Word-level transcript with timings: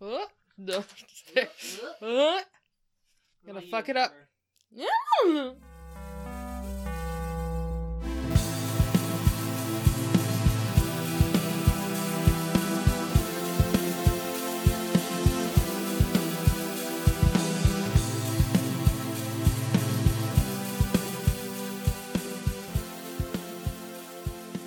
Oh, 0.00 0.26
no. 0.56 0.84
Oh, 2.02 2.40
Gonna 3.46 3.60
fuck 3.62 3.88
it 3.88 3.96
up. 3.96 4.12
yeah. 4.72 5.50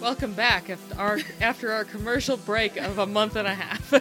Welcome 0.02 0.34
back 0.34 0.70
after 0.70 0.96
our 1.00 1.20
after 1.40 1.72
our 1.72 1.86
commercial 1.86 2.36
break 2.36 2.76
of 2.78 3.00
a 3.00 3.06
month 3.06 3.38
and 3.38 3.48
a 3.48 3.54
half. 3.54 3.94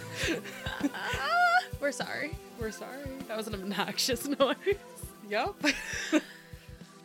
We're 1.80 1.92
sorry. 1.92 2.36
We're 2.58 2.70
sorry. 2.70 3.04
That 3.28 3.36
was 3.36 3.46
an 3.46 3.54
obnoxious 3.54 4.26
noise. 4.40 4.56
Yep. 5.28 5.54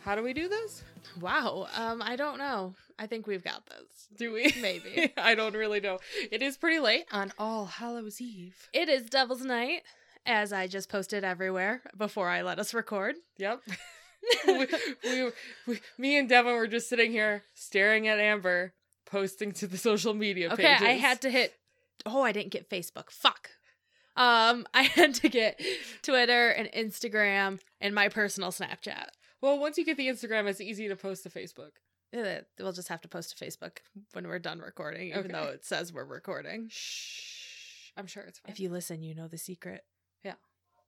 How 0.04 0.14
do 0.14 0.22
we 0.22 0.32
do 0.32 0.48
this? 0.48 0.82
Wow. 1.20 1.68
Um, 1.76 2.02
I 2.02 2.16
don't 2.16 2.38
know. 2.38 2.74
I 2.98 3.06
think 3.06 3.26
we've 3.26 3.44
got 3.44 3.66
this. 3.66 4.08
Do 4.16 4.32
we? 4.32 4.52
Maybe. 4.60 5.12
I 5.16 5.34
don't 5.34 5.54
really 5.54 5.80
know. 5.80 5.98
It 6.30 6.42
is 6.42 6.56
pretty 6.56 6.80
late 6.80 7.04
on 7.12 7.32
All 7.38 7.66
Hallows 7.66 8.20
Eve. 8.20 8.68
It 8.72 8.88
is 8.88 9.02
Devil's 9.06 9.44
Night, 9.44 9.82
as 10.24 10.52
I 10.52 10.66
just 10.66 10.88
posted 10.88 11.24
everywhere 11.24 11.82
before 11.96 12.28
I 12.28 12.42
let 12.42 12.58
us 12.58 12.74
record. 12.74 13.16
Yep. 13.38 13.60
we, 14.46 14.66
we, 15.04 15.30
we, 15.66 15.80
me 15.98 16.18
and 16.18 16.28
Devin 16.28 16.54
were 16.54 16.68
just 16.68 16.88
sitting 16.88 17.10
here 17.10 17.42
staring 17.54 18.06
at 18.08 18.18
Amber 18.18 18.72
posting 19.04 19.52
to 19.52 19.66
the 19.66 19.76
social 19.76 20.14
media 20.14 20.52
Okay, 20.52 20.62
pages. 20.62 20.86
I 20.86 20.92
had 20.92 21.20
to 21.22 21.30
hit. 21.30 21.54
Oh, 22.06 22.22
I 22.22 22.32
didn't 22.32 22.50
get 22.52 22.68
Facebook. 22.70 23.10
Fuck. 23.10 23.50
Um, 24.16 24.66
I 24.74 24.82
had 24.82 25.14
to 25.16 25.28
get 25.28 25.60
Twitter 26.02 26.48
and 26.50 26.68
Instagram 26.72 27.60
and 27.80 27.94
my 27.94 28.08
personal 28.08 28.50
Snapchat. 28.50 29.06
Well, 29.40 29.58
once 29.58 29.78
you 29.78 29.84
get 29.84 29.96
the 29.96 30.08
Instagram, 30.08 30.46
it's 30.48 30.60
easy 30.60 30.88
to 30.88 30.96
post 30.96 31.22
to 31.24 31.30
Facebook. 31.30 31.70
Uh, 32.16 32.42
We'll 32.60 32.72
just 32.72 32.88
have 32.88 33.00
to 33.02 33.08
post 33.08 33.36
to 33.36 33.44
Facebook 33.44 33.78
when 34.12 34.28
we're 34.28 34.38
done 34.38 34.60
recording, 34.60 35.08
even 35.08 35.20
Okay. 35.20 35.32
though 35.32 35.48
it 35.50 35.64
says 35.64 35.92
we're 35.92 36.04
recording. 36.04 36.68
Shh. 36.70 37.90
I'm 37.96 38.06
sure 38.06 38.22
it's 38.22 38.38
fine. 38.38 38.52
If 38.52 38.60
you 38.60 38.68
listen, 38.68 39.02
you 39.02 39.14
know 39.14 39.28
the 39.28 39.38
secret. 39.38 39.84
Yeah. 40.22 40.34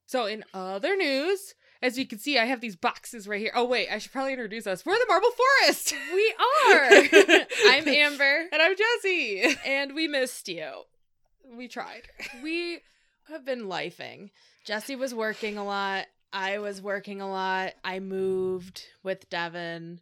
So, 0.06 0.26
in 0.26 0.44
other 0.52 0.96
news, 0.96 1.54
as 1.80 1.98
you 1.98 2.06
can 2.06 2.18
see, 2.18 2.38
I 2.38 2.44
have 2.44 2.60
these 2.60 2.76
boxes 2.76 3.26
right 3.26 3.40
here. 3.40 3.52
Oh, 3.54 3.64
wait, 3.64 3.88
I 3.90 3.98
should 3.98 4.12
probably 4.12 4.32
introduce 4.34 4.66
us. 4.66 4.84
We're 4.84 4.98
the 4.98 5.06
Marble 5.08 5.30
Forest. 5.62 5.94
We 6.12 6.34
are. 6.68 7.40
I'm 7.74 7.88
Amber, 7.88 8.44
and 8.52 8.60
I'm 8.62 8.74
Jesse. 8.76 9.56
and 9.64 9.94
we 9.94 10.06
missed 10.08 10.46
you. 10.48 10.82
We 11.56 11.68
tried. 11.68 12.08
We 12.42 12.80
have 13.28 13.44
been 13.44 13.64
lifing. 13.64 14.30
Jesse 14.64 14.96
was 14.96 15.14
working 15.14 15.56
a 15.56 15.64
lot. 15.64 16.06
I 16.32 16.58
was 16.58 16.82
working 16.82 17.20
a 17.20 17.30
lot. 17.30 17.72
I 17.82 18.00
moved 18.00 18.86
with 19.02 19.30
Devin, 19.30 20.00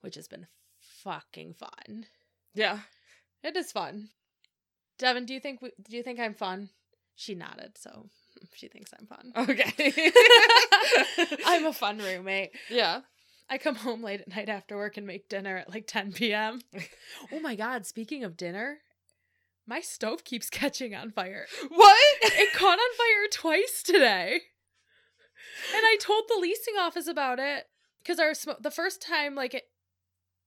which 0.00 0.16
has 0.16 0.26
been 0.26 0.46
fucking 0.80 1.54
fun. 1.54 2.06
Yeah. 2.54 2.80
It 3.42 3.56
is 3.56 3.70
fun. 3.70 4.08
Devin, 4.98 5.26
do 5.26 5.34
you 5.34 5.40
think 5.40 5.60
we, 5.62 5.70
do 5.88 5.96
you 5.96 6.02
think 6.02 6.18
I'm 6.18 6.34
fun? 6.34 6.70
She 7.16 7.34
nodded, 7.34 7.78
so 7.78 8.06
she 8.54 8.68
thinks 8.68 8.92
I'm 8.98 9.06
fun. 9.06 9.32
Okay. 9.36 9.72
I'm 11.46 11.66
a 11.66 11.72
fun 11.72 11.98
roommate. 11.98 12.50
yeah. 12.70 13.02
I 13.48 13.58
come 13.58 13.74
home 13.74 14.02
late 14.02 14.22
at 14.22 14.34
night 14.34 14.48
after 14.48 14.76
work 14.76 14.96
and 14.96 15.06
make 15.06 15.28
dinner 15.28 15.58
at 15.58 15.70
like 15.70 15.86
10 15.86 16.12
p.m. 16.12 16.60
oh 17.32 17.40
my 17.40 17.54
god, 17.54 17.84
speaking 17.86 18.24
of 18.24 18.36
dinner, 18.36 18.78
my 19.66 19.80
stove 19.80 20.24
keeps 20.24 20.50
catching 20.50 20.94
on 20.94 21.10
fire. 21.10 21.46
What? 21.68 21.98
It 22.22 22.52
caught 22.52 22.78
on 22.78 22.96
fire 22.96 23.28
twice 23.30 23.82
today. 23.82 24.40
And 25.74 25.82
I 25.84 25.96
told 26.00 26.24
the 26.28 26.40
leasing 26.40 26.74
office 26.78 27.06
about 27.06 27.38
it 27.38 27.66
because 28.02 28.18
our 28.18 28.34
smoke 28.34 28.62
the 28.62 28.70
first 28.70 29.00
time 29.00 29.34
like 29.34 29.54
it 29.54 29.64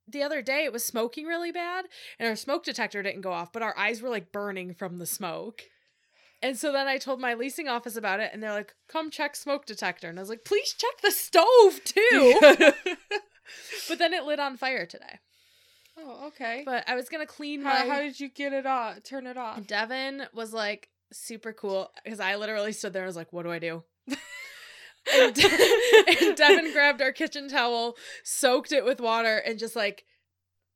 the 0.08 0.24
other 0.24 0.42
day 0.42 0.64
it 0.64 0.72
was 0.72 0.86
smoking 0.86 1.26
really 1.26 1.52
bad 1.52 1.86
and 2.20 2.30
our 2.30 2.36
smoke 2.36 2.64
detector 2.64 3.02
didn't 3.02 3.22
go 3.22 3.32
off, 3.32 3.52
but 3.52 3.62
our 3.62 3.78
eyes 3.78 4.02
were 4.02 4.10
like 4.10 4.32
burning 4.32 4.74
from 4.74 5.00
the 5.00 5.06
smoke. 5.06 5.64
And 6.42 6.58
so 6.58 6.72
then 6.72 6.88
I 6.88 6.98
told 6.98 7.20
my 7.20 7.34
leasing 7.34 7.68
office 7.68 7.96
about 7.96 8.20
it 8.20 8.30
and 8.32 8.44
they're 8.44 8.52
like, 8.52 8.76
"Come 8.88 9.10
check 9.10 9.36
smoke 9.36 9.66
detector." 9.66 10.08
And 10.08 10.20
I 10.20 10.22
was 10.22 10.30
like, 10.30 10.46
"Please 10.46 10.74
check 10.74 11.02
the 11.02 11.12
stove 11.12 11.84
too." 11.84 12.40
but 13.90 13.98
then 13.98 14.14
it 14.14 14.24
lit 14.24 14.40
on 14.40 14.56
fire 14.56 14.86
today. 14.86 15.20
Oh, 15.98 16.28
okay. 16.28 16.64
But 16.66 16.88
I 16.88 16.96
was 16.96 17.10
going 17.10 17.26
to 17.26 17.32
clean 17.32 17.64
my 17.64 17.72
How, 17.72 17.90
how 17.90 18.00
did 18.00 18.20
you 18.20 18.30
get 18.30 18.54
it 18.54 18.66
off? 18.66 19.04
Turn 19.04 19.28
it 19.28 19.38
off. 19.38 19.66
Devin 19.66 20.24
was 20.34 20.54
like 20.54 20.90
super 21.12 21.54
cool 21.54 21.92
because 22.04 22.20
I 22.20 22.36
literally 22.36 22.74
stood 22.74 22.94
there 22.94 23.04
and 23.04 23.08
was 23.08 23.16
like, 23.16 23.32
"What 23.34 23.44
do 23.44 23.52
I 23.52 23.60
do?" 23.60 23.84
and, 24.08 25.34
De- 25.34 26.06
and 26.28 26.36
Devin 26.36 26.72
grabbed 26.74 27.02
our 27.02 27.12
kitchen 27.12 27.50
towel, 27.50 27.96
soaked 28.24 28.72
it 28.72 28.86
with 28.86 29.00
water, 29.00 29.38
and 29.38 29.60
just 29.60 29.76
like 29.76 30.06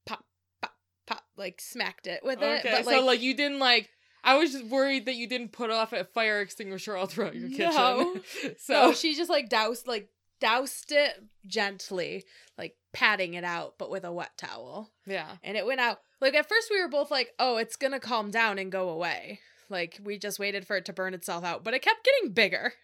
pop, 0.06 0.26
pop, 0.62 0.74
pop, 1.08 1.24
like 1.38 1.62
smacked 1.62 2.08
it 2.08 2.22
with 2.24 2.42
it. 2.42 2.66
Okay, 2.66 2.84
But 2.84 2.86
so 2.86 3.06
like 3.06 3.22
you 3.22 3.36
didn't 3.36 3.60
like. 3.60 3.90
I 4.24 4.38
was 4.38 4.52
just 4.52 4.66
worried 4.66 5.08
that 5.08 5.16
you 5.16 5.28
didn't 5.28 5.52
put 5.52 5.72
off 5.72 5.94
a 5.94 6.04
fire 6.04 6.42
extinguisher 6.42 6.96
all 6.96 7.08
throughout 7.08 7.36
your 7.36 7.50
kitchen. 7.50 7.74
No. 7.74 8.16
so 8.60 8.74
no, 8.74 8.94
she 8.94 9.16
just 9.16 9.32
like 9.32 9.50
doused 9.50 9.88
like 9.88 10.10
doused 10.40 10.92
it 10.92 11.24
gently, 11.48 12.26
like 12.58 12.76
patting 12.94 13.34
it 13.36 13.44
out, 13.44 13.76
but 13.78 13.90
with 13.90 14.04
a 14.04 14.12
wet 14.12 14.32
towel. 14.38 14.92
yeah, 15.06 15.38
And 15.44 15.56
it 15.58 15.66
went 15.66 15.80
out. 15.82 16.00
Like 16.20 16.36
at 16.36 16.48
first 16.50 16.70
we 16.70 16.82
were 16.82 16.90
both 16.90 17.10
like, 17.12 17.34
"Oh, 17.40 17.58
it's 17.58 17.76
gonna 17.76 18.00
calm 18.00 18.30
down 18.32 18.60
and 18.60 18.72
go 18.72 18.90
away." 18.90 19.40
Like 19.70 20.00
we 20.04 20.18
just 20.20 20.38
waited 20.40 20.68
for 20.68 20.76
it 20.78 20.86
to 20.86 20.94
burn 20.94 21.14
itself 21.14 21.44
out, 21.44 21.64
but 21.64 21.74
it 21.74 21.82
kept 21.82 22.04
getting 22.06 22.34
bigger. 22.34 22.74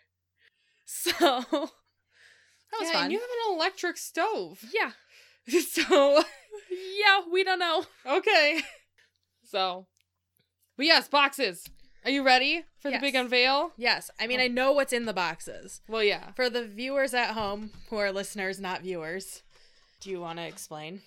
So 0.90 1.12
that 1.20 1.50
was 2.80 2.90
yeah, 2.90 2.92
fun. 2.94 3.04
and 3.04 3.12
you 3.12 3.20
have 3.20 3.30
an 3.50 3.56
electric 3.56 3.98
stove. 3.98 4.64
yeah, 4.74 4.92
So 5.62 6.24
yeah, 6.72 7.22
we 7.32 7.44
don't 7.44 7.60
know. 7.60 7.86
okay, 8.06 8.62
so 9.44 9.88
but 10.78 10.86
yes, 10.86 11.08
boxes. 11.10 11.66
Are 12.06 12.12
you 12.12 12.24
ready 12.24 12.64
for 12.80 12.88
Yes. 12.90 13.02
the 13.02 13.08
big 13.08 13.16
unveil? 13.16 13.72
Yes, 13.76 14.10
I 14.18 14.28
mean 14.28 14.40
oh. 14.40 14.44
I 14.44 14.48
know 14.48 14.72
what's 14.72 14.94
in 14.94 15.04
the 15.06 15.14
boxes. 15.14 15.82
Well, 15.90 16.04
yeah. 16.04 16.32
For 16.38 16.50
the 16.50 16.66
viewers 16.66 17.14
at 17.14 17.32
home 17.34 17.72
who 17.90 17.98
are 17.98 18.12
listeners, 18.14 18.62
not 18.62 18.82
viewers, 18.82 19.44
do 20.00 20.10
you 20.10 20.20
want 20.22 20.40
to 20.40 20.46
explain? 20.46 21.02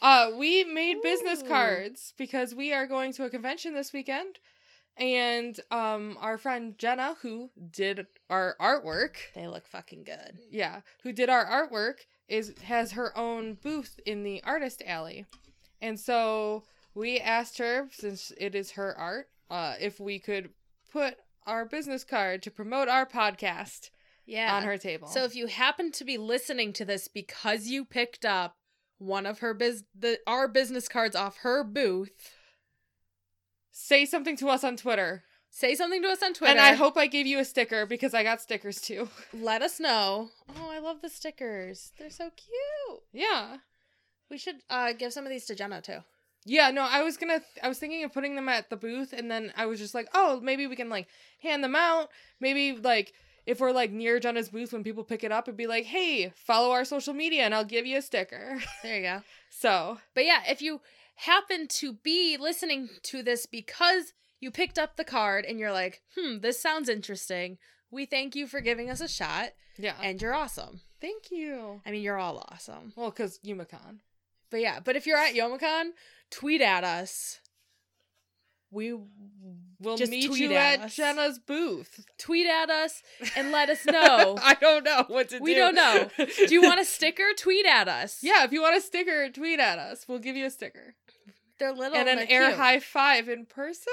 Uh, 0.00 0.30
we 0.36 0.64
made 0.64 1.02
business 1.02 1.42
cards 1.42 2.12
because 2.16 2.54
we 2.54 2.72
are 2.72 2.86
going 2.86 3.12
to 3.14 3.24
a 3.24 3.30
convention 3.30 3.74
this 3.74 3.92
weekend, 3.92 4.38
and 4.96 5.58
um, 5.70 6.16
our 6.20 6.38
friend 6.38 6.78
Jenna, 6.78 7.16
who 7.22 7.50
did 7.72 8.06
our 8.30 8.54
artwork, 8.60 9.16
They 9.34 9.48
look 9.48 9.66
fucking 9.66 10.04
good. 10.04 10.38
yeah, 10.50 10.80
who 11.02 11.12
did 11.12 11.28
our 11.28 11.44
artwork, 11.44 12.00
is 12.28 12.54
has 12.64 12.92
her 12.92 13.16
own 13.18 13.54
booth 13.54 13.98
in 14.06 14.22
the 14.22 14.42
artist 14.44 14.82
alley, 14.86 15.26
and 15.82 15.98
so 15.98 16.62
we 16.94 17.18
asked 17.18 17.58
her, 17.58 17.88
since 17.92 18.32
it 18.38 18.54
is 18.54 18.72
her 18.72 18.96
art, 18.96 19.28
uh, 19.50 19.74
if 19.80 19.98
we 19.98 20.18
could 20.20 20.50
put 20.92 21.16
our 21.46 21.64
business 21.64 22.04
card 22.04 22.42
to 22.42 22.50
promote 22.50 22.88
our 22.88 23.06
podcast 23.06 23.90
Yeah. 24.28 24.54
on 24.54 24.62
her 24.62 24.76
table. 24.76 25.08
So 25.08 25.24
if 25.24 25.34
you 25.34 25.46
happen 25.46 25.90
to 25.92 26.04
be 26.04 26.18
listening 26.18 26.72
to 26.74 26.84
this 26.84 27.08
because 27.08 27.66
you 27.68 27.84
picked 27.84 28.24
up 28.24 28.56
one 28.98 29.26
of 29.26 29.38
her 29.38 29.54
biz 29.54 29.84
the 29.98 30.18
our 30.26 30.46
business 30.46 30.86
cards 30.88 31.16
off 31.16 31.38
her 31.38 31.64
booth, 31.64 32.10
say 33.70 34.04
something 34.04 34.36
to 34.36 34.48
us 34.48 34.62
on 34.64 34.76
Twitter, 34.76 35.24
say 35.50 35.74
something 35.74 36.02
to 36.02 36.08
us 36.08 36.22
on 36.22 36.34
Twitter. 36.34 36.50
and 36.50 36.60
I 36.60 36.74
hope 36.74 36.96
I 36.96 37.06
gave 37.06 37.26
you 37.26 37.38
a 37.38 37.44
sticker 37.44 37.86
because 37.86 38.12
I 38.12 38.22
got 38.22 38.40
stickers 38.42 38.80
too. 38.80 39.08
let 39.32 39.62
us 39.62 39.80
know. 39.80 40.28
Oh, 40.56 40.70
I 40.70 40.78
love 40.78 41.00
the 41.00 41.08
stickers. 41.08 41.92
They're 41.98 42.10
so 42.10 42.30
cute. 42.36 43.00
Yeah. 43.12 43.58
We 44.30 44.36
should 44.36 44.56
uh 44.68 44.92
give 44.92 45.12
some 45.12 45.24
of 45.24 45.30
these 45.30 45.46
to 45.46 45.54
Jenna 45.54 45.80
too. 45.80 46.00
Yeah, 46.44 46.70
no, 46.70 46.82
I 46.82 47.02
was 47.02 47.16
gonna, 47.16 47.42
I 47.62 47.68
was 47.68 47.78
thinking 47.78 48.04
of 48.04 48.12
putting 48.12 48.34
them 48.34 48.48
at 48.48 48.70
the 48.70 48.76
booth, 48.76 49.12
and 49.12 49.30
then 49.30 49.52
I 49.56 49.66
was 49.66 49.78
just 49.78 49.94
like, 49.94 50.08
oh, 50.14 50.40
maybe 50.40 50.66
we 50.66 50.76
can 50.76 50.88
like 50.88 51.08
hand 51.42 51.62
them 51.62 51.76
out. 51.76 52.08
Maybe 52.40 52.72
like 52.72 53.12
if 53.48 53.60
we're 53.60 53.72
like 53.72 53.90
near 53.90 54.20
Jenna's 54.20 54.50
booth 54.50 54.74
when 54.74 54.84
people 54.84 55.02
pick 55.04 55.24
it 55.24 55.32
up, 55.32 55.48
it'd 55.48 55.56
be 55.56 55.66
like, 55.66 55.86
hey, 55.86 56.32
follow 56.36 56.70
our 56.70 56.84
social 56.84 57.14
media, 57.14 57.44
and 57.44 57.54
I'll 57.54 57.64
give 57.64 57.86
you 57.86 57.96
a 57.96 58.02
sticker. 58.02 58.58
There 58.82 58.96
you 58.96 59.02
go. 59.02 59.22
so 59.48 59.98
But 60.14 60.26
yeah, 60.26 60.42
if 60.46 60.60
you 60.60 60.82
happen 61.16 61.66
to 61.66 61.94
be 61.94 62.36
listening 62.38 62.90
to 63.04 63.22
this 63.22 63.46
because 63.46 64.12
you 64.38 64.50
picked 64.50 64.78
up 64.78 64.96
the 64.96 65.04
card 65.04 65.46
and 65.46 65.58
you're 65.58 65.72
like, 65.72 66.02
"Hmm, 66.14 66.40
this 66.40 66.60
sounds 66.60 66.88
interesting." 66.90 67.56
We 67.90 68.04
thank 68.04 68.36
you 68.36 68.46
for 68.46 68.60
giving 68.60 68.90
us 68.90 69.00
a 69.00 69.08
shot 69.08 69.52
yeah, 69.78 69.94
and 70.02 70.20
you're 70.20 70.34
awesome. 70.34 70.82
thank 71.00 71.30
you. 71.30 71.80
I 71.86 71.90
mean, 71.90 72.02
you're 72.02 72.18
all 72.18 72.44
awesome. 72.52 72.92
Well, 72.96 73.10
because 73.10 73.38
Youmacon. 73.38 74.00
But 74.50 74.60
yeah, 74.60 74.80
but 74.80 74.94
if 74.94 75.06
you're 75.06 75.16
at 75.16 75.34
Youmacon, 75.34 75.92
tweet 76.30 76.60
at 76.60 76.84
us. 76.84 77.40
We 78.70 78.96
We'll 79.80 79.96
Just 79.96 80.10
meet 80.10 80.26
tweet 80.26 80.40
you 80.40 80.52
at 80.54 80.80
at. 80.80 80.90
Jenna's 80.90 81.38
booth. 81.38 82.04
tweet 82.18 82.48
at 82.48 82.68
us 82.68 83.00
and 83.36 83.52
let 83.52 83.70
us 83.70 83.86
know. 83.86 84.36
I 84.42 84.54
don't 84.54 84.82
know 84.84 85.04
what 85.06 85.28
to 85.28 85.38
We 85.38 85.54
do. 85.54 85.54
We 85.54 85.54
don't 85.54 85.74
know. 85.76 86.08
Do 86.18 86.52
you 86.52 86.62
want 86.62 86.80
a 86.80 86.84
sticker? 86.96 87.22
Tweet 87.38 87.64
at 87.64 87.86
us. 87.86 88.18
yeah, 88.20 88.42
if 88.44 88.50
you 88.52 88.60
want 88.60 88.76
a 88.76 88.80
sticker, 88.80 89.28
tweet 89.30 89.60
at 89.60 89.78
us. 89.78 90.06
We'll 90.08 90.18
give 90.18 90.34
you 90.36 90.46
a 90.46 90.50
sticker 90.50 90.94
they're 91.60 91.72
little 91.72 91.96
and 91.96 92.08
an 92.08 92.20
air 92.28 92.46
cute. 92.48 92.56
high 92.58 92.80
five 92.80 93.28
in 93.28 93.44
person. 93.46 93.92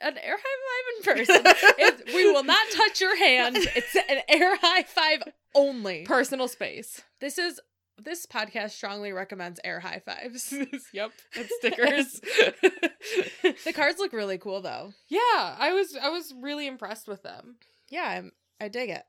an 0.00 0.18
air 0.18 0.36
high 0.38 1.14
five 1.14 1.26
in 1.26 1.26
person. 1.42 1.42
It's, 1.78 2.14
we 2.14 2.30
will 2.32 2.44
not 2.44 2.66
touch 2.72 3.00
your 3.00 3.16
hand. 3.16 3.56
It's 3.56 3.94
an 3.96 4.18
air 4.28 4.56
high 4.60 4.82
five 4.84 5.22
only. 5.54 6.04
Personal 6.04 6.48
space. 6.48 7.02
This 7.20 7.38
is 7.38 7.60
this 8.02 8.26
podcast 8.26 8.70
strongly 8.70 9.12
recommends 9.12 9.60
air 9.64 9.80
high 9.80 10.00
fives. 10.04 10.52
yep. 10.92 11.12
And 11.36 11.48
stickers. 11.58 12.20
the 13.64 13.72
cards 13.74 13.98
look 13.98 14.12
really 14.12 14.38
cool 14.38 14.60
though. 14.60 14.92
yeah, 15.08 15.56
I 15.58 15.72
was 15.72 15.96
I 15.96 16.08
was 16.08 16.34
really 16.38 16.66
impressed 16.66 17.08
with 17.08 17.22
them. 17.22 17.56
Yeah, 17.90 18.08
I'm, 18.08 18.32
I 18.60 18.68
dig 18.68 18.90
it. 18.90 19.04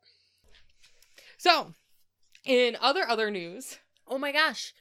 So, 1.37 1.73
in 2.45 2.77
other 2.79 3.07
other 3.07 3.31
news, 3.31 3.79
Oh 4.07 4.17
my 4.17 4.31
gosh. 4.31 4.73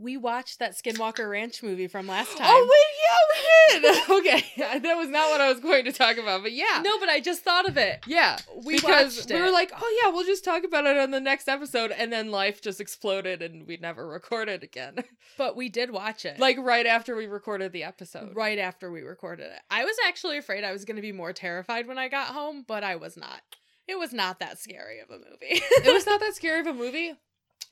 We 0.00 0.16
watched 0.16 0.58
that 0.60 0.76
Skinwalker 0.76 1.30
Ranch 1.30 1.62
movie 1.62 1.88
from 1.88 2.06
last 2.06 2.30
oh, 2.34 2.38
time. 2.38 2.46
Oh 2.50 2.68
wait, 2.70 3.80
yeah, 3.80 3.80
we 3.80 3.80
did. 3.80 4.10
okay, 4.10 4.80
that 4.80 4.96
was 4.96 5.08
not 5.08 5.30
what 5.30 5.40
I 5.40 5.50
was 5.50 5.60
going 5.60 5.84
to 5.86 5.92
talk 5.92 6.16
about, 6.16 6.42
but 6.42 6.52
yeah, 6.52 6.82
No, 6.84 6.98
but 6.98 7.08
I 7.08 7.20
just 7.20 7.42
thought 7.42 7.68
of 7.68 7.76
it. 7.76 8.04
yeah, 8.06 8.38
We 8.64 8.76
because 8.76 9.26
we 9.28 9.40
were 9.40 9.50
like, 9.50 9.72
oh 9.74 10.00
yeah, 10.02 10.10
we'll 10.10 10.24
just 10.24 10.44
talk 10.44 10.64
about 10.64 10.86
it 10.86 10.96
on 10.96 11.10
the 11.10 11.20
next 11.20 11.48
episode, 11.48 11.90
and 11.90 12.12
then 12.12 12.30
life 12.30 12.62
just 12.62 12.80
exploded, 12.80 13.42
and 13.42 13.66
we 13.66 13.76
never 13.76 14.06
recorded 14.06 14.62
again. 14.62 14.96
but 15.38 15.56
we 15.56 15.68
did 15.68 15.90
watch 15.90 16.24
it. 16.24 16.38
like 16.38 16.58
right 16.58 16.86
after 16.86 17.16
we 17.16 17.26
recorded 17.26 17.72
the 17.72 17.84
episode. 17.84 18.34
right 18.34 18.58
after 18.58 18.90
we 18.90 19.02
recorded 19.02 19.46
it. 19.46 19.60
I 19.70 19.84
was 19.84 19.96
actually 20.06 20.38
afraid 20.38 20.64
I 20.64 20.72
was 20.72 20.84
going 20.84 20.96
to 20.96 21.02
be 21.02 21.12
more 21.12 21.32
terrified 21.32 21.86
when 21.86 21.98
I 21.98 22.08
got 22.08 22.28
home, 22.28 22.64
but 22.66 22.84
I 22.84 22.96
was 22.96 23.16
not. 23.16 23.40
It 23.86 23.98
was 23.98 24.12
not 24.12 24.38
that 24.40 24.58
scary 24.58 25.00
of 25.00 25.08
a 25.10 25.18
movie. 25.18 25.62
it 25.62 25.92
was 25.92 26.06
not 26.06 26.20
that 26.20 26.34
scary 26.34 26.60
of 26.60 26.66
a 26.66 26.74
movie. 26.74 27.14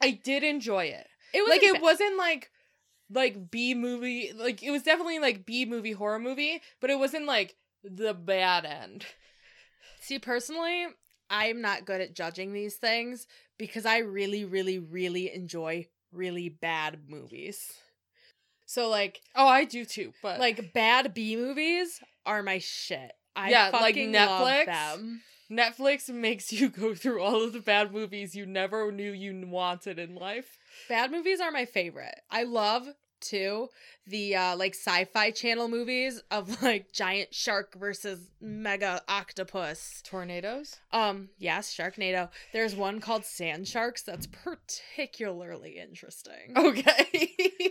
I 0.00 0.10
did 0.10 0.42
enjoy 0.42 0.84
it. 0.86 1.06
It 1.32 1.42
was 1.42 1.50
like 1.50 1.62
it 1.62 1.80
wasn't 1.82 2.16
like 2.16 2.50
like 3.10 3.50
B 3.50 3.74
movie. 3.74 4.32
Like 4.34 4.62
it 4.62 4.70
was 4.70 4.82
definitely 4.82 5.18
like 5.18 5.46
B 5.46 5.64
movie 5.64 5.92
horror 5.92 6.18
movie, 6.18 6.60
but 6.80 6.90
it 6.90 6.98
wasn't 6.98 7.26
like 7.26 7.56
the 7.84 8.14
bad 8.14 8.64
end. 8.64 9.06
See, 10.00 10.18
personally, 10.18 10.86
I'm 11.30 11.60
not 11.60 11.84
good 11.84 12.00
at 12.00 12.14
judging 12.14 12.52
these 12.52 12.76
things 12.76 13.26
because 13.58 13.86
I 13.86 13.98
really, 13.98 14.44
really, 14.44 14.78
really 14.78 15.32
enjoy 15.32 15.88
really 16.12 16.48
bad 16.48 17.00
movies. 17.08 17.72
So 18.66 18.88
like 18.88 19.20
Oh, 19.34 19.46
I 19.46 19.64
do 19.64 19.84
too. 19.84 20.12
But 20.22 20.40
like 20.40 20.72
bad 20.72 21.14
B 21.14 21.36
movies 21.36 22.00
are 22.24 22.42
my 22.42 22.58
shit. 22.58 23.12
I 23.34 23.50
Yeah, 23.50 23.70
like 23.72 23.94
Netflix. 23.96 24.66
them. 24.66 25.22
Netflix 25.50 26.08
makes 26.08 26.52
you 26.52 26.68
go 26.70 26.94
through 26.94 27.22
all 27.22 27.42
of 27.42 27.52
the 27.52 27.60
bad 27.60 27.92
movies 27.92 28.34
you 28.34 28.46
never 28.46 28.90
knew 28.90 29.12
you 29.12 29.46
wanted 29.46 29.98
in 29.98 30.14
life. 30.14 30.58
Bad 30.88 31.10
movies 31.10 31.40
are 31.40 31.50
my 31.50 31.64
favorite. 31.64 32.20
I 32.30 32.44
love 32.44 32.86
too 33.18 33.68
the 34.06 34.36
uh 34.36 34.54
like 34.56 34.74
sci-fi 34.74 35.30
channel 35.30 35.68
movies 35.68 36.22
of 36.30 36.62
like 36.62 36.92
giant 36.92 37.34
shark 37.34 37.74
versus 37.74 38.30
mega 38.42 39.00
octopus. 39.08 40.02
Tornadoes. 40.04 40.76
Um, 40.92 41.30
yes, 41.38 41.74
Sharknado. 41.74 42.28
There's 42.52 42.76
one 42.76 43.00
called 43.00 43.24
Sand 43.24 43.66
Sharks 43.68 44.02
that's 44.02 44.26
particularly 44.26 45.78
interesting. 45.78 46.54
Okay. 46.56 47.30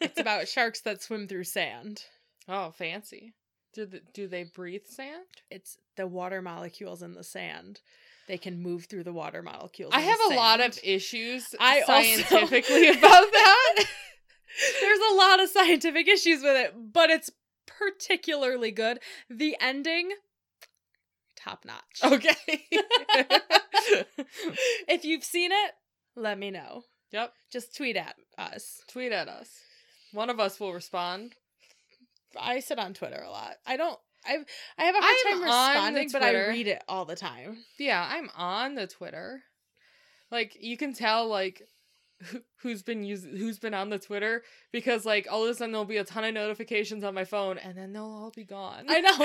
It's 0.00 0.20
about 0.20 0.48
sharks 0.48 0.80
that 0.82 1.02
swim 1.02 1.26
through 1.28 1.44
sand. 1.44 2.04
oh, 2.48 2.70
fancy. 2.70 3.34
Do 3.74 3.86
the, 3.86 4.00
do 4.14 4.28
they 4.28 4.44
breathe 4.44 4.84
sand? 4.86 5.24
It's 5.50 5.78
the 5.96 6.06
water 6.06 6.40
molecules 6.40 7.02
in 7.02 7.14
the 7.14 7.24
sand. 7.24 7.80
They 8.28 8.38
can 8.38 8.62
move 8.62 8.84
through 8.86 9.04
the 9.04 9.12
water 9.12 9.42
molecules. 9.42 9.92
I 9.94 10.00
have 10.00 10.18
a 10.30 10.34
lot 10.34 10.60
of 10.60 10.78
issues 10.82 11.54
I 11.58 11.80
also- 11.80 11.92
scientifically 11.92 12.88
about 12.88 13.00
that. 13.32 13.84
There's 14.80 15.00
a 15.10 15.14
lot 15.14 15.42
of 15.42 15.48
scientific 15.48 16.06
issues 16.08 16.42
with 16.42 16.56
it, 16.56 16.74
but 16.92 17.10
it's 17.10 17.30
particularly 17.66 18.70
good. 18.70 19.00
The 19.30 19.56
ending, 19.60 20.10
top 21.36 21.64
notch. 21.64 22.00
Okay. 22.04 22.36
if 24.88 25.04
you've 25.04 25.24
seen 25.24 25.52
it, 25.52 25.72
let 26.16 26.38
me 26.38 26.50
know. 26.50 26.84
yep. 27.10 27.32
Just 27.50 27.74
tweet 27.76 27.96
at 27.96 28.16
us. 28.36 28.82
Tweet 28.88 29.12
at 29.12 29.28
us. 29.28 29.48
One 30.12 30.28
of 30.30 30.38
us 30.38 30.60
will 30.60 30.74
respond. 30.74 31.32
I 32.38 32.60
sit 32.60 32.78
on 32.78 32.94
Twitter 32.94 33.22
a 33.26 33.30
lot. 33.30 33.56
I 33.66 33.76
don't. 33.76 33.98
I 34.24 34.38
I 34.78 34.84
have 34.84 34.94
a 34.94 34.98
hard 35.00 35.16
I'm 35.26 35.32
time 35.32 35.42
responding, 35.42 36.08
but 36.12 36.22
I 36.22 36.48
read 36.48 36.68
it 36.68 36.82
all 36.88 37.04
the 37.04 37.16
time. 37.16 37.58
Yeah, 37.78 38.06
I'm 38.10 38.30
on 38.36 38.74
the 38.74 38.86
Twitter. 38.86 39.42
Like 40.30 40.56
you 40.60 40.76
can 40.76 40.94
tell 40.94 41.26
like 41.28 41.62
who- 42.26 42.44
who's 42.62 42.82
been 42.82 43.02
using 43.02 43.36
who's 43.36 43.58
been 43.58 43.74
on 43.74 43.90
the 43.90 43.98
Twitter 43.98 44.42
because 44.72 45.04
like 45.04 45.26
all 45.30 45.42
of 45.44 45.50
a 45.50 45.54
sudden 45.54 45.72
there'll 45.72 45.84
be 45.84 45.96
a 45.96 46.04
ton 46.04 46.24
of 46.24 46.34
notifications 46.34 47.02
on 47.04 47.14
my 47.14 47.24
phone 47.24 47.58
and 47.58 47.76
then 47.76 47.92
they'll 47.92 48.04
all 48.04 48.32
be 48.34 48.44
gone. 48.44 48.86
I 48.88 49.00
know. 49.00 49.16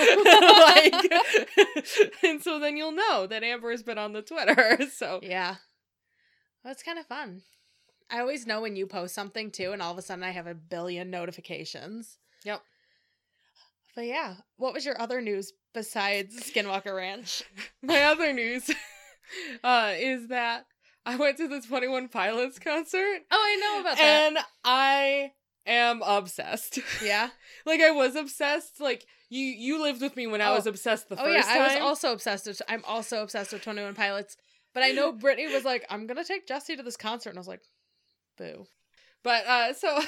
like 2.03 2.13
and 2.23 2.41
so 2.41 2.59
then 2.59 2.75
you'll 2.75 2.91
know 2.91 3.27
that 3.27 3.43
Amber 3.43 3.71
has 3.71 3.83
been 3.83 3.97
on 3.97 4.13
the 4.13 4.21
Twitter. 4.21 4.79
So 4.91 5.19
Yeah. 5.21 5.55
Well, 6.65 6.75
kind 6.83 6.97
of 7.00 7.05
fun. 7.05 7.43
I 8.09 8.19
always 8.19 8.47
know 8.47 8.61
when 8.61 8.75
you 8.75 8.88
post 8.88 9.13
something 9.13 9.51
too, 9.51 9.71
and 9.73 9.81
all 9.81 9.91
of 9.91 9.97
a 9.97 10.01
sudden 10.01 10.23
I 10.23 10.31
have 10.31 10.47
a 10.47 10.55
billion 10.55 11.09
notifications. 11.11 12.17
Yep. 12.43 12.61
But 13.97 14.05
yeah, 14.05 14.35
what 14.57 14.75
was 14.75 14.85
your 14.85 15.01
other 15.01 15.21
news 15.21 15.53
besides 15.73 16.35
Skinwalker 16.39 16.95
Ranch? 16.95 17.41
my 17.81 18.03
other 18.03 18.31
news 18.31 18.69
uh 19.63 19.94
is 19.97 20.27
that 20.27 20.65
I 21.03 21.15
went 21.15 21.38
to 21.38 21.47
the 21.47 21.61
21 21.61 22.07
Pilots 22.09 22.59
concert 22.59 23.21
Oh, 23.31 23.41
I 23.44 23.55
know 23.59 23.81
about 23.81 23.97
that. 23.97 24.03
and 24.27 24.38
I 24.63 25.31
am 25.65 26.03
obsessed. 26.05 26.77
yeah. 27.03 27.29
like 27.65 27.81
I 27.81 27.89
was 27.89 28.15
obsessed. 28.15 28.79
Like 28.79 29.03
you 29.31 29.44
you 29.44 29.81
lived 29.81 30.01
with 30.03 30.15
me 30.15 30.27
when 30.27 30.41
I 30.41 30.50
Oh. 30.50 30.53
was 30.53 30.67
obsessed 30.67 31.09
the 31.09 31.15
Oh 31.19 31.25
first 31.25 31.47
yeah, 31.50 31.53
time. 31.55 31.61
I 31.63 31.73
was 31.73 31.81
also 31.81 32.13
obsessed 32.13 32.45
with. 32.45 32.61
I'm 32.69 32.83
also 32.85 33.23
obsessed 33.23 33.51
with 33.51 33.63
Twenty 33.63 33.81
One 33.81 33.95
Pilots. 33.95 34.38
But 34.75 34.83
I 34.83 34.91
know 34.91 35.11
Brittany 35.11 35.51
was 35.51 35.65
like, 35.65 35.88
"I'm 35.89 36.05
gonna 36.05 36.23
take 36.23 36.47
Jesse 36.47 36.75
to 36.75 36.83
this 36.83 36.97
concert," 36.97 37.31
and 37.31 37.39
I 37.39 37.41
was 37.41 37.47
like, 37.47 37.63
"Boo." 38.38 38.67
But 39.23 39.43
uh 39.47 39.73
so 39.73 40.00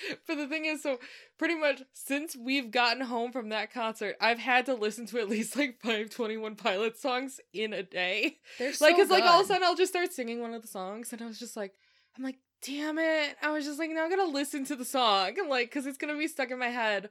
but 0.26 0.36
the 0.36 0.46
thing 0.46 0.64
is 0.64 0.82
so 0.82 0.98
pretty 1.38 1.54
much 1.54 1.82
since 1.92 2.36
we've 2.36 2.70
gotten 2.70 3.02
home 3.02 3.32
from 3.32 3.48
that 3.50 3.72
concert, 3.72 4.16
I've 4.20 4.38
had 4.38 4.66
to 4.66 4.74
listen 4.74 5.06
to 5.06 5.18
at 5.18 5.28
least 5.28 5.56
like 5.56 5.80
five 5.80 6.10
Twenty 6.10 6.36
One 6.36 6.54
21 6.54 6.56
Pilots 6.56 7.02
songs 7.02 7.40
in 7.52 7.72
a 7.72 7.82
day. 7.82 8.38
They're 8.58 8.72
so 8.72 8.86
like 8.86 8.96
cuz 8.96 9.10
like 9.10 9.24
all 9.24 9.40
of 9.40 9.44
a 9.44 9.48
sudden 9.48 9.64
I'll 9.64 9.76
just 9.76 9.92
start 9.92 10.12
singing 10.12 10.40
one 10.40 10.54
of 10.54 10.62
the 10.62 10.68
songs 10.68 11.12
and 11.12 11.22
I 11.22 11.26
was 11.26 11.38
just 11.38 11.56
like 11.56 11.74
I'm 12.16 12.24
like, 12.24 12.38
"Damn 12.62 12.98
it." 12.98 13.36
I 13.42 13.50
was 13.50 13.64
just 13.64 13.78
like, 13.78 13.90
"Now 13.90 14.06
I 14.06 14.08
got 14.08 14.16
to 14.16 14.24
listen 14.24 14.64
to 14.66 14.76
the 14.76 14.84
song." 14.84 15.38
And 15.38 15.48
like 15.48 15.70
cuz 15.70 15.86
it's 15.86 15.98
to 15.98 16.16
be 16.16 16.28
stuck 16.28 16.50
in 16.50 16.58
my 16.58 16.70
head 16.70 17.10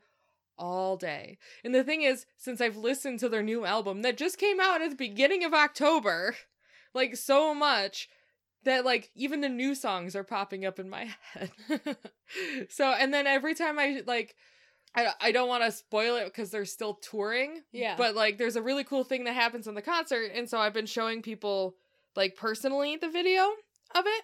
all 0.57 0.97
day. 0.97 1.37
And 1.63 1.73
the 1.73 1.83
thing 1.83 2.01
is, 2.01 2.25
since 2.37 2.61
I've 2.61 2.77
listened 2.77 3.19
to 3.19 3.29
their 3.29 3.43
new 3.43 3.65
album 3.65 4.01
that 4.01 4.17
just 4.17 4.37
came 4.37 4.59
out 4.59 4.81
at 4.81 4.89
the 4.89 4.95
beginning 4.95 5.43
of 5.43 5.53
October, 5.53 6.35
like 6.93 7.15
so 7.15 7.53
much 7.53 8.09
that 8.65 8.83
like 8.83 9.09
even 9.15 9.41
the 9.41 9.49
new 9.49 9.73
songs 9.73 10.15
are 10.15 10.23
popping 10.23 10.65
up 10.65 10.79
in 10.79 10.89
my 10.89 11.09
head. 11.33 11.51
so 12.69 12.89
and 12.89 13.13
then 13.13 13.25
every 13.25 13.55
time 13.55 13.79
I 13.79 14.01
like 14.05 14.35
I, 14.95 15.09
I 15.19 15.31
don't 15.31 15.47
want 15.47 15.63
to 15.63 15.71
spoil 15.71 16.15
it 16.15 16.25
because 16.25 16.51
they're 16.51 16.65
still 16.65 16.95
touring. 16.95 17.61
Yeah. 17.71 17.95
But 17.97 18.15
like 18.15 18.37
there's 18.37 18.55
a 18.55 18.61
really 18.61 18.83
cool 18.83 19.03
thing 19.03 19.23
that 19.25 19.33
happens 19.33 19.67
in 19.67 19.75
the 19.75 19.81
concert 19.81 20.31
and 20.33 20.49
so 20.49 20.59
I've 20.59 20.73
been 20.73 20.85
showing 20.85 21.21
people 21.21 21.75
like 22.15 22.35
personally 22.35 22.97
the 22.97 23.09
video 23.09 23.43
of 23.95 24.05
it. 24.05 24.23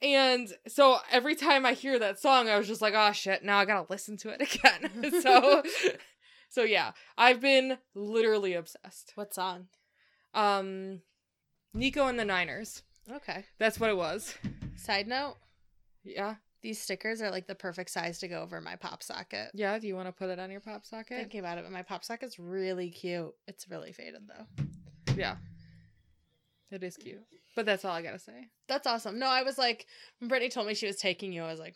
And 0.00 0.52
so 0.66 0.98
every 1.10 1.36
time 1.36 1.64
I 1.64 1.74
hear 1.74 1.98
that 1.98 2.18
song, 2.18 2.48
I 2.48 2.58
was 2.58 2.66
just 2.66 2.82
like, 2.82 2.94
oh 2.96 3.12
shit, 3.12 3.44
now 3.44 3.58
I 3.58 3.64
gotta 3.64 3.86
listen 3.90 4.16
to 4.18 4.30
it 4.30 4.40
again. 4.40 5.20
so 5.22 5.62
so 6.48 6.62
yeah, 6.62 6.92
I've 7.18 7.40
been 7.40 7.78
literally 7.94 8.54
obsessed. 8.54 9.12
What 9.16 9.34
song? 9.34 9.66
Um 10.34 11.00
Nico 11.74 12.06
and 12.06 12.18
the 12.18 12.24
Niners. 12.24 12.82
Okay. 13.10 13.44
That's 13.58 13.80
what 13.80 13.90
it 13.90 13.96
was. 13.96 14.34
Side 14.76 15.08
note: 15.08 15.36
Yeah. 16.04 16.36
These 16.62 16.80
stickers 16.80 17.20
are 17.20 17.30
like 17.30 17.48
the 17.48 17.56
perfect 17.56 17.90
size 17.90 18.20
to 18.20 18.28
go 18.28 18.40
over 18.40 18.60
my 18.60 18.76
pop 18.76 19.02
socket. 19.02 19.50
Yeah. 19.52 19.78
Do 19.78 19.88
you 19.88 19.96
want 19.96 20.06
to 20.06 20.12
put 20.12 20.30
it 20.30 20.38
on 20.38 20.50
your 20.50 20.60
pop 20.60 20.86
socket? 20.86 21.18
Thinking 21.18 21.40
about 21.40 21.58
it, 21.58 21.64
but 21.64 21.72
my 21.72 21.82
pop 21.82 22.04
socket's 22.04 22.38
really 22.38 22.88
cute. 22.90 23.34
It's 23.48 23.68
really 23.68 23.92
faded 23.92 24.22
though. 24.28 24.64
Yeah. 25.16 25.36
It 26.70 26.82
is 26.82 26.96
cute. 26.96 27.24
But 27.54 27.66
that's 27.66 27.84
all 27.84 27.92
I 27.92 28.00
gotta 28.02 28.18
say. 28.18 28.48
That's 28.66 28.86
awesome. 28.86 29.18
No, 29.18 29.26
I 29.26 29.42
was 29.42 29.58
like, 29.58 29.86
when 30.18 30.28
Brittany 30.28 30.48
told 30.48 30.66
me 30.66 30.74
she 30.74 30.86
was 30.86 30.96
taking 30.96 31.32
you, 31.32 31.42
I 31.42 31.50
was 31.50 31.60
like, 31.60 31.74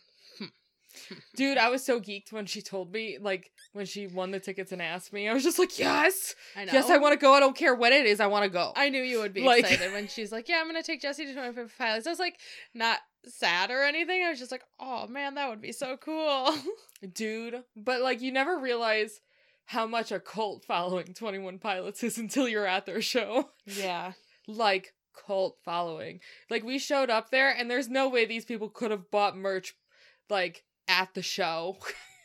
Dude, 1.35 1.57
I 1.57 1.69
was 1.69 1.83
so 1.85 1.99
geeked 1.99 2.31
when 2.31 2.45
she 2.45 2.61
told 2.61 2.91
me, 2.91 3.17
like, 3.21 3.51
when 3.73 3.85
she 3.85 4.07
won 4.07 4.31
the 4.31 4.39
tickets 4.39 4.71
and 4.71 4.81
asked 4.81 5.13
me. 5.13 5.27
I 5.29 5.33
was 5.33 5.43
just 5.43 5.59
like, 5.59 5.77
yes! 5.79 6.35
I 6.55 6.65
know. 6.65 6.73
Yes, 6.73 6.89
I 6.89 6.97
want 6.97 7.13
to 7.13 7.19
go. 7.19 7.33
I 7.33 7.39
don't 7.39 7.55
care 7.55 7.75
when 7.75 7.93
it 7.93 8.05
is. 8.05 8.19
I 8.19 8.27
want 8.27 8.43
to 8.43 8.49
go. 8.49 8.73
I 8.75 8.89
knew 8.89 9.01
you 9.01 9.19
would 9.19 9.33
be 9.33 9.41
Like- 9.43 9.61
excited 9.65 9.91
when 9.93 10.07
she's 10.07 10.31
like, 10.31 10.47
"Yeah, 10.49 10.59
I'm 10.59 10.67
gonna 10.67 10.83
take 10.83 11.01
Jesse 11.01 11.25
to 11.25 11.33
25 11.33 11.73
Pilots." 11.77 12.07
I 12.07 12.09
was 12.09 12.19
like, 12.19 12.39
not 12.73 12.99
sad 13.25 13.71
or 13.71 13.83
anything. 13.83 14.23
I 14.23 14.29
was 14.29 14.39
just 14.39 14.51
like, 14.51 14.63
"Oh 14.79 15.07
man, 15.07 15.35
that 15.35 15.49
would 15.49 15.61
be 15.61 15.71
so 15.71 15.97
cool." 15.97 16.55
Dude. 17.13 17.63
But, 17.75 18.01
like, 18.01 18.21
you 18.21 18.31
never 18.31 18.57
realize 18.59 19.19
how 19.65 19.85
much 19.85 20.11
a 20.11 20.19
cult 20.19 20.63
following 20.65 21.13
21 21.13 21.59
Pilots 21.59 22.01
is 22.03 22.17
until 22.17 22.47
you're 22.47 22.65
at 22.65 22.85
their 22.85 23.01
show. 23.01 23.49
yeah, 23.65 24.13
like, 24.47 24.93
cult 25.25 25.57
following. 25.65 26.19
Like, 26.49 26.63
we 26.63 26.79
showed 26.79 27.09
up 27.09 27.29
there, 27.31 27.49
and 27.49 27.69
there's 27.69 27.89
no 27.89 28.07
way 28.07 28.25
these 28.25 28.45
people 28.45 28.69
could 28.69 28.91
have 28.91 29.11
bought 29.11 29.35
merch, 29.35 29.73
like, 30.29 30.63
at 30.87 31.13
the 31.13 31.21
show. 31.21 31.77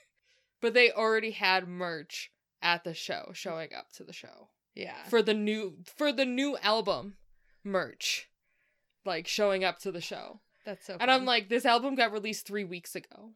but 0.60 0.74
they 0.74 0.90
already 0.92 1.32
had 1.32 1.66
merch 1.68 2.30
at 2.62 2.84
the 2.84 2.94
show, 2.94 3.30
showing 3.34 3.74
up 3.74 3.90
to 3.94 4.04
the 4.04 4.12
show 4.12 4.48
Yeah. 4.74 5.02
for 5.08 5.22
the 5.22 5.34
new 5.34 5.78
for 5.96 6.12
the 6.12 6.24
new 6.24 6.56
album 6.58 7.16
merch, 7.64 8.28
like 9.04 9.26
showing 9.26 9.64
up 9.64 9.78
to 9.80 9.90
the 9.92 10.00
show. 10.00 10.40
That's 10.64 10.86
so 10.86 10.96
And 11.00 11.10
I'm 11.10 11.24
like, 11.24 11.48
this 11.48 11.64
album 11.66 11.96
got 11.96 12.12
released 12.12 12.46
three 12.46 12.64
weeks 12.64 12.94
ago. 12.94 13.30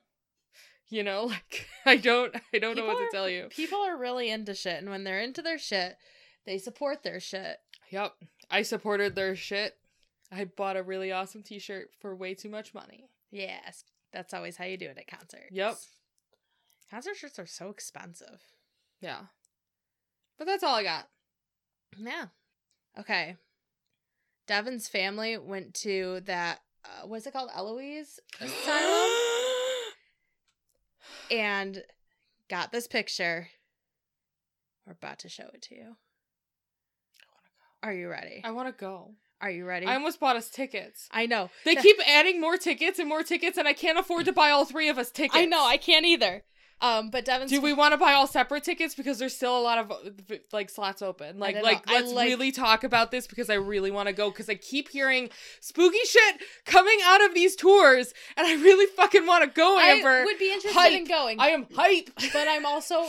You 0.89 1.03
know, 1.03 1.25
like 1.27 1.67
I 1.85 1.97
don't 1.97 2.35
I 2.55 2.59
don't 2.59 2.77
know 2.77 2.87
what 2.87 2.97
are- 3.01 3.07
to 3.07 3.11
tell 3.13 3.29
you. 3.29 3.49
people 3.51 3.79
are 3.81 3.97
really 3.97 4.31
into 4.31 4.55
shit 4.55 4.79
and 4.81 4.89
when 4.91 5.03
they're 5.05 5.21
into 5.21 5.43
their 5.43 5.59
shit, 5.59 5.97
they 6.45 6.59
support 6.59 7.03
their 7.03 7.19
shit. 7.19 7.57
Yep. 7.91 8.13
I 8.51 8.63
supported 8.63 9.15
their 9.17 9.35
shit. 9.35 9.77
I 10.31 10.45
bought 10.45 10.77
a 10.77 10.83
really 10.85 11.11
awesome 11.13 11.43
t-shirt 11.43 11.91
for 12.01 12.15
way 12.15 12.35
too 12.35 12.49
much 12.49 12.75
money. 12.75 13.09
Yes. 13.33 13.83
That's 14.17 14.33
always 14.33 14.57
how 14.57 14.65
you 14.65 14.79
do 14.79 14.87
it 14.87 14.97
at 14.97 15.07
concerts. 15.07 15.51
Yep. 15.51 15.77
Concert 16.91 17.17
shirts 17.17 17.39
are 17.39 17.47
so 17.47 17.69
expensive. 17.69 18.41
Yeah. 19.03 19.19
But 20.39 20.47
that's 20.47 20.63
all 20.63 20.75
I 20.75 20.83
got. 20.83 21.09
Yeah. 21.99 22.27
Okay. 22.99 23.37
Devin's 24.47 24.89
family 24.89 25.37
went 25.37 25.75
to 25.75 26.21
that 26.25 26.61
uh, 26.83 27.07
what's 27.07 27.27
it 27.27 27.35
called? 27.35 27.51
Eloise 27.55 28.21
Asylum 28.41 29.11
and 31.31 31.83
got 32.49 32.73
this 32.73 32.87
picture. 32.87 33.49
We're 34.87 34.93
about 34.95 35.19
to 35.21 35.29
show 35.29 35.51
it 35.53 35.61
to 35.63 35.75
you. 35.75 35.97
Are 37.83 37.93
you 37.93 38.09
ready? 38.09 38.41
I 38.45 38.53
want 38.53 38.69
to 38.69 38.81
go. 38.81 39.11
Are 39.41 39.51
you 39.51 39.67
ready? 39.67 39.87
I 39.87 39.95
almost 39.95 40.19
bought 40.19 40.37
us 40.37 40.49
tickets. 40.49 41.09
I 41.13 41.27
know. 41.27 41.51
They 41.65 41.75
That- 41.75 41.83
keep 41.83 41.97
adding 42.09 42.41
more 42.41 42.57
tickets 42.57 42.99
and 42.99 43.09
more 43.09 43.23
tickets, 43.23 43.59
and 43.59 43.69
I 43.69 43.75
can't 43.75 43.99
afford 43.99 44.25
to 44.27 44.33
buy 44.33 44.51
all 44.51 44.65
three 44.65 44.89
of 44.89 44.99
us 44.99 45.11
tickets. 45.11 45.37
I 45.37 45.45
know. 45.45 45.65
I 45.65 45.77
can't 45.77 46.07
either. 46.07 46.45
Um, 46.81 47.09
but 47.09 47.25
Devin's 47.25 47.51
Do 47.51 47.61
we 47.63 47.73
want 47.73 47.93
to 47.93 47.97
buy 47.97 48.13
all 48.13 48.27
separate 48.27 48.63
tickets 48.63 48.95
because 48.95 49.19
there's 49.19 49.35
still 49.35 49.59
a 49.59 49.61
lot 49.61 49.79
of 49.79 49.93
like 50.53 50.69
slots 50.69 51.01
open? 51.01 51.39
Like, 51.39 51.63
like 51.63 51.87
know. 51.87 51.93
Let's 51.95 52.13
like- 52.13 52.27
really 52.29 52.53
talk 52.53 52.85
about 52.85 53.11
this 53.11 53.27
because 53.27 53.49
I 53.49 53.55
really 53.55 53.91
want 53.91 54.09
to 54.09 54.13
go 54.13 54.31
because 54.31 54.51
I 54.51 54.57
keep 54.57 54.91
hearing 54.91 55.31
spooky 55.61 56.05
shit 56.05 56.37
coming 56.67 56.99
out 57.03 57.25
of 57.25 57.35
these 57.35 57.57
tours, 57.57 58.13
and 58.37 58.47
I 58.47 58.55
really 58.55 58.87
fucking 58.95 59.27
want 59.27 59.45
to 59.45 59.51
go, 59.51 59.79
Amber. 59.79 60.09
I 60.21 60.25
would 60.25 60.39
be 60.39 60.53
interested 60.53 60.93
in 60.93 61.05
going. 61.05 61.41
I 61.41 61.49
am 61.49 61.67
hype. 61.75 62.11
but 62.33 62.47
I'm 62.47 62.67
also 62.67 63.07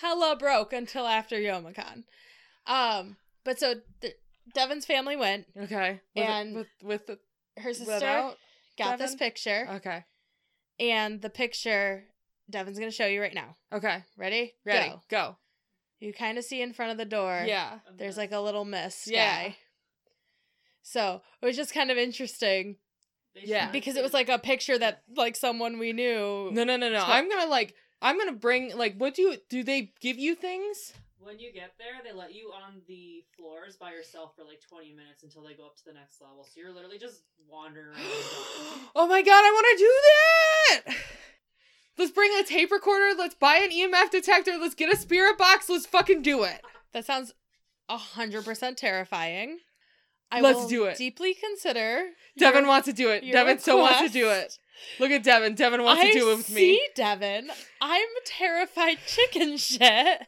hella 0.00 0.34
broke 0.36 0.72
until 0.72 1.06
after 1.06 1.36
Youmacon. 1.36 2.02
Um, 2.66 3.16
but 3.44 3.60
so 3.60 3.74
th- 4.00 4.14
Devin's 4.54 4.86
family 4.86 5.16
went. 5.16 5.46
okay, 5.56 6.00
with, 6.14 6.24
And- 6.24 6.54
with 6.54 6.66
with 6.82 7.06
the 7.06 7.18
Her 7.60 7.72
sister 7.74 7.92
without. 7.94 8.36
got 8.76 8.98
this 8.98 9.14
picture, 9.14 9.66
Okay, 9.76 10.04
and 10.80 11.20
the 11.22 11.30
picture 11.30 12.04
Devin's 12.50 12.78
gonna 12.78 12.90
show 12.90 13.06
you 13.06 13.20
right 13.20 13.34
now. 13.34 13.56
okay, 13.72 14.04
Ready? 14.16 14.54
ready, 14.64 14.88
Go. 14.90 15.02
go. 15.08 15.36
You 16.00 16.12
kind 16.12 16.38
of 16.38 16.44
see 16.44 16.62
in 16.62 16.72
front 16.72 16.92
of 16.92 16.98
the 16.98 17.04
door. 17.04 17.44
Yeah, 17.46 17.80
There's 17.92 18.16
like 18.16 18.30
a 18.32 18.38
little 18.40 18.64
mist 18.64 19.08
Yeah. 19.08 19.48
guy. 19.48 19.56
So 20.82 21.22
it 21.42 21.46
was 21.46 21.56
just 21.56 21.74
kind 21.74 21.90
of 21.90 21.98
interesting 21.98 22.76
Yeah. 23.34 23.70
because 23.70 23.96
it 23.96 24.02
was 24.02 24.14
like 24.14 24.28
a 24.28 24.38
picture 24.38 24.78
that 24.78 25.02
like 25.16 25.36
someone 25.36 25.78
we 25.78 25.92
knew. 25.92 26.50
no, 26.52 26.64
no, 26.64 26.76
no, 26.76 26.88
no. 26.90 27.00
So- 27.00 27.04
I'm 27.06 27.28
gonna 27.28 27.50
like. 27.50 27.74
I'm 28.00 28.16
gonna 28.16 28.32
bring 28.32 28.76
like. 28.76 28.94
What 28.96 29.14
do 29.16 29.22
you 29.22 29.36
do? 29.48 29.64
They 29.64 29.92
give 30.00 30.18
you 30.18 30.36
things? 30.36 30.92
When 31.20 31.38
you 31.38 31.52
get 31.52 31.72
there, 31.78 32.00
they 32.04 32.16
let 32.16 32.34
you 32.34 32.52
on 32.52 32.80
the 32.86 33.24
floors 33.36 33.76
by 33.76 33.90
yourself 33.90 34.36
for 34.36 34.44
like 34.44 34.60
20 34.68 34.92
minutes 34.92 35.24
until 35.24 35.42
they 35.42 35.54
go 35.54 35.66
up 35.66 35.76
to 35.78 35.84
the 35.84 35.92
next 35.92 36.20
level. 36.20 36.44
So 36.44 36.60
you're 36.60 36.72
literally 36.72 36.98
just 36.98 37.22
wandering 37.48 37.88
around. 37.88 37.96
oh 38.96 39.06
my 39.08 39.22
god, 39.22 39.42
I 39.44 39.50
want 39.50 39.66
to 39.72 39.84
do 39.84 39.92
that! 40.86 40.96
Let's 41.98 42.12
bring 42.12 42.30
a 42.38 42.44
tape 42.44 42.70
recorder. 42.70 43.18
Let's 43.18 43.34
buy 43.34 43.56
an 43.56 43.70
EMF 43.70 44.10
detector. 44.10 44.52
Let's 44.58 44.76
get 44.76 44.92
a 44.92 44.96
spirit 44.96 45.36
box. 45.36 45.68
Let's 45.68 45.86
fucking 45.86 46.22
do 46.22 46.44
it. 46.44 46.62
That 46.92 47.04
sounds 47.04 47.32
a 47.88 47.96
hundred 47.96 48.44
percent 48.44 48.78
terrifying. 48.78 49.58
I 50.30 50.40
Let's 50.40 50.60
will 50.60 50.68
do 50.68 50.84
it. 50.84 50.96
Deeply 50.98 51.34
consider. 51.34 52.10
Devin 52.38 52.62
your- 52.62 52.68
wants 52.68 52.86
to 52.86 52.92
do 52.92 53.10
it. 53.10 53.24
your 53.24 53.32
Devin 53.32 53.58
so 53.58 53.78
wants 53.78 54.00
to 54.02 54.08
do 54.08 54.28
it. 54.30 54.58
Look 54.98 55.10
at 55.10 55.22
Devin. 55.22 55.54
Devin 55.54 55.82
wants 55.82 56.02
I 56.02 56.06
to 56.12 56.12
do 56.18 56.30
it 56.30 56.36
with 56.38 56.50
me. 56.50 56.54
see. 56.76 56.80
Devin. 56.94 57.50
I'm 57.80 58.08
terrified 58.24 58.98
chicken 59.06 59.56
shit. 59.58 60.26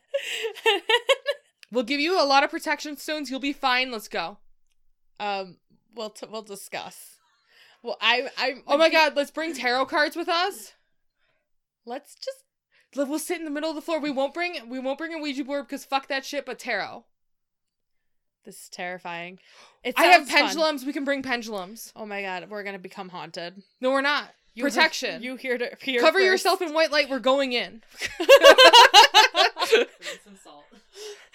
We'll 1.72 1.84
give 1.84 2.00
you 2.00 2.20
a 2.20 2.24
lot 2.26 2.42
of 2.44 2.50
protection 2.50 2.96
stones. 2.96 3.30
You'll 3.30 3.38
be 3.40 3.52
fine. 3.52 3.90
Let's 3.92 4.08
go. 4.08 4.38
um, 5.20 5.56
we'll 5.94 6.10
t- 6.10 6.26
we'll 6.30 6.42
discuss. 6.42 7.16
Well, 7.82 7.96
I 8.00 8.28
I. 8.36 8.54
Oh 8.66 8.76
my 8.76 8.90
god, 8.90 9.14
let's 9.16 9.30
bring 9.30 9.54
tarot 9.54 9.86
cards 9.86 10.16
with 10.16 10.28
us. 10.28 10.72
Let's 11.86 12.14
just. 12.14 12.38
Let- 12.96 13.08
We'll 13.08 13.20
sit 13.20 13.38
in 13.38 13.44
the 13.44 13.52
middle 13.52 13.70
of 13.70 13.76
the 13.76 13.82
floor. 13.82 14.00
We 14.00 14.10
won't 14.10 14.34
bring 14.34 14.56
we 14.68 14.80
won't 14.80 14.98
bring 14.98 15.14
a 15.14 15.18
Ouija 15.18 15.44
board 15.44 15.66
because 15.68 15.84
fuck 15.84 16.08
that 16.08 16.24
shit. 16.26 16.44
But 16.44 16.58
tarot. 16.58 17.04
This 18.44 18.62
is 18.64 18.68
terrifying. 18.68 19.38
It 19.82 19.94
I 19.96 20.04
have 20.08 20.28
sounds 20.28 20.30
fun. 20.32 20.46
pendulums. 20.48 20.84
We 20.84 20.92
can 20.92 21.04
bring 21.06 21.22
pendulums. 21.22 21.90
Oh 21.96 22.04
my 22.04 22.20
god, 22.20 22.50
we're 22.50 22.64
gonna 22.64 22.78
become 22.78 23.08
haunted. 23.08 23.62
No, 23.80 23.92
we're 23.92 24.02
not. 24.02 24.28
You 24.54 24.64
heard- 24.64 24.72
Protection. 24.74 25.22
you 25.22 25.36
hear 25.36 25.56
to 25.58 25.76
hear 25.80 26.00
Cover 26.00 26.18
first. 26.18 26.26
yourself 26.26 26.60
in 26.62 26.72
white 26.74 26.90
light. 26.90 27.08
We're 27.08 27.18
going 27.20 27.52
in. 27.52 27.82
Some 30.24 30.36
salt. 30.42 30.64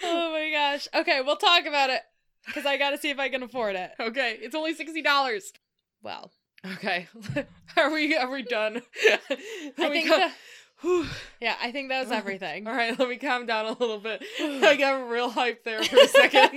oh 0.02 0.32
my 0.32 0.50
gosh. 0.52 0.86
Okay, 0.94 1.20
we'll 1.22 1.36
talk 1.36 1.64
about 1.66 1.90
it 1.90 2.02
because 2.46 2.66
I 2.66 2.76
gotta 2.76 2.98
see 2.98 3.10
if 3.10 3.18
I 3.18 3.28
can 3.28 3.42
afford 3.42 3.76
it. 3.76 3.90
okay, 3.98 4.38
it's 4.40 4.54
only 4.54 4.74
sixty 4.74 5.02
dollars. 5.02 5.52
Well, 6.02 6.30
Okay, 6.74 7.06
are 7.76 7.90
we 7.90 8.16
are 8.16 8.30
we 8.30 8.42
done? 8.42 8.82
I 9.10 9.18
Let 9.78 9.92
think 9.92 10.06
cal- 10.08 10.18
the- 10.28 10.32
Whew. 10.82 11.06
yeah, 11.40 11.54
I 11.62 11.72
think 11.72 11.88
that 11.88 12.00
was 12.02 12.12
everything. 12.12 12.66
All 12.66 12.74
right, 12.74 12.98
let 12.98 13.08
me 13.08 13.16
calm 13.16 13.46
down 13.46 13.64
a 13.66 13.72
little 13.72 13.98
bit. 13.98 14.22
I 14.40 14.76
got 14.76 15.08
real 15.08 15.30
hyped 15.30 15.62
there 15.64 15.82
for 15.82 15.96
a 15.98 16.06
second. 16.08 16.50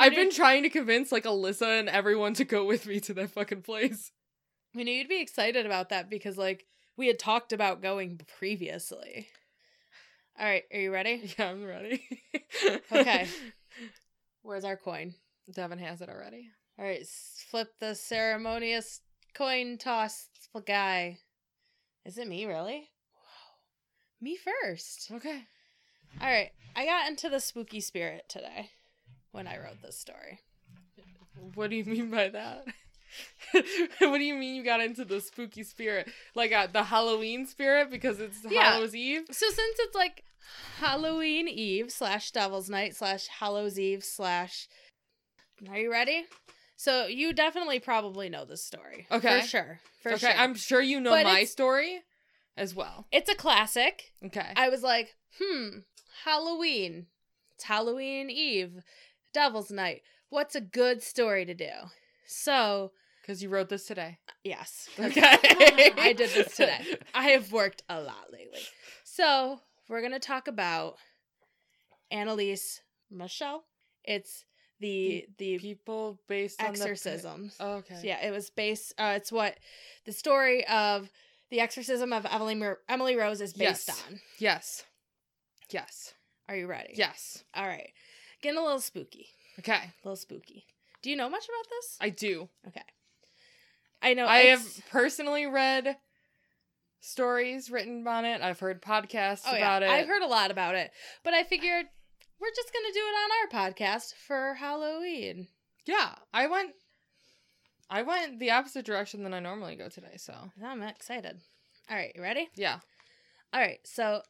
I've 0.00 0.14
been 0.14 0.30
trying 0.32 0.62
to 0.62 0.70
convince 0.70 1.12
like 1.12 1.24
Alyssa 1.24 1.78
and 1.78 1.88
everyone 1.90 2.32
to 2.34 2.44
go 2.44 2.64
with 2.64 2.86
me 2.86 3.00
to 3.00 3.14
that 3.14 3.30
fucking 3.30 3.62
place. 3.62 4.12
We 4.76 4.84
knew 4.84 4.92
you'd 4.92 5.08
be 5.08 5.22
excited 5.22 5.64
about 5.64 5.88
that 5.88 6.10
because, 6.10 6.36
like, 6.36 6.66
we 6.98 7.06
had 7.06 7.18
talked 7.18 7.54
about 7.54 7.80
going 7.80 8.20
previously. 8.38 9.28
All 10.38 10.44
right, 10.44 10.64
are 10.70 10.78
you 10.78 10.92
ready? 10.92 11.32
Yeah, 11.38 11.50
I'm 11.50 11.64
ready. 11.64 12.02
Okay. 12.92 13.26
Where's 14.42 14.64
our 14.64 14.76
coin? 14.76 15.14
Devin 15.50 15.78
has 15.78 16.02
it 16.02 16.10
already. 16.10 16.50
All 16.78 16.84
right, 16.84 17.06
flip 17.50 17.68
the 17.80 17.94
ceremonious 17.94 19.00
coin 19.34 19.78
toss 19.78 20.28
guy. 20.66 21.18
Is 22.04 22.18
it 22.18 22.28
me, 22.28 22.44
really? 22.44 22.90
Whoa. 23.12 23.56
Me 24.20 24.36
first. 24.36 25.10
Okay. 25.10 25.44
All 26.20 26.28
right, 26.28 26.50
I 26.74 26.84
got 26.84 27.08
into 27.08 27.30
the 27.30 27.40
spooky 27.40 27.80
spirit 27.80 28.26
today 28.28 28.70
when 29.32 29.46
I 29.46 29.58
wrote 29.58 29.80
this 29.82 29.98
story. 29.98 30.40
What 31.54 31.70
do 31.70 31.76
you 31.76 31.84
mean 31.84 32.10
by 32.10 32.28
that? 32.28 32.66
what 33.52 34.18
do 34.18 34.24
you 34.24 34.34
mean 34.34 34.54
you 34.54 34.64
got 34.64 34.80
into 34.80 35.04
the 35.04 35.20
spooky 35.20 35.62
spirit? 35.62 36.08
Like 36.34 36.52
uh, 36.52 36.66
the 36.66 36.84
Halloween 36.84 37.46
spirit 37.46 37.90
because 37.90 38.20
it's 38.20 38.38
Yeah. 38.48 38.72
Hallows 38.72 38.94
Eve? 38.94 39.24
So 39.30 39.46
since 39.46 39.76
it's 39.78 39.94
like 39.94 40.24
Halloween 40.78 41.48
Eve 41.48 41.90
slash 41.90 42.30
Devil's 42.30 42.68
Night 42.68 42.94
slash 42.94 43.28
Hallows 43.28 43.78
Eve 43.78 44.04
slash, 44.04 44.68
are 45.68 45.78
you 45.78 45.90
ready? 45.90 46.24
So 46.76 47.06
you 47.06 47.32
definitely 47.32 47.80
probably 47.80 48.28
know 48.28 48.44
this 48.44 48.62
story. 48.62 49.06
Okay. 49.10 49.40
for 49.40 49.46
sure, 49.46 49.80
for 50.02 50.12
okay, 50.12 50.18
sure. 50.18 50.36
I'm 50.36 50.54
sure 50.54 50.80
you 50.80 51.00
know 51.00 51.10
But 51.10 51.24
my 51.24 51.44
story 51.44 52.02
as 52.56 52.74
well. 52.74 53.06
It's 53.10 53.30
a 53.30 53.34
classic. 53.34 54.12
Okay. 54.24 54.52
I 54.56 54.68
was 54.68 54.82
like, 54.82 55.14
hmm, 55.40 55.78
Halloween. 56.24 57.06
It's 57.54 57.64
Halloween 57.64 58.28
Eve, 58.28 58.82
Devil's 59.32 59.70
Night. 59.70 60.02
What's 60.28 60.54
a 60.54 60.60
good 60.60 61.02
story 61.02 61.46
to 61.46 61.54
do? 61.54 61.70
So 62.26 62.92
Because 63.26 63.42
you 63.42 63.48
wrote 63.48 63.68
this 63.68 63.86
today. 63.86 64.18
yes, 64.44 64.88
Okay. 65.00 65.20
I 65.20 66.12
did 66.16 66.30
this 66.30 66.54
today. 66.54 66.78
I 67.14 67.30
have 67.30 67.50
worked 67.50 67.82
a 67.88 68.00
lot 68.00 68.32
lately. 68.32 68.60
So 69.02 69.58
we're 69.88 70.00
gonna 70.00 70.20
talk 70.20 70.46
about 70.46 70.96
Anneliese 72.12 72.80
Michel. 73.10 73.64
It's 74.04 74.44
the 74.78 75.26
the 75.38 75.58
People 75.58 76.20
based 76.28 76.62
on 76.62 76.68
exorcisms. 76.68 77.56
The... 77.56 77.64
Oh, 77.64 77.72
okay. 77.78 77.96
So, 77.96 78.06
yeah, 78.06 78.24
it 78.24 78.30
was 78.30 78.50
based. 78.50 78.94
Uh, 78.96 79.14
it's 79.16 79.32
what 79.32 79.56
the 80.04 80.12
story 80.12 80.64
of 80.68 81.10
the 81.50 81.58
exorcism 81.60 82.12
of 82.12 82.26
Emily 82.30 82.54
Mer- 82.54 82.78
Emily 82.88 83.16
Rose 83.16 83.40
is 83.40 83.52
based 83.54 83.88
Yes. 83.88 84.04
on. 84.08 84.20
Yes. 84.38 84.84
Yes. 85.70 86.14
Are 86.48 86.54
you 86.56 86.68
ready? 86.68 86.94
Yes. 86.94 87.42
All 87.54 87.66
right. 87.66 87.90
Getting 88.40 88.58
a 88.58 88.62
little 88.62 88.78
spooky. 88.80 89.26
Okay. 89.58 89.72
A 89.72 89.92
little 90.04 90.16
spooky. 90.16 90.64
Do 91.02 91.10
you 91.10 91.16
know 91.16 91.28
much 91.28 91.44
about 91.44 91.68
this? 91.70 91.96
I 92.00 92.10
do. 92.10 92.48
Okay. 92.68 92.82
I 94.06 94.14
know. 94.14 94.26
I 94.26 94.38
have 94.46 94.64
personally 94.90 95.46
read 95.46 95.96
stories 97.00 97.70
written 97.70 98.06
on 98.06 98.24
it. 98.24 98.40
I've 98.40 98.60
heard 98.60 98.80
podcasts 98.80 99.42
Oh 99.46 99.56
about 99.56 99.82
yeah, 99.82 99.88
it. 99.88 100.00
I've 100.00 100.06
heard 100.06 100.22
a 100.22 100.28
lot 100.28 100.52
about 100.52 100.76
it, 100.76 100.92
but 101.24 101.34
I 101.34 101.42
figured 101.42 101.86
we're 102.40 102.54
just 102.54 102.72
gonna 102.72 102.92
do 102.94 103.00
it 103.00 103.16
on 103.58 103.62
our 103.62 103.70
podcast 103.70 104.14
for 104.14 104.54
Halloween. 104.54 105.48
Yeah, 105.86 106.14
I 106.32 106.46
went. 106.46 106.70
I 107.90 108.02
went 108.02 108.38
the 108.38 108.52
opposite 108.52 108.84
direction 108.86 109.24
than 109.24 109.34
I 109.34 109.40
normally 109.40 109.74
go 109.74 109.88
today. 109.88 110.16
So 110.18 110.34
I'm 110.64 110.82
excited. 110.82 111.40
All 111.90 111.96
right, 111.96 112.12
you 112.14 112.22
ready? 112.22 112.48
yeah. 112.54 112.78
All 113.52 113.60
right, 113.60 113.78
so 113.84 114.22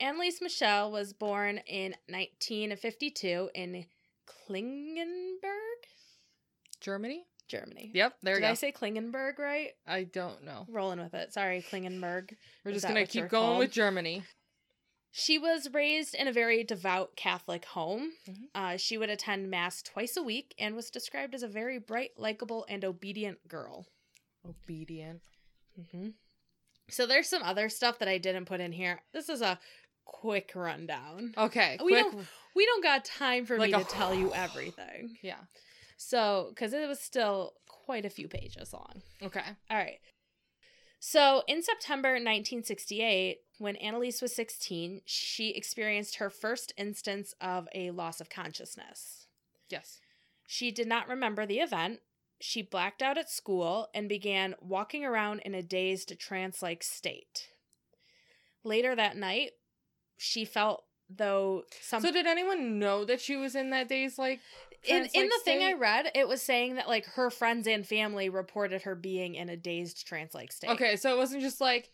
Anneliese 0.00 0.40
Michel 0.40 0.90
was 0.90 1.12
born 1.12 1.58
in 1.66 1.94
1952 2.08 3.50
in 3.54 3.84
Klingenberg, 4.26 5.46
Germany? 6.80 7.24
Germany. 7.48 7.90
Yep, 7.94 8.16
there 8.22 8.34
Did 8.34 8.40
you 8.42 8.46
go. 8.46 8.50
I 8.50 8.54
say 8.54 8.72
Klingenberg 8.72 9.38
right? 9.38 9.70
I 9.86 10.04
don't 10.04 10.44
know. 10.44 10.66
Rolling 10.68 10.98
with 11.00 11.14
it. 11.14 11.32
Sorry, 11.32 11.62
Klingenberg. 11.70 12.34
We're 12.64 12.70
Is 12.70 12.76
just 12.76 12.82
that 12.82 12.88
gonna 12.88 13.00
what 13.00 13.08
keep 13.10 13.28
going 13.28 13.30
called? 13.30 13.58
with 13.58 13.72
Germany. 13.72 14.24
She 15.14 15.38
was 15.38 15.68
raised 15.74 16.14
in 16.14 16.26
a 16.26 16.32
very 16.32 16.64
devout 16.64 17.16
Catholic 17.16 17.66
home. 17.66 18.12
Mhm. 18.26 18.44
Uh, 18.54 18.76
she 18.78 18.96
would 18.96 19.10
attend 19.10 19.50
Mass 19.50 19.82
twice 19.82 20.16
a 20.16 20.22
week 20.22 20.54
and 20.58 20.74
was 20.74 20.88
described 20.90 21.34
as 21.34 21.42
a 21.42 21.48
very 21.48 21.78
bright, 21.78 22.12
likable, 22.16 22.64
and 22.68 22.82
obedient 22.84 23.46
girl. 23.46 23.86
Obedient. 24.48 25.20
hmm 25.90 26.10
So 26.88 27.06
there's 27.06 27.28
some 27.28 27.42
other 27.42 27.68
stuff 27.68 27.98
that 27.98 28.08
I 28.08 28.16
didn't 28.18 28.46
put 28.46 28.60
in 28.60 28.72
here. 28.72 29.02
This 29.12 29.28
is 29.28 29.40
a 29.42 29.58
quick 30.04 30.52
rundown. 30.54 31.34
Okay, 31.36 31.76
We 31.82 31.92
quick. 31.92 32.12
don't- 32.12 32.26
We 32.54 32.66
don't 32.66 32.82
got 32.82 33.04
time 33.04 33.46
for 33.46 33.56
Like 33.58 33.70
me 33.70 33.80
a- 33.80 33.84
to 33.84 33.90
tell 33.90 34.14
you 34.14 34.32
everything. 34.34 35.18
Yeah. 35.22 35.40
So, 36.04 36.48
because 36.50 36.72
it 36.72 36.88
was 36.88 37.00
still 37.00 37.54
quite 37.68 38.04
a 38.04 38.10
few 38.10 38.28
pages 38.28 38.72
long. 38.72 39.02
Okay. 39.22 39.44
All 39.70 39.76
right. 39.76 40.00
So, 40.98 41.42
in 41.46 41.62
September 41.62 42.10
1968, 42.10 43.38
when 43.58 43.76
Anneliese 43.76 44.20
was 44.20 44.34
16, 44.34 45.02
she 45.04 45.50
experienced 45.50 46.16
her 46.16 46.28
first 46.28 46.72
instance 46.76 47.34
of 47.40 47.68
a 47.74 47.92
loss 47.92 48.20
of 48.20 48.28
consciousness. 48.28 49.26
Yes. 49.68 50.00
She 50.46 50.70
did 50.70 50.88
not 50.88 51.08
remember 51.08 51.46
the 51.46 51.60
event. 51.60 52.00
She 52.40 52.62
blacked 52.62 53.02
out 53.02 53.16
at 53.16 53.30
school 53.30 53.88
and 53.94 54.08
began 54.08 54.56
walking 54.60 55.04
around 55.04 55.40
in 55.40 55.54
a 55.54 55.62
dazed, 55.62 56.18
trance 56.18 56.62
like 56.62 56.82
state. 56.82 57.48
Later 58.64 58.96
that 58.96 59.16
night, 59.16 59.52
she 60.16 60.44
felt 60.44 60.84
though 61.08 61.64
some 61.80 62.00
So 62.00 62.10
did 62.10 62.26
anyone 62.26 62.78
know 62.78 63.04
that 63.04 63.20
she 63.20 63.36
was 63.36 63.54
in 63.54 63.70
that 63.70 63.88
day's 63.88 64.18
like 64.18 64.40
in, 64.84 65.08
in 65.14 65.28
the 65.28 65.40
thing 65.44 65.62
I 65.62 65.74
read, 65.74 66.10
it 66.14 66.26
was 66.26 66.42
saying 66.42 66.74
that 66.76 66.88
like 66.88 67.06
her 67.06 67.30
friends 67.30 67.66
and 67.66 67.86
family 67.86 68.28
reported 68.28 68.82
her 68.82 68.94
being 68.94 69.34
in 69.34 69.48
a 69.48 69.56
dazed 69.56 70.06
trance 70.06 70.34
like 70.34 70.52
state. 70.52 70.70
Okay, 70.70 70.96
so 70.96 71.14
it 71.14 71.18
wasn't 71.18 71.42
just 71.42 71.60
like, 71.60 71.90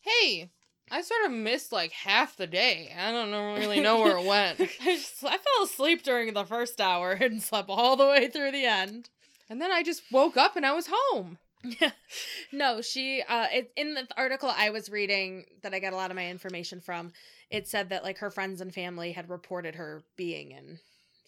hey, 0.00 0.50
I 0.90 1.00
sort 1.00 1.24
of 1.26 1.32
missed 1.32 1.72
like 1.72 1.92
half 1.92 2.36
the 2.36 2.46
day. 2.46 2.94
I 2.96 3.10
don't 3.10 3.30
know, 3.30 3.54
really 3.54 3.80
know 3.80 4.00
where 4.00 4.18
it 4.18 4.24
went. 4.26 4.60
I, 4.60 4.96
just, 4.96 5.24
I 5.24 5.36
fell 5.36 5.64
asleep 5.64 6.02
during 6.02 6.32
the 6.34 6.44
first 6.44 6.80
hour 6.80 7.12
and 7.20 7.42
slept 7.42 7.70
all 7.70 7.96
the 7.96 8.06
way 8.06 8.28
through 8.28 8.52
the 8.52 8.64
end. 8.64 9.10
And 9.48 9.60
then 9.60 9.70
I 9.70 9.82
just 9.82 10.02
woke 10.10 10.36
up 10.36 10.56
and 10.56 10.66
I 10.66 10.72
was 10.72 10.88
home. 10.90 11.38
Yeah. 11.62 11.90
no, 12.52 12.80
she 12.80 13.22
uh 13.28 13.46
it, 13.50 13.72
in 13.76 13.94
the 13.94 14.06
article 14.16 14.52
I 14.54 14.70
was 14.70 14.90
reading 14.90 15.46
that 15.62 15.74
I 15.74 15.80
got 15.80 15.92
a 15.92 15.96
lot 15.96 16.10
of 16.10 16.16
my 16.16 16.28
information 16.28 16.80
from, 16.80 17.12
it 17.50 17.66
said 17.66 17.88
that 17.88 18.04
like 18.04 18.18
her 18.18 18.30
friends 18.30 18.60
and 18.60 18.72
family 18.72 19.12
had 19.12 19.30
reported 19.30 19.76
her 19.76 20.04
being 20.16 20.52
in 20.52 20.78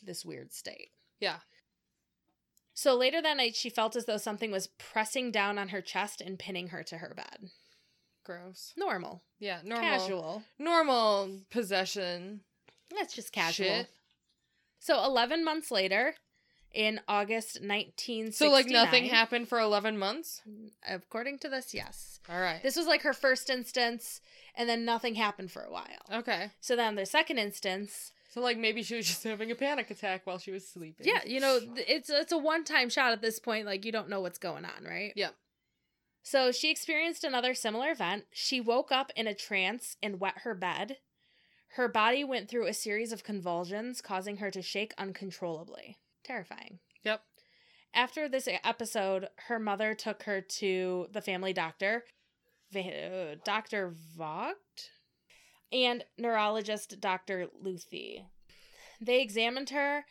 this 0.04 0.24
weird 0.24 0.52
state. 0.52 0.90
Yeah. 1.20 1.38
So 2.74 2.94
later 2.94 3.20
that 3.20 3.36
night 3.36 3.56
she 3.56 3.70
felt 3.70 3.96
as 3.96 4.06
though 4.06 4.18
something 4.18 4.50
was 4.50 4.68
pressing 4.68 5.30
down 5.30 5.58
on 5.58 5.70
her 5.70 5.80
chest 5.80 6.20
and 6.20 6.38
pinning 6.38 6.68
her 6.68 6.82
to 6.84 6.98
her 6.98 7.12
bed. 7.14 7.50
Gross. 8.24 8.74
Normal. 8.76 9.22
Yeah, 9.38 9.60
normal. 9.64 9.88
Casual. 9.88 10.42
Normal 10.58 11.30
possession. 11.50 12.40
That's 12.94 13.14
just 13.14 13.32
casual. 13.32 13.66
Shit. 13.66 13.88
So 14.78 15.02
11 15.04 15.44
months 15.44 15.70
later, 15.70 16.14
in 16.72 17.00
August 17.08 17.56
1969. 17.56 18.32
So 18.32 18.50
like 18.52 18.66
nothing 18.66 19.06
happened 19.06 19.48
for 19.48 19.58
11 19.58 19.98
months? 19.98 20.42
According 20.88 21.38
to 21.40 21.48
this, 21.48 21.74
yes. 21.74 22.20
All 22.30 22.40
right. 22.40 22.62
This 22.62 22.76
was 22.76 22.86
like 22.86 23.02
her 23.02 23.12
first 23.12 23.50
instance, 23.50 24.20
and 24.54 24.68
then 24.68 24.84
nothing 24.84 25.14
happened 25.14 25.50
for 25.50 25.62
a 25.62 25.72
while. 25.72 25.86
Okay. 26.12 26.50
So 26.60 26.76
then 26.76 26.94
the 26.94 27.06
second 27.06 27.38
instance, 27.38 28.12
So 28.28 28.40
like 28.40 28.58
maybe 28.58 28.82
she 28.82 28.96
was 28.96 29.06
just 29.06 29.24
having 29.24 29.50
a 29.50 29.54
panic 29.54 29.90
attack 29.90 30.22
while 30.26 30.38
she 30.38 30.50
was 30.50 30.66
sleeping. 30.66 31.06
yeah, 31.06 31.20
you 31.26 31.40
know, 31.40 31.58
it's 31.76 32.10
it's 32.10 32.32
a 32.32 32.38
one 32.38 32.64
time 32.64 32.88
shot 32.90 33.12
at 33.12 33.22
this 33.22 33.38
point. 33.38 33.66
Like 33.66 33.84
you 33.84 33.92
don't 33.92 34.08
know 34.08 34.20
what's 34.20 34.38
going 34.38 34.64
on, 34.64 34.84
right? 34.84 35.12
Yeah. 35.16 35.30
So 36.22 36.52
she 36.52 36.70
experienced 36.70 37.24
another 37.24 37.54
similar 37.54 37.90
event. 37.90 38.24
She 38.30 38.60
woke 38.60 38.92
up 38.92 39.10
in 39.16 39.26
a 39.26 39.34
trance 39.34 39.96
and 40.02 40.20
wet 40.20 40.38
her 40.38 40.54
bed. 40.54 40.98
Her 41.72 41.88
body 41.88 42.24
went 42.24 42.48
through 42.48 42.66
a 42.66 42.74
series 42.74 43.12
of 43.12 43.24
convulsions, 43.24 44.00
causing 44.00 44.38
her 44.38 44.50
to 44.50 44.60
shake 44.60 44.92
uncontrollably. 44.98 45.98
Terrifying. 46.24 46.80
Yep. 47.04 47.22
After 47.94 48.28
this 48.28 48.48
episode, 48.62 49.28
her 49.46 49.58
mother 49.58 49.94
took 49.94 50.24
her 50.24 50.40
to 50.40 51.06
the 51.12 51.22
family 51.22 51.52
doctor, 51.52 52.04
uh, 52.76 53.36
Dr. 53.44 53.94
Vogt, 54.16 54.90
and 55.72 56.04
neurologist 56.16 57.00
Dr. 57.00 57.48
Luthi. 57.64 58.24
They 59.00 59.20
examined 59.20 59.70
her, 59.70 60.04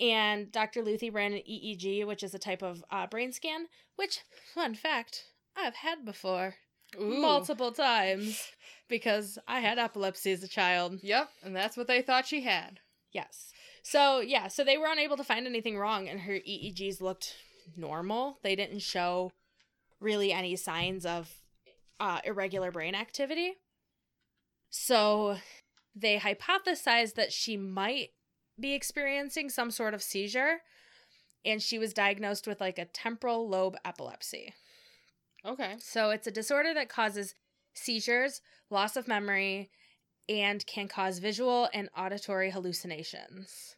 and 0.00 0.50
Dr. 0.50 0.82
Luthi 0.82 1.12
ran 1.12 1.32
an 1.32 1.42
EEG, 1.48 2.06
which 2.06 2.22
is 2.22 2.34
a 2.34 2.38
type 2.38 2.62
of 2.62 2.84
uh, 2.90 3.06
brain 3.06 3.32
scan, 3.32 3.66
which, 3.96 4.20
fun 4.54 4.74
fact, 4.74 5.24
I've 5.56 5.76
had 5.76 6.04
before 6.04 6.54
Ooh. 7.00 7.20
multiple 7.20 7.72
times 7.72 8.50
because 8.88 9.38
I 9.46 9.60
had 9.60 9.78
epilepsy 9.78 10.32
as 10.32 10.42
a 10.42 10.48
child. 10.48 10.98
Yep, 11.02 11.30
and 11.44 11.54
that's 11.54 11.76
what 11.76 11.86
they 11.86 12.02
thought 12.02 12.26
she 12.26 12.42
had. 12.42 12.80
Yes. 13.12 13.52
So, 13.82 14.20
yeah, 14.20 14.48
so 14.48 14.64
they 14.64 14.76
were 14.76 14.90
unable 14.90 15.16
to 15.16 15.24
find 15.24 15.46
anything 15.46 15.78
wrong, 15.78 16.08
and 16.08 16.20
her 16.20 16.34
EEGs 16.34 17.00
looked 17.00 17.36
normal. 17.76 18.38
They 18.42 18.56
didn't 18.56 18.80
show 18.80 19.30
really 20.00 20.32
any 20.32 20.56
signs 20.56 21.06
of 21.06 21.32
uh, 22.00 22.20
irregular 22.24 22.70
brain 22.70 22.94
activity. 22.94 23.54
So, 24.70 25.38
they 25.94 26.18
hypothesized 26.18 27.14
that 27.14 27.32
she 27.32 27.56
might 27.56 28.10
be 28.58 28.74
experiencing 28.74 29.50
some 29.50 29.70
sort 29.70 29.94
of 29.94 30.02
seizure, 30.02 30.58
and 31.44 31.62
she 31.62 31.78
was 31.78 31.92
diagnosed 31.92 32.46
with 32.46 32.60
like 32.60 32.78
a 32.78 32.84
temporal 32.84 33.48
lobe 33.48 33.76
epilepsy. 33.84 34.54
Okay. 35.44 35.76
So 35.78 36.10
it's 36.10 36.26
a 36.26 36.32
disorder 36.32 36.74
that 36.74 36.88
causes 36.88 37.34
seizures, 37.74 38.40
loss 38.70 38.96
of 38.96 39.08
memory, 39.08 39.70
and 40.28 40.66
can 40.66 40.88
cause 40.88 41.20
visual 41.20 41.68
and 41.72 41.88
auditory 41.96 42.50
hallucinations. 42.50 43.76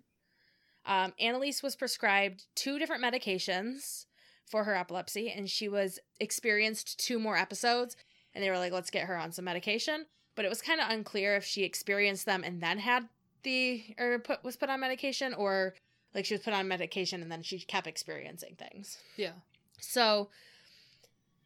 Um, 0.87 1.12
Anneliese 1.20 1.62
was 1.62 1.76
prescribed 1.76 2.46
two 2.57 2.79
different 2.79 3.05
medications 3.05 4.07
for 4.46 4.64
her 4.64 4.74
epilepsy, 4.74 5.31
and 5.31 5.48
she 5.48 5.68
was 5.68 5.98
experienced 6.18 6.98
two 6.98 7.18
more 7.18 7.37
episodes. 7.37 7.96
And 8.35 8.42
they 8.42 8.50
were 8.50 8.59
like, 8.59 8.72
"Let's 8.72 8.90
get 8.90 9.07
her 9.07 9.16
on 9.16 9.33
some 9.33 9.44
medication." 9.44 10.07
But 10.40 10.46
it 10.46 10.48
was 10.48 10.62
kind 10.62 10.81
of 10.81 10.88
unclear 10.88 11.37
if 11.37 11.44
she 11.44 11.64
experienced 11.64 12.24
them 12.24 12.44
and 12.44 12.62
then 12.62 12.79
had 12.79 13.11
the 13.42 13.85
or 13.98 14.18
put 14.20 14.42
was 14.42 14.57
put 14.57 14.70
on 14.70 14.81
medication, 14.81 15.35
or 15.35 15.74
like 16.14 16.24
she 16.24 16.33
was 16.33 16.40
put 16.40 16.55
on 16.55 16.66
medication 16.66 17.20
and 17.20 17.31
then 17.31 17.42
she 17.42 17.59
kept 17.59 17.87
experiencing 17.87 18.57
things. 18.57 18.96
Yeah. 19.18 19.33
So 19.81 20.31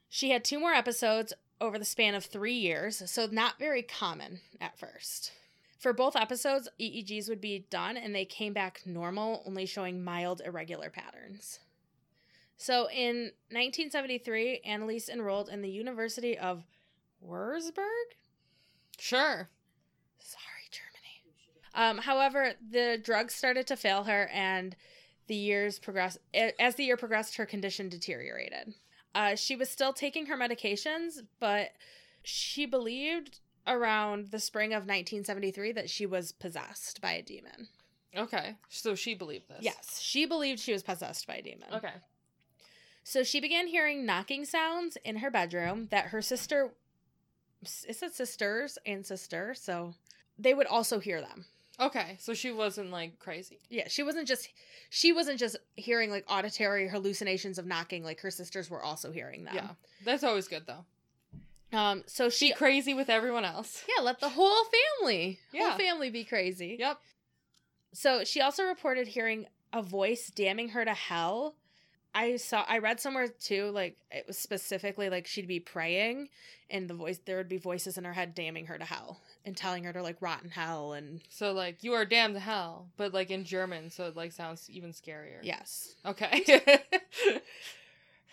she 0.09 0.31
had 0.31 0.45
two 0.45 0.61
more 0.61 0.75
episodes 0.75 1.33
over 1.61 1.77
the 1.77 1.85
span 1.85 2.15
of 2.15 2.25
three 2.25 2.55
years, 2.55 3.03
so 3.11 3.27
not 3.29 3.59
very 3.59 3.83
common 3.83 4.39
at 4.61 4.79
first. 4.79 5.33
For 5.81 5.93
both 5.93 6.15
episodes, 6.15 6.69
EEGs 6.81 7.29
would 7.29 7.41
be 7.41 7.67
done 7.71 7.97
and 7.97 8.15
they 8.15 8.25
came 8.25 8.53
back 8.53 8.83
normal, 8.87 9.43
only 9.45 9.67
showing 9.67 10.05
mild 10.05 10.41
irregular 10.47 10.89
patterns. 10.89 11.59
So 12.57 12.89
in 12.91 13.33
1973, 13.51 14.61
Anneliese 14.65 15.09
enrolled 15.09 15.49
in 15.49 15.63
the 15.63 15.69
University 15.69 16.39
of 16.39 16.63
Wurzburg. 17.21 18.15
Sure. 18.99 19.49
Sorry, 20.19 20.69
Germany. 20.71 21.23
Um, 21.75 21.99
however, 21.99 22.55
the 22.71 22.99
drugs 23.03 23.35
started 23.35 23.67
to 23.69 23.77
fail 23.77 24.05
her, 24.05 24.29
and 24.33 24.77
the 25.27 25.35
years 25.35 25.79
progressed. 25.79 26.19
As 26.59 26.75
the 26.77 26.85
year 26.85 26.97
progressed, 26.97 27.37
her 27.37 27.47
condition 27.47 27.89
deteriorated. 27.89 28.75
Uh, 29.15 29.37
she 29.37 29.55
was 29.57 29.69
still 29.69 29.93
taking 29.93 30.27
her 30.27 30.37
medications, 30.37 31.23
but 31.39 31.71
she 32.23 32.67
believed 32.67 33.41
around 33.67 34.31
the 34.31 34.41
spring 34.41 34.73
of 34.73 34.83
1973 34.83 35.73
that 35.73 35.89
she 35.89 36.05
was 36.05 36.33
possessed 36.33 37.01
by 37.01 37.13
a 37.13 37.23
demon. 37.23 37.69
Okay. 38.17 38.57
So 38.69 38.95
she 38.95 39.15
believed 39.15 39.49
this. 39.49 39.59
Yes, 39.61 40.01
she 40.01 40.27
believed 40.27 40.61
she 40.61 40.73
was 40.73 40.83
possessed 40.83 41.27
by 41.27 41.37
a 41.37 41.43
demon. 41.43 41.69
Okay. 41.73 41.93
So 43.03 43.23
she 43.23 43.41
began 43.41 43.67
hearing 43.67 44.07
knocking 44.07 44.45
sounds 44.45 44.97
in 45.05 45.17
her 45.17 45.31
bedroom 45.31 45.89
that 45.91 46.07
her 46.07 46.23
sister, 46.23 46.73
it 47.89 47.97
said 47.97 48.13
sisters 48.13 48.79
and 48.87 49.05
sister, 49.05 49.55
so 49.55 49.95
they 50.39 50.55
would 50.55 50.67
also 50.67 50.99
hear 50.99 51.21
them. 51.21 51.45
Okay. 51.81 52.17
So 52.21 52.35
she 52.35 52.53
wasn't 52.53 52.91
like 52.91 53.19
crazy. 53.19 53.59
Yeah, 53.69 53.89
she 53.89 54.03
wasn't 54.03 54.29
just 54.29 54.49
she 54.91 55.13
wasn't 55.13 55.39
just 55.41 55.57
hearing 55.77 56.11
like 56.11 56.25
auditory 56.29 56.89
hallucinations 56.89 57.59
of 57.59 57.67
knocking, 57.67 58.05
like 58.05 58.21
her 58.21 58.31
sisters 58.31 58.71
were 58.71 58.83
also 58.83 59.11
hearing 59.11 59.45
them. 59.45 59.55
Yeah. 59.57 59.69
That's 60.05 60.23
always 60.25 60.47
good 60.47 60.65
though. 60.67 60.85
Um 61.77 62.05
so 62.07 62.31
she 62.31 62.51
Be 62.51 62.55
crazy 62.55 62.95
with 62.95 63.11
everyone 63.11 63.45
else. 63.45 63.83
Yeah, 63.89 64.03
let 64.05 64.21
the 64.21 64.29
whole 64.29 64.65
family 65.01 65.41
Yeah. 65.53 65.71
whole 65.71 65.79
family 65.79 66.11
be 66.11 66.25
crazy. 66.25 66.77
Yep. 66.79 66.99
So 67.93 68.25
she 68.25 68.41
also 68.41 68.65
reported 68.65 69.09
hearing 69.09 69.47
a 69.73 69.83
voice 69.83 70.29
damning 70.35 70.69
her 70.71 70.85
to 70.85 70.95
hell 70.95 71.57
I 72.15 72.37
saw 72.37 72.65
I 72.69 72.79
read 72.79 73.01
somewhere 73.01 73.29
too 73.29 73.71
like 73.71 73.97
it 74.11 74.27
was 74.27 74.39
specifically 74.39 75.09
like 75.11 75.27
she'd 75.27 75.49
be 75.49 75.59
praying 75.61 76.29
and 76.71 76.89
the 76.89 76.95
voice 76.95 77.19
there 77.25 77.37
would 77.39 77.49
be 77.49 77.59
voices 77.59 77.99
in 77.99 78.05
her 78.05 78.13
head 78.13 78.35
damning 78.35 78.67
her 78.67 78.79
to 78.79 78.85
hell 78.85 79.21
and 79.45 79.57
telling 79.57 79.85
her 79.85 79.93
to 79.93 80.01
like 80.03 80.23
rot 80.23 80.43
in 80.45 80.51
hell 80.51 80.93
and 80.93 81.21
So 81.29 81.53
like 81.53 81.83
you 81.83 81.93
are 81.95 82.05
damned 82.05 82.35
to 82.35 82.41
hell, 82.41 82.89
but 82.97 83.13
like 83.13 83.31
in 83.31 83.45
German, 83.45 83.91
so 83.91 84.07
it 84.07 84.17
like 84.17 84.33
sounds 84.33 84.71
even 84.71 84.93
scarier. 84.93 85.41
yes. 85.43 85.95
Okay. 86.07 86.81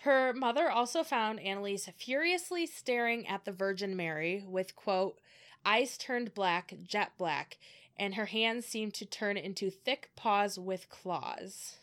Her 0.02 0.32
mother 0.32 0.68
also 0.68 1.04
found 1.04 1.38
Anneliese 1.38 1.92
furiously 1.94 2.66
staring 2.66 3.26
at 3.28 3.44
the 3.44 3.52
Virgin 3.52 3.94
Mary 3.96 4.44
with 4.46 4.74
quote 4.74 5.18
eyes 5.64 5.96
turned 5.96 6.34
black, 6.34 6.74
jet 6.84 7.12
black, 7.16 7.56
and 7.96 8.16
her 8.16 8.26
hands 8.26 8.66
seemed 8.66 8.94
to 8.94 9.06
turn 9.06 9.36
into 9.36 9.70
thick 9.70 10.10
paws 10.16 10.58
with 10.58 10.88
claws. 10.88 11.76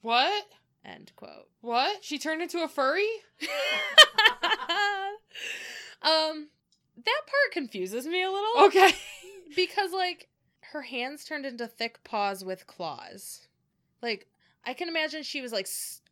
what? 0.00 0.44
End 0.86 1.10
quote. 1.16 1.48
What? 1.62 2.04
She 2.04 2.16
turned 2.18 2.40
into 2.42 2.62
a 2.62 2.68
furry? 2.68 3.06
um, 6.02 6.48
that 6.96 7.20
part 7.26 7.52
confuses 7.52 8.06
me 8.06 8.22
a 8.22 8.30
little. 8.30 8.64
Okay. 8.66 8.90
Because, 9.54 9.92
like, 9.92 10.28
her 10.72 10.82
hands 10.82 11.24
turned 11.24 11.46
into 11.46 11.68
thick 11.68 12.02
paws 12.02 12.44
with 12.44 12.66
claws. 12.66 13.46
Like, 14.02 14.26
I 14.64 14.74
can 14.74 14.88
imagine 14.88 15.22
she 15.22 15.40
was, 15.40 15.52
like, 15.52 15.66
s- 15.66 16.02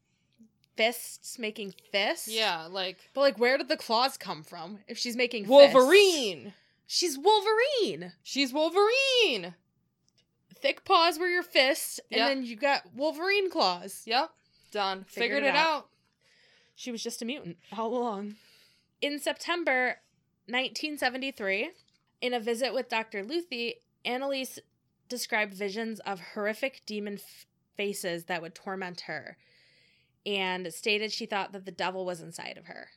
fists 0.76 1.36
making 1.36 1.74
fists. 1.90 2.28
Yeah, 2.28 2.68
like 2.70 2.96
But, 3.12 3.22
like, 3.22 3.38
where 3.40 3.58
did 3.58 3.66
the 3.68 3.76
claws 3.76 4.16
come 4.16 4.44
from 4.44 4.78
if 4.86 4.96
she's 4.98 5.16
making 5.16 5.46
fists? 5.46 5.50
Wolverine. 5.74 6.54
She's 6.86 7.18
Wolverine. 7.18 8.12
She's 8.22 8.52
Wolverine. 8.52 9.54
Thick 10.54 10.84
paws 10.84 11.18
were 11.18 11.28
your 11.28 11.42
fists, 11.42 11.98
and 12.12 12.18
Yeah. 12.18 12.28
then 12.28 12.44
you 12.46 12.54
got 12.54 12.94
Wolverine 12.94 13.50
claws. 13.50 14.02
Yep. 14.06 14.30
Done. 14.74 15.04
Figured 15.04 15.36
Figured, 15.36 15.44
it 15.44 15.56
out. 15.56 15.66
out. 15.76 15.88
She 16.74 16.90
was 16.90 17.02
just 17.02 17.22
a 17.22 17.24
mutant 17.24 17.58
all 17.76 17.96
along. 17.96 18.34
In 19.00 19.20
September 19.20 19.98
1973, 20.46 21.70
in 22.20 22.34
a 22.34 22.40
visit 22.40 22.74
with 22.74 22.88
Dr. 22.88 23.22
Luthi, 23.24 23.74
Anneliese 24.04 24.58
described 25.08 25.54
visions 25.54 26.00
of 26.00 26.20
horrific 26.34 26.82
demon 26.86 27.14
f- 27.14 27.46
faces 27.76 28.24
that 28.24 28.42
would 28.42 28.54
torment 28.54 29.02
her 29.02 29.36
and 30.26 30.72
stated 30.72 31.12
she 31.12 31.26
thought 31.26 31.52
that 31.52 31.66
the 31.66 31.70
devil 31.70 32.04
was 32.04 32.20
inside 32.20 32.56
of 32.58 32.66
her. 32.66 32.88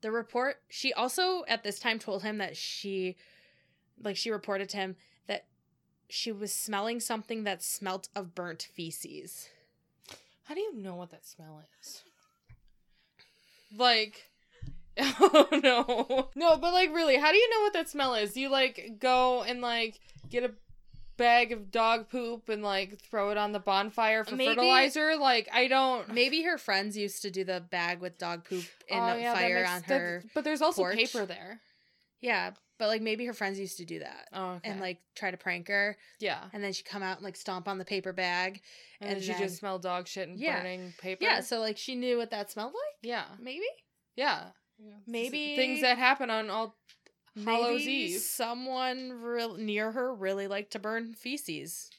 The 0.00 0.10
report, 0.10 0.62
she 0.68 0.92
also 0.92 1.44
at 1.46 1.62
this 1.62 1.78
time 1.78 1.98
told 1.98 2.22
him 2.22 2.38
that 2.38 2.56
she, 2.56 3.16
like, 4.02 4.16
she 4.16 4.30
reported 4.30 4.68
to 4.70 4.78
him 4.78 4.96
that 5.26 5.44
she 6.08 6.32
was 6.32 6.52
smelling 6.52 7.00
something 7.00 7.44
that 7.44 7.62
smelt 7.62 8.08
of 8.16 8.34
burnt 8.34 8.66
feces. 8.74 9.48
How 10.44 10.54
do 10.54 10.60
you 10.60 10.76
know 10.76 10.94
what 10.96 11.10
that 11.10 11.26
smell 11.26 11.62
is? 11.80 12.02
Like, 13.76 14.30
oh 15.00 15.48
no, 15.62 16.28
no, 16.36 16.56
but 16.56 16.72
like, 16.72 16.94
really, 16.94 17.16
how 17.16 17.32
do 17.32 17.36
you 17.38 17.50
know 17.50 17.60
what 17.62 17.72
that 17.72 17.88
smell 17.88 18.14
is? 18.14 18.32
Do 18.34 18.40
you 18.40 18.48
like 18.50 18.96
go 19.00 19.42
and 19.42 19.60
like 19.60 19.98
get 20.30 20.44
a 20.44 20.50
bag 21.16 21.52
of 21.52 21.70
dog 21.70 22.08
poop 22.10 22.48
and 22.48 22.62
like 22.62 23.00
throw 23.00 23.30
it 23.30 23.36
on 23.36 23.52
the 23.52 23.58
bonfire 23.58 24.22
for 24.24 24.36
Maybe- 24.36 24.50
fertilizer? 24.54 25.16
Like, 25.16 25.48
I 25.52 25.66
don't. 25.66 26.12
Maybe 26.12 26.42
her 26.42 26.58
friends 26.58 26.96
used 26.96 27.22
to 27.22 27.30
do 27.30 27.42
the 27.44 27.60
bag 27.70 28.00
with 28.00 28.18
dog 28.18 28.44
poop 28.44 28.64
in 28.88 28.98
Oh, 28.98 29.14
the 29.14 29.20
yeah, 29.20 29.32
that 29.34 29.40
fire 29.40 29.60
makes- 29.60 29.70
on 29.70 29.82
that- 29.88 30.00
her. 30.00 30.24
but 30.34 30.44
there's 30.44 30.62
also 30.62 30.82
porch. 30.82 30.96
paper 30.96 31.26
there. 31.26 31.60
Yeah, 32.20 32.52
but 32.84 32.88
like 32.88 33.00
maybe 33.02 33.24
her 33.24 33.32
friends 33.32 33.58
used 33.58 33.78
to 33.78 33.84
do 33.86 34.00
that 34.00 34.28
Oh, 34.32 34.50
okay. 34.56 34.68
and 34.70 34.80
like 34.80 34.98
try 35.14 35.30
to 35.30 35.36
prank 35.38 35.68
her, 35.68 35.96
yeah, 36.20 36.44
and 36.52 36.62
then 36.62 36.72
she'd 36.74 36.84
come 36.84 37.02
out 37.02 37.16
and 37.16 37.24
like 37.24 37.36
stomp 37.36 37.66
on 37.66 37.78
the 37.78 37.84
paper 37.84 38.12
bag. 38.12 38.60
and, 39.00 39.12
and 39.14 39.22
she 39.22 39.32
then- 39.32 39.40
just 39.40 39.56
smelled 39.56 39.82
dog 39.82 40.06
shit 40.06 40.28
and 40.28 40.38
Yeah. 40.38 40.60
burning 40.60 40.92
paper. 41.00 41.24
Yeah, 41.24 41.40
so 41.40 41.60
like 41.60 41.78
she 41.78 41.94
knew 41.94 42.18
what 42.18 42.30
that 42.30 42.50
smelled 42.50 42.72
like. 42.74 42.98
yeah, 43.02 43.24
Maybe, 43.40 43.66
yeah. 44.16 44.48
Maybe- 45.06 45.56
things 45.56 45.80
that 45.80 45.96
happen 45.98 46.28
on 46.30 46.50
all 46.50 46.76
Hallows 47.44 47.80
Eve. 47.82 48.20
someone 48.20 49.10
real 49.22 49.56
near 49.56 49.90
her 49.92 50.14
really 50.14 50.46
liked 50.46 50.72
to 50.72 50.78
burn 50.78 51.14
feces. 51.14 51.90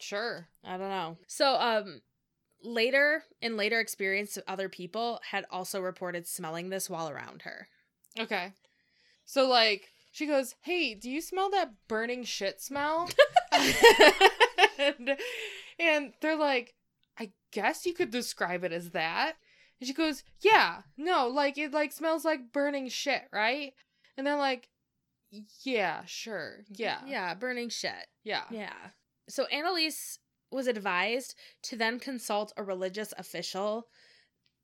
Sure. 0.00 0.48
I 0.62 0.76
don't 0.76 0.90
know. 0.90 1.16
So 1.26 1.54
um. 1.54 2.00
Later, 2.60 3.22
in 3.40 3.56
later 3.56 3.78
experience, 3.78 4.36
other 4.48 4.68
people 4.68 5.20
had 5.30 5.46
also 5.48 5.80
reported 5.80 6.26
smelling 6.26 6.70
this 6.70 6.90
while 6.90 7.08
around 7.08 7.42
her. 7.42 7.68
Okay. 8.18 8.52
So 9.26 9.46
like 9.48 9.88
she 10.10 10.26
goes, 10.26 10.54
"Hey, 10.62 10.94
do 10.94 11.10
you 11.10 11.20
smell 11.20 11.50
that 11.50 11.72
burning 11.88 12.24
shit 12.24 12.60
smell?" 12.60 13.08
and, 14.78 15.16
and 15.78 16.12
they're 16.20 16.36
like, 16.36 16.74
"I 17.18 17.32
guess 17.52 17.86
you 17.86 17.94
could 17.94 18.10
describe 18.10 18.64
it 18.64 18.72
as 18.72 18.90
that." 18.90 19.34
And 19.80 19.86
she 19.86 19.94
goes, 19.94 20.24
"Yeah, 20.40 20.82
no, 20.96 21.28
like 21.28 21.58
it 21.58 21.72
like 21.72 21.92
smells 21.92 22.24
like 22.24 22.52
burning 22.52 22.88
shit, 22.88 23.22
right?" 23.32 23.72
And 24.16 24.26
they're 24.26 24.36
like, 24.36 24.68
"Yeah, 25.62 26.02
sure. 26.06 26.64
Yeah. 26.68 27.00
Yeah, 27.06 27.34
burning 27.34 27.68
shit. 27.68 28.08
Yeah. 28.24 28.44
Yeah. 28.50 28.90
So 29.28 29.46
Anneliese 29.52 30.18
was 30.50 30.66
advised 30.66 31.34
to 31.64 31.76
then 31.76 32.00
consult 32.00 32.52
a 32.56 32.62
religious 32.62 33.12
official. 33.18 33.86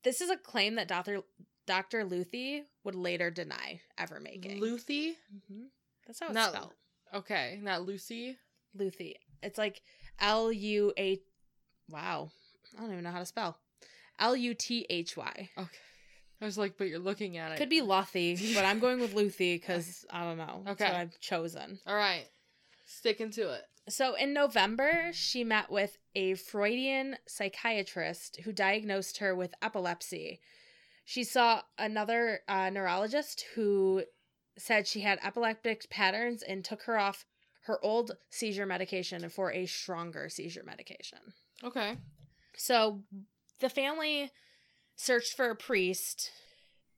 This 0.02 0.20
is 0.20 0.30
a 0.30 0.36
claim 0.36 0.74
that 0.76 0.88
Dr. 0.88 1.20
Dr. 1.66 2.04
Luthi 2.04 2.62
would 2.84 2.94
later 2.94 3.30
deny 3.30 3.80
ever 3.98 4.20
making. 4.20 4.60
Luthi? 4.60 5.16
Mhm. 5.34 5.68
That's 6.06 6.20
how 6.20 6.26
it's 6.26 6.34
Not- 6.34 6.52
spelled. 6.52 6.74
Okay, 7.12 7.58
not 7.62 7.82
Lucy. 7.82 8.38
Luthi. 8.76 9.14
It's 9.42 9.58
like 9.58 9.82
L 10.18 10.52
U 10.52 10.92
A. 10.98 11.20
Wow. 11.88 12.30
I 12.76 12.80
don't 12.80 12.92
even 12.92 13.04
know 13.04 13.10
how 13.10 13.20
to 13.20 13.26
spell. 13.26 13.58
L 14.18 14.36
U 14.36 14.54
T 14.54 14.86
H 14.90 15.16
Y. 15.16 15.50
Okay. 15.56 15.78
I 16.40 16.44
was 16.44 16.58
like, 16.58 16.76
but 16.76 16.88
you're 16.88 16.98
looking 16.98 17.36
at 17.36 17.52
it. 17.52 17.58
Could 17.58 17.68
be 17.70 17.80
Luthi, 17.80 18.36
but 18.54 18.64
I'm 18.64 18.80
going 18.80 19.00
with 19.00 19.14
Luthi 19.14 19.54
because 19.60 20.04
I 20.10 20.24
don't 20.24 20.36
know. 20.38 20.64
Okay. 20.72 20.86
I've 20.86 21.18
chosen. 21.20 21.78
All 21.86 21.94
right. 21.96 22.26
Sticking 22.86 23.30
to 23.32 23.52
it. 23.54 23.62
So 23.88 24.14
in 24.14 24.32
November, 24.32 25.10
she 25.12 25.44
met 25.44 25.70
with 25.70 25.98
a 26.14 26.34
Freudian 26.34 27.16
psychiatrist 27.28 28.40
who 28.44 28.52
diagnosed 28.52 29.18
her 29.18 29.34
with 29.34 29.54
epilepsy. 29.62 30.40
She 31.04 31.22
saw 31.24 31.62
another 31.78 32.40
uh, 32.48 32.70
neurologist 32.70 33.44
who 33.54 34.04
said 34.56 34.86
she 34.86 35.00
had 35.00 35.18
epileptic 35.22 35.88
patterns 35.90 36.42
and 36.42 36.64
took 36.64 36.82
her 36.84 36.98
off 36.98 37.24
her 37.62 37.82
old 37.84 38.12
seizure 38.30 38.66
medication 38.66 39.28
for 39.28 39.52
a 39.52 39.66
stronger 39.66 40.28
seizure 40.28 40.62
medication. 40.64 41.18
Okay. 41.62 41.96
So 42.56 43.02
the 43.60 43.68
family 43.68 44.30
searched 44.96 45.34
for 45.36 45.50
a 45.50 45.56
priest 45.56 46.30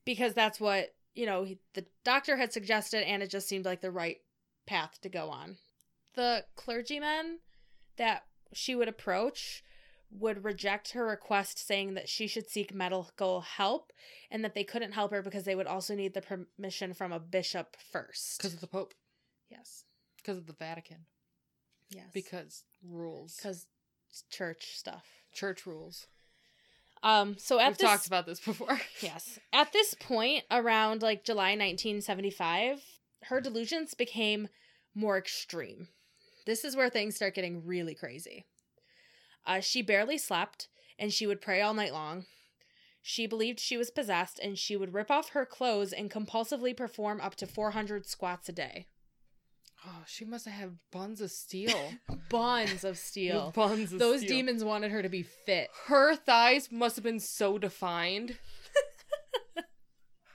because 0.05 0.33
that's 0.33 0.59
what, 0.59 0.89
you 1.13 1.25
know, 1.25 1.43
he- 1.43 1.59
the 1.73 1.85
doctor 2.03 2.37
had 2.37 2.53
suggested 2.53 3.03
and 3.07 3.23
it 3.23 3.29
just 3.29 3.47
seemed 3.47 3.65
like 3.65 3.81
the 3.81 3.91
right 3.91 4.17
path 4.65 4.99
to 5.01 5.09
go 5.09 5.29
on. 5.29 5.57
The 6.13 6.45
clergyman 6.55 7.39
that 7.97 8.23
she 8.53 8.75
would 8.75 8.87
approach 8.87 9.63
would 10.11 10.43
reject 10.43 10.91
her 10.93 11.05
request 11.05 11.65
saying 11.65 11.93
that 11.95 12.07
she 12.09 12.27
should 12.27 12.49
seek 12.49 12.73
medical 12.73 13.41
help 13.41 13.91
and 14.31 14.43
that 14.43 14.53
they 14.55 14.63
couldn't 14.63 14.93
help 14.93 15.11
her 15.11 15.21
because 15.21 15.43
they 15.43 15.55
would 15.55 15.67
also 15.67 15.95
need 15.95 16.13
the 16.13 16.21
permission 16.21 16.93
from 16.93 17.11
a 17.11 17.19
bishop 17.19 17.75
first. 17.91 18.37
Because 18.37 18.53
of 18.53 18.61
the 18.61 18.67
Pope. 18.67 18.93
yes. 19.49 19.83
Because 20.17 20.37
of 20.37 20.47
the 20.47 20.53
Vatican. 20.53 21.05
Yes. 21.89 22.07
Because 22.13 22.63
rules. 22.83 23.35
because 23.37 23.65
church 24.29 24.77
stuff. 24.77 25.05
church 25.33 25.65
rules. 25.65 26.07
Um 27.03 27.35
so 27.37 27.59
at 27.59 27.69
We've 27.69 27.77
this 27.77 27.87
talked 27.87 28.07
about 28.07 28.25
this 28.25 28.39
before. 28.39 28.79
Yes. 29.01 29.39
At 29.53 29.71
this 29.71 29.93
point, 29.93 30.43
around 30.51 31.01
like 31.01 31.23
July 31.23 31.51
1975, 31.51 32.81
her 33.25 33.39
delusions 33.39 33.93
became 33.93 34.47
more 34.95 35.17
extreme. 35.17 35.89
This 36.45 36.65
is 36.65 36.75
where 36.75 36.89
things 36.89 37.15
start 37.15 37.35
getting 37.35 37.65
really 37.65 37.93
crazy. 37.93 38.45
Uh, 39.47 39.61
she 39.61 39.81
barely 39.81 40.17
slept 40.17 40.67
and 40.99 41.11
she 41.11 41.25
would 41.25 41.41
pray 41.41 41.61
all 41.61 41.73
night 41.73 41.93
long. 41.93 42.25
She 43.01 43.25
believed 43.25 43.59
she 43.59 43.77
was 43.77 43.89
possessed 43.89 44.37
and 44.37 44.57
she 44.57 44.75
would 44.75 44.93
rip 44.93 45.09
off 45.09 45.29
her 45.29 45.45
clothes 45.45 45.93
and 45.93 46.11
compulsively 46.11 46.75
perform 46.75 47.21
up 47.21 47.35
to 47.35 47.47
400 47.47 48.05
squats 48.05 48.49
a 48.49 48.51
day. 48.51 48.87
Oh, 49.85 50.03
she 50.05 50.25
must 50.25 50.45
have 50.45 50.55
had 50.55 50.77
buns 50.91 51.21
of 51.21 51.31
steel. 51.31 51.91
Buns 52.29 52.83
of 52.83 52.97
steel. 52.97 53.51
buns 53.55 53.93
of 53.93 53.99
Those 53.99 54.19
steel. 54.21 54.29
demons 54.37 54.63
wanted 54.63 54.91
her 54.91 55.01
to 55.01 55.07
be 55.07 55.23
fit. 55.23 55.69
Her 55.85 56.15
thighs 56.15 56.69
must 56.71 56.97
have 56.97 57.03
been 57.03 57.19
so 57.21 57.57
defined. 57.57 58.37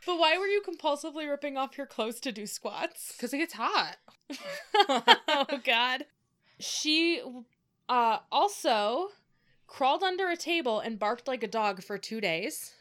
But 0.05 0.19
why 0.19 0.37
were 0.37 0.49
you 0.49 0.63
compulsively 0.63 1.31
ripping 1.31 1.57
off 1.57 1.79
your 1.79 1.87
clothes 1.87 2.19
to 2.21 2.33
do 2.33 2.45
squats? 2.45 3.13
Because 3.13 3.33
it 3.33 3.39
gets 3.39 3.55
hot. 3.55 3.99
oh 4.89 5.61
god. 5.65 6.07
She 6.59 7.23
uh 7.93 8.19
also 8.31 9.09
crawled 9.67 10.03
under 10.03 10.29
a 10.29 10.37
table 10.37 10.81
and 10.81 10.99
barked 10.99 11.29
like 11.29 11.43
a 11.43 11.49
dog 11.49 11.83
for 11.83 11.99
2 11.99 12.21
days. 12.21 12.73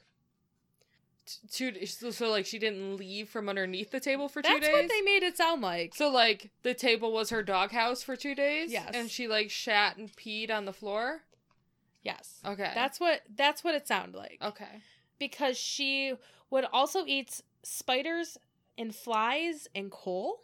Two, 1.49 1.85
so, 1.85 2.11
so, 2.11 2.29
like, 2.29 2.45
she 2.45 2.59
didn't 2.59 2.97
leave 2.97 3.29
from 3.29 3.47
underneath 3.47 3.91
the 3.91 3.99
table 4.01 4.27
for 4.27 4.41
two 4.41 4.49
That's 4.49 4.65
days? 4.65 4.73
That's 4.73 4.83
what 4.83 4.89
they 4.89 5.01
made 5.01 5.23
it 5.23 5.37
sound 5.37 5.61
like. 5.61 5.95
So, 5.95 6.09
like, 6.09 6.49
the 6.63 6.73
table 6.73 7.13
was 7.13 7.29
her 7.29 7.41
doghouse 7.41 8.03
for 8.03 8.17
two 8.17 8.35
days? 8.35 8.71
Yes. 8.71 8.91
And 8.93 9.09
she, 9.09 9.27
like, 9.27 9.49
shat 9.49 9.95
and 9.97 10.11
peed 10.11 10.51
on 10.51 10.65
the 10.65 10.73
floor? 10.73 11.21
Yes. 12.03 12.41
Okay. 12.45 12.71
That's 12.73 12.99
what 12.99 13.21
that's 13.35 13.63
what 13.63 13.75
it 13.75 13.87
sounded 13.87 14.17
like. 14.17 14.39
okay. 14.43 14.81
Because 15.19 15.57
she 15.57 16.15
would 16.49 16.65
also 16.73 17.05
eat 17.05 17.41
spiders 17.63 18.37
and 18.77 18.93
flies 18.93 19.67
and 19.75 19.91
coal. 19.91 20.41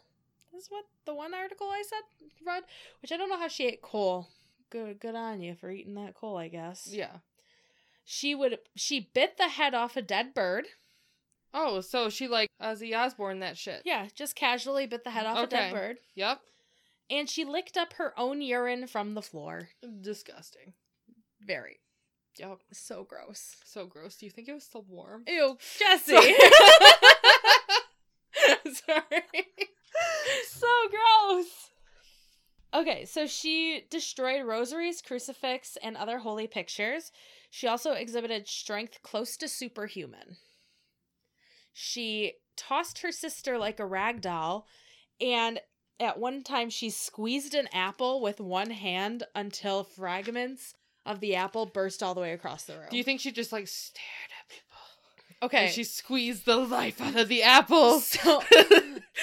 This 0.52 0.64
is 0.64 0.70
what 0.70 0.84
the 1.04 1.14
one 1.14 1.34
article 1.34 1.66
I 1.66 1.82
said 1.86 2.02
read, 2.46 2.62
which 3.02 3.12
I 3.12 3.16
don't 3.16 3.28
know 3.28 3.38
how 3.38 3.48
she 3.48 3.66
ate 3.66 3.82
coal. 3.82 4.28
Good 4.70 5.00
good 5.00 5.14
on 5.14 5.40
you 5.40 5.54
for 5.54 5.70
eating 5.70 5.94
that 5.94 6.14
coal, 6.14 6.36
I 6.36 6.48
guess. 6.48 6.88
Yeah. 6.90 7.18
She 8.04 8.34
would 8.34 8.58
she 8.74 9.10
bit 9.12 9.36
the 9.36 9.48
head 9.48 9.74
off 9.74 9.96
a 9.96 10.02
dead 10.02 10.34
bird. 10.34 10.66
Oh, 11.54 11.80
so 11.80 12.10
she 12.10 12.28
like 12.28 12.48
uh, 12.60 12.74
Ozzy 12.74 12.96
Osbourne 12.96 13.40
that 13.40 13.56
shit. 13.56 13.82
Yeah, 13.84 14.08
just 14.14 14.34
casually 14.34 14.86
bit 14.86 15.04
the 15.04 15.10
head 15.10 15.26
off 15.26 15.44
a 15.44 15.46
dead 15.46 15.72
bird. 15.72 15.98
Yep. 16.14 16.40
And 17.10 17.28
she 17.28 17.44
licked 17.44 17.78
up 17.78 17.94
her 17.94 18.12
own 18.18 18.42
urine 18.42 18.86
from 18.86 19.14
the 19.14 19.22
floor. 19.22 19.70
Disgusting. 20.02 20.74
Very. 21.40 21.80
Yep. 22.38 22.58
So 22.72 23.04
gross. 23.04 23.56
So 23.64 23.86
gross. 23.86 24.16
Do 24.16 24.26
you 24.26 24.30
think 24.30 24.48
it 24.48 24.52
was 24.52 24.64
still 24.64 24.84
warm? 24.86 25.24
Ew, 25.26 25.56
Jesse. 25.78 26.12
Sorry. 26.12 26.34
so 30.46 30.66
gross. 30.90 31.67
Okay, 32.74 33.06
so 33.06 33.26
she 33.26 33.84
destroyed 33.90 34.44
rosaries, 34.44 35.00
crucifix, 35.00 35.78
and 35.82 35.96
other 35.96 36.18
holy 36.18 36.46
pictures. 36.46 37.10
She 37.50 37.66
also 37.66 37.92
exhibited 37.92 38.46
strength 38.46 39.00
close 39.02 39.36
to 39.38 39.48
superhuman. 39.48 40.36
She 41.72 42.34
tossed 42.56 42.98
her 43.00 43.12
sister 43.12 43.56
like 43.56 43.80
a 43.80 43.86
rag 43.86 44.20
doll, 44.20 44.66
and 45.20 45.60
at 45.98 46.18
one 46.18 46.42
time 46.42 46.68
she 46.68 46.90
squeezed 46.90 47.54
an 47.54 47.68
apple 47.72 48.20
with 48.20 48.38
one 48.38 48.70
hand 48.70 49.24
until 49.34 49.82
fragments 49.82 50.74
of 51.06 51.20
the 51.20 51.36
apple 51.36 51.64
burst 51.64 52.02
all 52.02 52.14
the 52.14 52.20
way 52.20 52.32
across 52.32 52.64
the 52.64 52.74
room. 52.74 52.88
Do 52.90 52.98
you 52.98 53.04
think 53.04 53.20
she 53.20 53.32
just 53.32 53.52
like 53.52 53.66
stared 53.66 54.30
at 54.38 54.48
people? 54.50 54.66
okay, 55.42 55.64
And 55.66 55.72
she 55.74 55.84
squeezed 55.84 56.44
the 56.44 56.56
life 56.56 57.00
out 57.00 57.16
of 57.16 57.28
the 57.28 57.42
apple. 57.42 58.00
So 58.00 58.42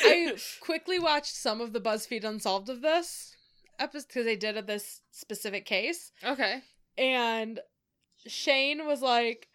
I 0.04 0.36
quickly 0.62 0.98
watched 0.98 1.36
some 1.36 1.62
of 1.62 1.74
the 1.74 1.82
BuzzFeed 1.82 2.24
Unsolved 2.24 2.70
of 2.70 2.82
this 2.82 3.35
episode 3.80 4.08
because 4.08 4.26
they 4.26 4.36
did 4.36 4.68
this 4.68 5.02
specific 5.12 5.66
case, 5.66 6.12
okay. 6.24 6.62
and 6.98 7.60
Shane 8.28 8.86
was 8.86 9.02
like, 9.02 9.48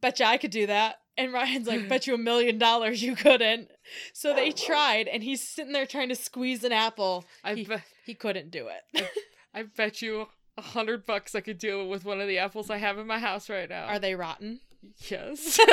"Bet 0.00 0.20
you 0.20 0.26
I 0.26 0.36
could 0.36 0.50
do 0.50 0.66
that," 0.66 1.00
and 1.16 1.32
Ryan's 1.32 1.66
like, 1.66 1.88
"Bet 1.88 2.06
you 2.06 2.14
a 2.14 2.18
million 2.18 2.58
dollars 2.58 3.02
you 3.02 3.16
couldn't." 3.16 3.70
So 4.12 4.34
they 4.34 4.50
tried, 4.50 5.08
and 5.08 5.22
he's 5.22 5.46
sitting 5.46 5.72
there 5.72 5.86
trying 5.86 6.08
to 6.10 6.16
squeeze 6.16 6.64
an 6.64 6.72
apple. 6.72 7.24
I 7.44 7.54
he, 7.54 7.64
bet 7.64 7.82
he 8.04 8.14
couldn't 8.14 8.50
do 8.50 8.68
it. 8.68 9.10
I 9.54 9.64
bet 9.64 10.00
you 10.02 10.28
a 10.56 10.62
hundred 10.62 11.06
bucks 11.06 11.34
I 11.34 11.40
could 11.40 11.58
do 11.58 11.80
it 11.80 11.86
with 11.86 12.04
one 12.04 12.20
of 12.20 12.28
the 12.28 12.38
apples 12.38 12.70
I 12.70 12.76
have 12.76 12.98
in 12.98 13.06
my 13.06 13.18
house 13.18 13.48
right 13.48 13.68
now. 13.68 13.86
Are 13.86 13.98
they 13.98 14.14
rotten? 14.14 14.60
Yes. 15.08 15.58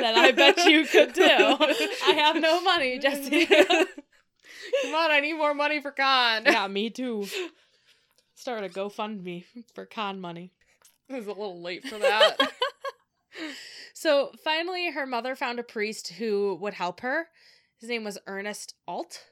Then 0.00 0.16
I 0.16 0.32
bet 0.32 0.64
you 0.64 0.86
could 0.86 1.12
do. 1.12 1.22
I 1.24 2.12
have 2.16 2.36
no 2.36 2.60
money, 2.60 2.98
Jesse. 2.98 3.48
Come 4.82 4.94
on, 4.94 5.10
I 5.10 5.20
need 5.20 5.34
more 5.34 5.54
money 5.54 5.80
for 5.80 5.90
con. 5.90 6.44
yeah, 6.44 6.66
me 6.68 6.90
too. 6.90 7.26
Start 8.34 8.64
a 8.64 8.68
GoFundMe 8.68 9.44
for 9.74 9.84
con 9.86 10.20
money. 10.20 10.52
It 11.08 11.14
was 11.14 11.26
a 11.26 11.30
little 11.30 11.60
late 11.60 11.84
for 11.86 11.98
that. 11.98 12.36
So 13.94 14.30
finally, 14.44 14.92
her 14.92 15.06
mother 15.06 15.34
found 15.34 15.58
a 15.58 15.64
priest 15.64 16.08
who 16.18 16.56
would 16.60 16.74
help 16.74 17.00
her. 17.00 17.26
His 17.80 17.88
name 17.88 18.04
was 18.04 18.16
Ernest 18.28 18.74
Alt. 18.86 19.24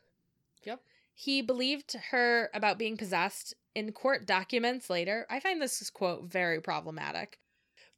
Yep. 0.65 0.81
He 1.15 1.41
believed 1.41 1.95
her 2.11 2.51
about 2.53 2.77
being 2.77 2.97
possessed. 2.97 3.55
In 3.77 3.93
court 3.93 4.27
documents 4.27 4.91
later, 4.91 5.25
I 5.31 5.39
find 5.39 5.63
this 5.63 5.89
quote 5.91 6.25
very 6.25 6.61
problematic. 6.61 7.39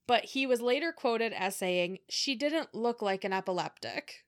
But 0.06 0.26
he 0.26 0.46
was 0.46 0.60
later 0.60 0.92
quoted 0.92 1.32
as 1.32 1.56
saying, 1.56 2.00
She 2.10 2.34
didn't 2.34 2.74
look 2.74 3.00
like 3.00 3.24
an 3.24 3.32
epileptic. 3.32 4.24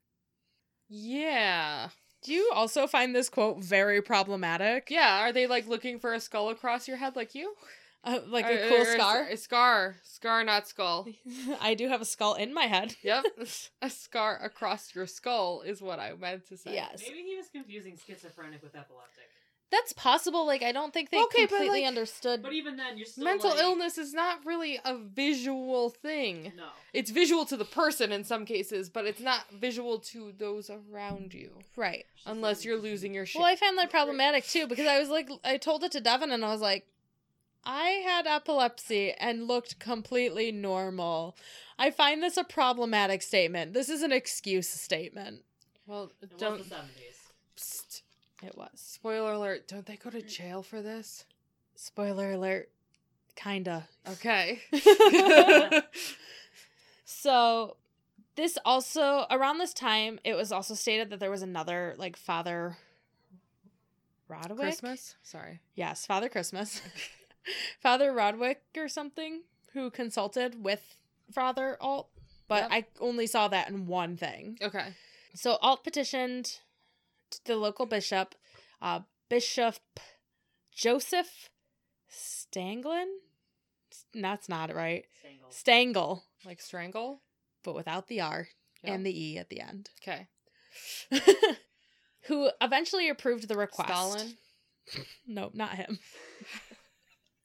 yeah. 0.89 1.91
Do 2.23 2.33
you 2.35 2.51
also 2.55 2.87
find 2.87 3.15
this 3.15 3.29
quote 3.29 3.59
very 3.63 4.03
problematic? 4.03 4.89
Yeah, 4.91 5.21
are 5.21 5.33
they 5.33 5.47
like 5.47 5.67
looking 5.67 5.99
for 5.99 6.13
a 6.13 6.21
skull 6.21 6.51
across 6.51 6.87
your 6.87 6.99
head 6.99 7.17
like 7.17 7.35
you? 7.35 7.55
Uh, 8.03 8.21
like 8.29 8.47
Or- 8.47 8.51
a 8.51 8.69
cool 8.69 8.79
or 8.83 8.85
scar? 8.95 9.27
A 9.31 9.37
scar. 9.37 9.97
Scar, 10.03 10.45
not 10.45 10.67
skull. 10.69 11.07
I 11.61 11.75
do 11.75 11.89
have 11.89 12.01
a 12.01 12.05
skull 12.07 12.35
in 12.35 12.53
my 12.55 12.65
head. 12.65 12.97
Yep. 13.03 13.25
a 13.83 13.91
scar 13.91 14.39
across 14.43 14.95
your 14.95 15.07
skull 15.07 15.63
is 15.63 15.81
what 15.83 15.99
I 15.99 16.15
meant 16.15 16.47
to 16.49 16.57
say. 16.57 16.75
Yes. 16.75 17.03
Maybe 17.07 17.23
he 17.23 17.37
was 17.37 17.49
confusing 17.49 17.99
schizophrenic 18.07 18.63
with 18.63 18.75
epileptic. 18.75 19.29
That's 19.71 19.93
possible. 19.93 20.45
Like, 20.47 20.63
I 20.63 20.73
don't 20.73 20.93
think 20.93 21.11
they 21.11 21.19
Okay, 21.23 21.43
but, 21.45 21.49
completely 21.51 21.81
like- 21.83 21.89
understood. 21.89 22.43
But 22.43 22.53
even 22.53 22.77
then, 22.77 22.97
you're 22.99 23.07
still 23.07 23.25
Mental 23.25 23.51
like, 23.51 23.61
illness 23.61 23.99
is 23.99 24.13
not 24.13 24.45
really 24.45 24.81
a 24.85 24.97
visual 24.99 25.91
thing. 25.91 26.53
No. 26.57 26.71
It's 26.93 27.11
visual 27.11 27.45
to 27.47 27.57
the 27.57 27.65
person 27.65 28.11
in 28.11 28.25
some 28.25 28.45
cases, 28.45 28.91
but 28.91 29.07
it's 29.07 29.21
not 29.21 29.49
visual 29.53 30.01
to 30.01 30.33
those 30.37 30.71
around 30.71 31.35
you. 31.35 31.51
right. 31.77 32.05
Unless 32.27 32.65
you're 32.65 32.79
losing 32.79 33.15
your 33.15 33.27
shit. 33.27 33.39
Well, 33.41 33.49
I 33.49 33.55
found 33.57 33.79
that 33.79 33.91
problematic 33.91 34.45
too 34.45 34.67
because 34.67 34.87
I 34.87 34.99
was 34.99 35.09
like, 35.09 35.31
I 35.45 35.57
told 35.57 35.85
it 35.85 35.93
to 35.93 36.01
Devin 36.01 36.31
and 36.33 36.45
I 36.45 36.49
was 36.49 36.61
like, 36.61 36.87
I 37.65 38.03
had 38.05 38.27
epilepsy 38.27 39.13
and 39.13 39.47
looked 39.47 39.79
completely 39.79 40.51
normal. 40.51 41.37
I 41.79 41.91
find 41.91 42.23
this 42.23 42.37
a 42.37 42.45
problematic 42.45 43.23
statement. 43.23 43.73
This 43.75 43.89
is 43.89 44.03
an 44.03 44.13
excuse 44.13 44.69
statement. 44.69 45.45
well, 45.87 46.11
It 46.21 46.37
don't. 46.39 46.59
was 46.59 46.69
the 46.69 46.75
70s. 46.75 47.17
It 48.43 48.57
was. 48.57 48.71
Spoiler 48.75 49.33
alert, 49.33 49.69
don't 49.69 49.85
they 49.87 49.97
go 49.97 50.11
to 50.11 50.23
jail 50.23 50.63
for 50.63 50.81
this? 50.83 51.25
Spoiler 51.75 52.33
alert. 52.33 52.71
Kinda. 53.37 53.87
Okay. 54.09 54.61
So, 57.05 57.77
this 58.37 58.57
also, 58.65 59.27
around 59.31 59.59
this 59.59 59.75
time, 59.75 60.21
it 60.25 60.35
was 60.35 60.53
also 60.53 60.75
stated 60.75 61.11
that 61.11 61.21
there 61.21 61.31
was 61.31 61.43
another, 61.43 61.95
like, 61.99 62.17
Father 62.17 62.77
Rodwick? 64.31 64.57
Christmas? 64.61 65.17
Sorry. 65.23 65.61
Yes, 65.75 66.07
Father 66.07 66.29
Christmas. 66.29 66.81
Father 67.81 68.13
Rodwick 68.13 68.59
or 68.77 68.89
something 68.89 69.41
who 69.73 69.91
consulted 69.91 70.63
with 70.63 70.97
Father 71.33 71.77
Alt, 71.81 72.09
but 72.49 72.63
Yep. 72.63 72.71
I 72.73 72.85
only 73.01 73.27
saw 73.27 73.49
that 73.49 73.69
in 73.69 73.87
one 73.87 74.17
thing. 74.17 74.59
Okay. 74.63 74.95
So 75.35 75.59
Alt 75.61 75.83
petitioned 75.85 76.61
the 77.45 77.57
local 77.57 77.87
bishop, 77.87 78.35
uh, 78.83 79.01
Bishop 79.29 79.77
Joseph 80.75 81.49
Stanglin. 82.11 83.07
That's 84.15 84.49
not 84.49 84.75
right. 84.75 85.05
Stangle. 85.25 85.53
Stangle, 85.53 86.23
Like 86.45 86.61
strangle? 86.61 87.23
but 87.63 87.75
without 87.75 88.09
the 88.09 88.21
R 88.21 88.49
Yep. 88.83 88.95
and 88.95 89.07
the 89.07 89.25
E 89.25 89.39
at 89.39 89.49
the 89.51 89.61
end. 89.61 89.91
Okay. 90.03 90.29
who 92.23 92.51
eventually 92.61 93.09
approved 93.09 93.49
the 93.49 93.57
request. 93.57 93.89
Stalin? 93.89 94.37
No, 95.27 95.51
not 95.55 95.75
him. 95.77 96.01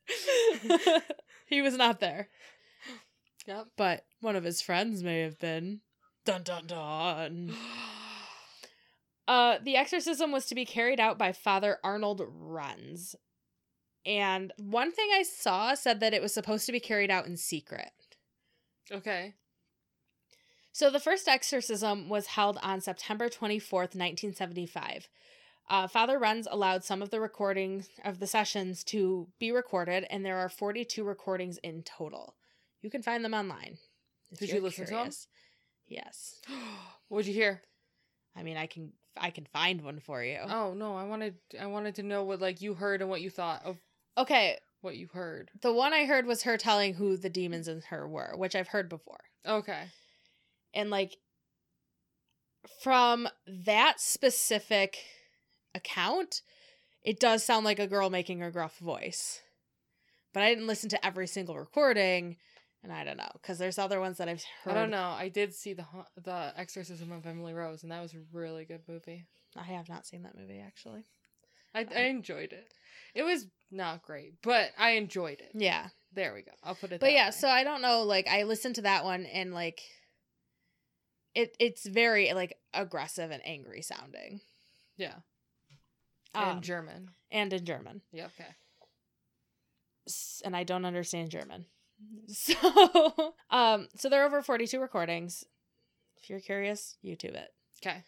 he 1.46 1.62
was 1.62 1.76
not 1.76 2.00
there, 2.00 2.30
Yep. 3.46 3.68
but 3.78 4.06
one 4.20 4.36
of 4.36 4.44
his 4.44 4.62
friends 4.62 5.04
may 5.04 5.20
have 5.20 5.38
been. 5.38 5.82
Dun 6.26 6.42
dun 6.42 6.66
dun. 6.66 7.54
Uh, 9.28 9.58
the 9.64 9.76
exorcism 9.76 10.32
was 10.32 10.46
to 10.46 10.56
be 10.56 10.66
carried 10.66 11.00
out 11.00 11.18
by 11.18 11.32
Father 11.32 11.78
Arnold 11.84 12.22
Renz. 12.22 13.16
And 14.06 14.54
one 14.58 14.92
thing 14.92 15.10
I 15.14 15.24
saw 15.24 15.74
said 15.74 16.00
that 16.00 16.14
it 16.14 16.22
was 16.22 16.34
supposed 16.34 16.66
to 16.68 16.72
be 16.72 16.80
carried 16.80 17.10
out 17.10 17.26
in 17.26 17.38
secret. 17.38 17.92
okay. 18.92 19.34
So 20.72 20.90
the 20.90 21.00
first 21.00 21.30
exorcism 21.30 22.10
was 22.10 22.28
held 22.28 22.60
on 22.62 22.82
September 22.82 23.30
24th, 23.30 23.96
1975. 23.96 25.08
Uh, 25.70 25.88
Father 25.88 26.20
Renz 26.20 26.46
allowed 26.52 26.84
some 26.84 27.02
of 27.02 27.12
the 27.12 27.22
recordings 27.22 27.88
of 28.04 28.20
the 28.20 28.28
sessions 28.28 28.84
to 28.84 29.30
be 29.40 29.54
recorded, 29.54 30.06
and 30.10 30.26
there 30.26 30.38
are 30.38 30.50
42 30.50 31.02
recordings 31.04 31.58
in 31.60 31.82
total. 31.84 32.36
You 32.82 32.90
can 32.90 33.02
find 33.02 33.24
them 33.24 33.34
online. 33.34 33.78
Did 34.38 34.50
you 34.50 34.60
listen 34.62 34.86
to 34.86 34.92
'em? 34.92 34.98
curious. 34.98 35.28
Yes. 35.88 36.42
what 37.08 37.20
did 37.24 37.28
you 37.28 37.34
hear? 37.36 37.62
I 38.36 38.44
mean, 38.44 38.58
I 38.58 38.68
can 38.68 38.92
I 39.18 39.30
can 39.30 39.46
find 39.46 39.82
one 39.82 40.00
for 40.00 40.24
you. 40.24 40.40
Oh 40.48 40.74
no, 40.74 40.96
I 40.96 41.04
wanted 41.04 41.36
I 41.60 41.68
wanted 41.68 41.96
to 41.96 42.04
know 42.04 42.24
what 42.24 42.42
like 42.42 42.62
you 42.62 42.74
heard 42.74 43.02
and 43.02 43.10
what 43.10 43.22
you 43.22 43.30
thought 43.30 43.64
of 43.66 43.78
Okay, 44.18 44.58
what 44.82 44.96
you 44.96 45.08
heard. 45.14 45.52
the 45.62 45.74
one 45.74 45.94
I 45.94 46.06
heard 46.06 46.26
was 46.26 46.44
her 46.44 46.58
telling 46.58 46.94
who 46.96 47.18
the 47.18 47.30
demons 47.30 47.68
in 47.68 47.82
her 47.90 48.08
were, 48.08 48.34
which 48.36 48.56
I've 48.56 48.70
heard 48.70 48.88
before. 48.90 49.20
Okay. 49.46 49.84
And 50.74 50.90
like 50.90 51.18
from 52.82 53.28
that 53.48 54.00
specific 54.00 54.98
account, 55.74 56.42
it 57.04 57.20
does 57.20 57.44
sound 57.44 57.66
like 57.66 57.80
a 57.80 57.88
girl 57.88 58.10
making 58.10 58.42
a 58.42 58.52
gruff 58.52 58.78
voice. 58.78 59.42
But 60.34 60.44
I 60.44 60.50
didn't 60.50 60.68
listen 60.68 60.90
to 60.90 61.06
every 61.06 61.28
single 61.28 61.58
recording, 61.58 62.38
and 62.86 62.94
I 62.94 63.04
don't 63.04 63.18
know 63.18 63.30
because 63.34 63.58
there's 63.58 63.78
other 63.80 64.00
ones 64.00 64.20
that 64.20 64.30
I've 64.30 64.44
heard. 64.64 64.72
I 64.72 64.74
don't 64.76 64.92
know. 64.92 65.10
I 65.18 65.28
did 65.30 65.54
see 65.54 65.74
the 65.74 65.86
the 66.24 66.54
Exorcism 66.56 67.12
of 67.12 67.26
Emily 67.26 67.54
Rose, 67.54 67.82
and 67.84 67.92
that 67.92 68.02
was 68.02 68.14
a 68.14 68.20
really 68.32 68.64
good 68.64 68.82
movie. 68.88 69.26
I 69.58 69.64
have 69.64 69.90
not 69.90 70.06
seen 70.06 70.24
that 70.24 70.38
movie 70.38 70.60
actually. 70.66 71.04
I, 71.74 71.86
I 71.94 72.02
enjoyed 72.04 72.54
it. 72.54 72.72
It 73.16 73.24
was 73.24 73.48
not 73.72 74.04
great, 74.04 74.36
but 74.44 74.70
I 74.78 74.92
enjoyed 74.92 75.40
it. 75.42 75.52
Yeah. 75.54 75.88
There 76.14 76.34
we 76.34 76.44
go. 76.44 76.52
I'll 76.64 76.76
put 76.76 76.92
it. 76.94 77.02
But 77.02 77.12
yeah, 77.12 77.28
way. 77.28 77.32
so 77.32 77.50
I 77.50 77.64
don't 77.66 77.82
know. 77.82 78.04
Like 78.04 78.28
I 78.28 78.44
listened 78.44 78.76
to 78.76 78.84
that 78.84 79.04
one 79.04 79.26
and 79.26 79.54
like 79.54 79.82
it 81.34 81.56
it's 81.60 81.86
very 81.86 82.32
like 82.34 82.56
aggressive 82.74 83.32
and 83.32 83.42
angry 83.46 83.82
sounding. 83.82 84.40
yeah, 84.96 85.16
Um, 86.34 86.58
in 86.58 86.62
German. 86.62 87.10
and 87.32 87.52
in 87.52 87.66
German. 87.66 88.02
Yeah. 88.14 88.28
Okay. 88.28 88.50
S- 90.08 90.42
And 90.46 90.56
I 90.56 90.64
don't 90.64 90.86
understand 90.86 91.30
German. 91.32 91.66
So 92.28 93.34
um 93.52 93.88
so 93.96 94.10
there 94.10 94.24
are 94.24 94.26
over 94.26 94.42
42 94.42 94.80
recordings. 94.80 95.44
If 96.22 96.30
you're 96.30 96.40
curious, 96.40 96.98
YouTube 97.04 97.36
it. 97.36 97.50
Okay. 97.86 98.04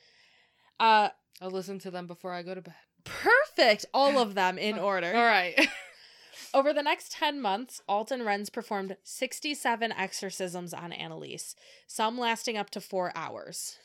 Uh 0.79 1.09
I'll 1.41 1.51
listen 1.51 1.77
to 1.79 1.91
them 1.91 2.07
before 2.07 2.33
I 2.33 2.41
go 2.41 2.55
to 2.55 2.61
bed. 2.61 2.73
perfect. 3.03 3.85
All 3.93 4.17
of 4.17 4.33
them 4.33 4.57
in 4.57 4.77
order. 4.91 5.15
All 5.15 5.23
right. 5.25 5.67
Over 6.53 6.71
the 6.73 6.81
next 6.83 7.11
10 7.11 7.41
months, 7.41 7.81
Arnold 7.89 8.21
Renz 8.21 8.51
performed 8.51 8.95
67 9.03 9.91
exorcisms 9.91 10.73
on 10.73 10.91
Anneliese, 10.91 11.55
some 11.87 12.17
lasting 12.17 12.57
up 12.57 12.69
to 12.71 12.81
four 12.81 13.11
hours. 13.15 13.77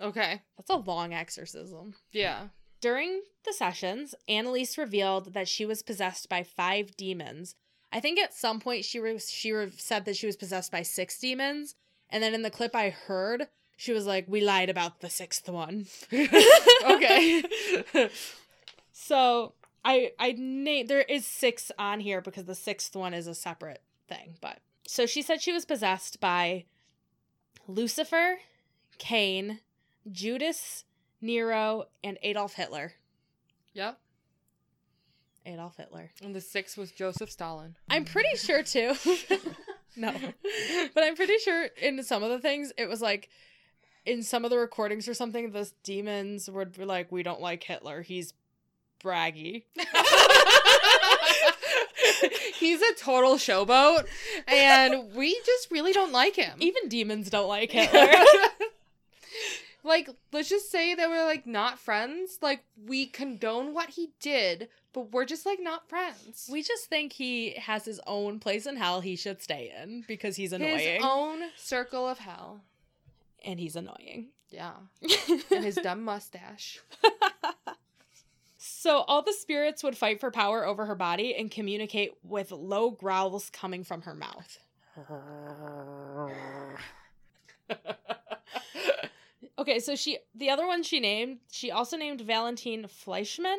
okay. 0.00 0.42
That's 0.56 0.70
a 0.70 0.76
long 0.76 1.12
exorcism. 1.14 1.94
Yeah. 2.12 2.48
During 2.80 3.22
the 3.44 3.52
sessions, 3.52 4.14
Anneliese 4.28 4.78
revealed 4.78 5.32
that 5.34 5.48
she 5.48 5.64
was 5.64 5.82
possessed 5.82 6.28
by 6.28 6.42
five 6.42 6.96
demons. 6.96 7.54
I 7.92 8.00
think 8.00 8.18
at 8.18 8.34
some 8.34 8.60
point 8.60 8.84
she 8.84 8.98
re- 9.00 9.18
she 9.18 9.52
re- 9.52 9.72
said 9.76 10.04
that 10.04 10.16
she 10.16 10.26
was 10.26 10.36
possessed 10.36 10.70
by 10.70 10.82
six 10.82 11.18
demons, 11.18 11.74
and 12.08 12.22
then 12.22 12.34
in 12.34 12.42
the 12.42 12.50
clip 12.50 12.74
I 12.74 12.90
heard, 12.90 13.48
she 13.76 13.92
was 13.92 14.06
like, 14.06 14.26
"We 14.28 14.40
lied 14.40 14.70
about 14.70 15.00
the 15.00 15.10
sixth 15.10 15.48
one." 15.48 15.86
okay. 16.12 17.42
So 18.92 19.54
I 19.84 20.12
I 20.18 20.34
name 20.36 20.86
there 20.86 21.00
is 21.00 21.26
six 21.26 21.72
on 21.78 22.00
here 22.00 22.20
because 22.20 22.44
the 22.44 22.54
sixth 22.54 22.94
one 22.94 23.14
is 23.14 23.26
a 23.26 23.34
separate 23.34 23.82
thing. 24.08 24.34
But 24.40 24.58
so 24.86 25.06
she 25.06 25.22
said 25.22 25.40
she 25.40 25.52
was 25.52 25.64
possessed 25.64 26.20
by 26.20 26.66
Lucifer, 27.66 28.36
Cain, 28.98 29.60
Judas, 30.12 30.84
Nero, 31.20 31.84
and 32.04 32.18
Adolf 32.22 32.54
Hitler. 32.54 32.92
yep. 33.72 33.98
Adolf 35.46 35.76
Hitler. 35.76 36.10
And 36.22 36.34
the 36.34 36.40
sixth 36.40 36.76
was 36.76 36.90
Joseph 36.90 37.30
Stalin. 37.30 37.76
I'm 37.88 38.04
pretty 38.04 38.36
sure 38.36 38.62
too. 38.62 38.94
no. 39.96 40.14
But 40.94 41.04
I'm 41.04 41.16
pretty 41.16 41.38
sure 41.38 41.68
in 41.80 42.02
some 42.02 42.22
of 42.22 42.30
the 42.30 42.38
things 42.38 42.72
it 42.76 42.88
was 42.88 43.00
like 43.00 43.28
in 44.06 44.22
some 44.22 44.44
of 44.44 44.50
the 44.50 44.58
recordings 44.58 45.08
or 45.08 45.14
something, 45.14 45.50
the 45.52 45.70
demons 45.82 46.50
would 46.50 46.72
be 46.72 46.84
like, 46.84 47.10
We 47.10 47.22
don't 47.22 47.40
like 47.40 47.62
Hitler. 47.62 48.02
He's 48.02 48.34
braggy. 49.02 49.64
He's 52.54 52.82
a 52.82 52.94
total 52.94 53.36
showboat, 53.36 54.06
and 54.46 55.14
we 55.14 55.40
just 55.46 55.70
really 55.70 55.92
don't 55.94 56.12
like 56.12 56.36
him. 56.36 56.58
Even 56.58 56.88
demons 56.88 57.30
don't 57.30 57.48
like 57.48 57.72
Hitler. 57.72 58.12
Like, 59.82 60.08
let's 60.32 60.48
just 60.48 60.70
say 60.70 60.94
that 60.94 61.08
we're 61.08 61.24
like 61.26 61.46
not 61.46 61.78
friends. 61.78 62.38
Like, 62.42 62.64
we 62.86 63.06
condone 63.06 63.72
what 63.74 63.90
he 63.90 64.10
did, 64.20 64.68
but 64.92 65.12
we're 65.12 65.24
just 65.24 65.46
like 65.46 65.58
not 65.60 65.88
friends. 65.88 66.48
we 66.50 66.62
just 66.62 66.86
think 66.86 67.12
he 67.12 67.54
has 67.54 67.84
his 67.84 68.00
own 68.06 68.38
place 68.40 68.66
in 68.66 68.76
hell 68.76 69.00
he 69.00 69.16
should 69.16 69.40
stay 69.42 69.72
in 69.82 70.04
because 70.06 70.36
he's 70.36 70.52
annoying. 70.52 70.78
his 70.78 71.02
own 71.04 71.40
circle 71.56 72.08
of 72.08 72.18
hell. 72.18 72.60
and 73.44 73.58
he's 73.60 73.76
annoying. 73.76 74.28
Yeah, 74.50 74.72
and 75.52 75.64
his 75.64 75.76
dumb 75.76 76.02
mustache. 76.02 76.80
so 78.58 78.98
all 79.02 79.22
the 79.22 79.32
spirits 79.32 79.84
would 79.84 79.96
fight 79.96 80.18
for 80.18 80.30
power 80.32 80.66
over 80.66 80.86
her 80.86 80.96
body 80.96 81.34
and 81.36 81.50
communicate 81.50 82.14
with 82.24 82.50
low 82.50 82.90
growls 82.90 83.48
coming 83.50 83.84
from 83.84 84.02
her 84.02 84.14
mouth. 84.14 84.58
Okay, 89.60 89.78
so 89.78 89.94
she 89.94 90.18
the 90.34 90.48
other 90.48 90.66
one 90.66 90.82
she 90.82 91.00
named, 91.00 91.38
she 91.50 91.70
also 91.70 91.96
named 91.96 92.22
Valentine 92.22 92.84
Fleischman 92.84 93.58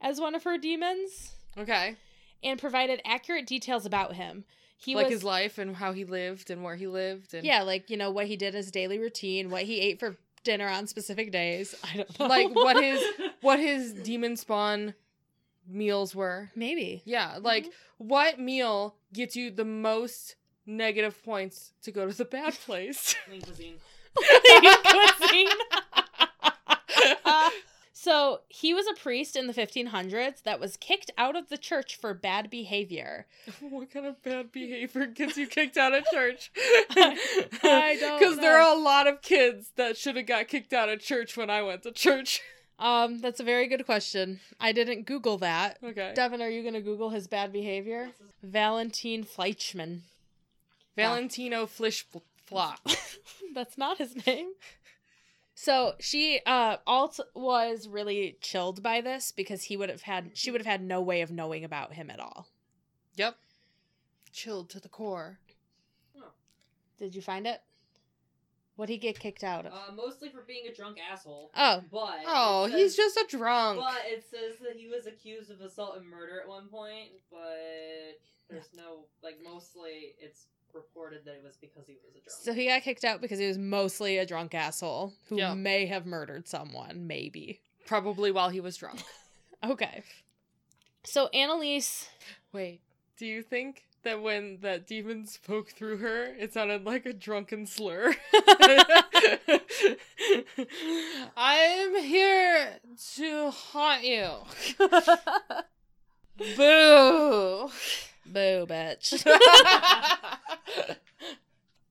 as 0.00 0.18
one 0.18 0.34
of 0.34 0.44
her 0.44 0.56
demons 0.56 1.34
okay, 1.58 1.96
and 2.42 2.58
provided 2.58 3.02
accurate 3.04 3.46
details 3.46 3.84
about 3.84 4.14
him. 4.14 4.44
He 4.78 4.94
like 4.94 5.06
was 5.06 5.12
his 5.12 5.24
life 5.24 5.58
and 5.58 5.76
how 5.76 5.92
he 5.92 6.04
lived 6.04 6.50
and 6.50 6.62
where 6.62 6.76
he 6.76 6.86
lived 6.86 7.34
and 7.34 7.44
Yeah, 7.44 7.62
like, 7.62 7.90
you 7.90 7.96
know, 7.96 8.10
what 8.10 8.26
he 8.26 8.36
did 8.36 8.54
as 8.54 8.70
daily 8.70 8.98
routine, 8.98 9.50
what 9.50 9.62
he 9.62 9.80
ate 9.80 10.00
for 10.00 10.16
dinner 10.42 10.68
on 10.68 10.86
specific 10.86 11.32
days. 11.32 11.74
I 11.84 11.98
don't 11.98 12.20
know. 12.20 12.26
like 12.26 12.54
what 12.54 12.82
his 12.82 13.02
what 13.40 13.58
his 13.58 13.92
demon 13.92 14.36
spawn 14.36 14.94
meals 15.66 16.14
were. 16.14 16.50
maybe. 16.54 17.02
Yeah, 17.04 17.32
mm-hmm. 17.32 17.44
like 17.44 17.70
what 17.98 18.38
meal 18.38 18.96
gets 19.12 19.36
you 19.36 19.50
the 19.50 19.64
most 19.64 20.36
negative 20.66 21.22
points 21.22 21.72
to 21.82 21.90
go 21.90 22.08
to 22.08 22.16
the 22.16 22.24
bad 22.24 22.54
place? 22.66 23.14
Lean 23.30 23.42
cuisine. 23.42 23.74
Cuisine. 25.20 25.48
so 27.92 28.40
he 28.48 28.74
was 28.74 28.86
a 28.86 28.94
priest 28.94 29.36
in 29.36 29.46
the 29.46 29.52
1500s 29.52 30.42
that 30.42 30.60
was 30.60 30.76
kicked 30.76 31.10
out 31.16 31.36
of 31.36 31.48
the 31.48 31.58
church 31.58 31.96
for 31.96 32.14
bad 32.14 32.50
behavior. 32.50 33.26
what 33.60 33.90
kind 33.90 34.06
of 34.06 34.22
bad 34.22 34.52
behavior 34.52 35.06
gets 35.06 35.36
you 35.36 35.46
kicked 35.46 35.76
out 35.76 35.94
of 35.94 36.04
church? 36.12 36.50
I 36.96 37.96
don't 38.00 38.18
Because 38.18 38.36
there 38.38 38.58
are 38.58 38.76
a 38.76 38.80
lot 38.80 39.06
of 39.06 39.22
kids 39.22 39.72
that 39.76 39.96
should 39.96 40.16
have 40.16 40.26
got 40.26 40.48
kicked 40.48 40.72
out 40.72 40.88
of 40.88 41.00
church 41.00 41.36
when 41.36 41.50
I 41.50 41.62
went 41.62 41.82
to 41.84 41.92
church. 41.92 42.40
Um, 42.78 43.20
that's 43.20 43.40
a 43.40 43.44
very 43.44 43.68
good 43.68 43.86
question. 43.86 44.40
I 44.60 44.72
didn't 44.72 45.06
Google 45.06 45.38
that. 45.38 45.78
Okay. 45.82 46.12
Devin, 46.14 46.42
are 46.42 46.50
you 46.50 46.62
going 46.62 46.74
to 46.74 46.80
Google 46.80 47.10
his 47.10 47.28
bad 47.28 47.52
behavior? 47.52 48.10
Valentine 48.42 49.24
Fleischman. 49.24 50.00
Valentino 50.96 51.66
Flish 51.66 52.06
Flop. 52.46 52.80
That's 53.54 53.78
not 53.78 53.98
his 53.98 54.26
name. 54.26 54.52
So 55.54 55.94
she 56.00 56.40
uh 56.46 56.78
Alt 56.86 57.20
was 57.34 57.88
really 57.88 58.36
chilled 58.40 58.82
by 58.82 59.00
this 59.00 59.32
because 59.32 59.64
he 59.64 59.76
would 59.76 59.88
have 59.88 60.02
had 60.02 60.32
she 60.34 60.50
would 60.50 60.60
have 60.60 60.66
had 60.66 60.82
no 60.82 61.00
way 61.00 61.20
of 61.20 61.30
knowing 61.30 61.64
about 61.64 61.94
him 61.94 62.10
at 62.10 62.20
all. 62.20 62.48
yep. 63.16 63.36
Chilled 64.32 64.68
to 64.70 64.80
the 64.80 64.88
core. 64.88 65.38
Did 66.98 67.14
you 67.14 67.22
find 67.22 67.46
it? 67.46 67.60
What'd 68.76 68.92
he 68.92 68.98
get 68.98 69.18
kicked 69.20 69.44
out 69.44 69.66
of? 69.66 69.72
Uh, 69.72 69.92
mostly 69.94 70.28
for 70.30 70.42
being 70.42 70.66
a 70.68 70.74
drunk 70.74 70.96
asshole. 71.12 71.52
oh. 71.56 71.82
But 71.92 72.18
Oh, 72.26 72.64
it 72.64 72.72
he's 72.72 72.96
just 72.96 73.16
a 73.16 73.24
drunk. 73.28 73.78
But 73.78 74.02
it 74.06 74.24
says 74.28 74.56
that 74.62 74.76
he 74.76 74.88
was 74.88 75.06
accused 75.06 75.50
of 75.50 75.60
assault 75.60 75.96
and 75.96 76.06
murder 76.08 76.40
at 76.40 76.48
one 76.48 76.66
point, 76.68 77.10
but 77.30 78.18
there's 78.50 78.70
no 78.76 79.06
like 79.22 79.38
mostly 79.44 80.14
it's 80.20 80.46
reported 80.74 81.24
that 81.24 81.32
it 81.34 81.42
was 81.44 81.56
because 81.60 81.86
he 81.86 81.94
was 82.04 82.14
a 82.16 82.20
drunk. 82.20 82.30
So 82.42 82.52
he 82.52 82.66
got 82.66 82.82
kicked 82.82 83.04
out 83.04 83.20
because 83.20 83.38
he 83.38 83.46
was 83.46 83.58
mostly 83.58 84.18
a 84.18 84.26
drunk 84.26 84.54
asshole 84.54 85.12
who 85.28 85.36
Yeah. 85.38 85.54
may 85.54 85.86
have 85.86 86.06
murdered 86.06 86.48
someone, 86.48 87.06
maybe. 87.06 87.60
Probably 87.86 88.30
while 88.30 88.48
he 88.50 88.60
was 88.60 88.76
drunk. 88.76 89.02
Okay. 89.64 90.02
So 91.04 91.30
Anneliese 91.34 92.06
Wait, 92.52 92.80
do 93.18 93.24
you 93.24 93.42
think 93.42 93.84
that 94.02 94.20
when 94.20 94.58
that 94.60 94.86
demon 94.86 95.26
spoke 95.26 95.70
through 95.70 95.96
her, 95.98 96.24
it 96.38 96.52
sounded 96.52 96.84
like 96.84 97.06
a 97.06 97.14
drunken 97.14 97.66
slur? 97.66 98.14
I'm 101.36 101.96
here 102.02 102.68
to 103.16 103.50
haunt 103.50 104.04
you. 104.04 104.30
Boo. 106.56 107.70
Boo 108.26 108.66
bitch. 108.66 109.24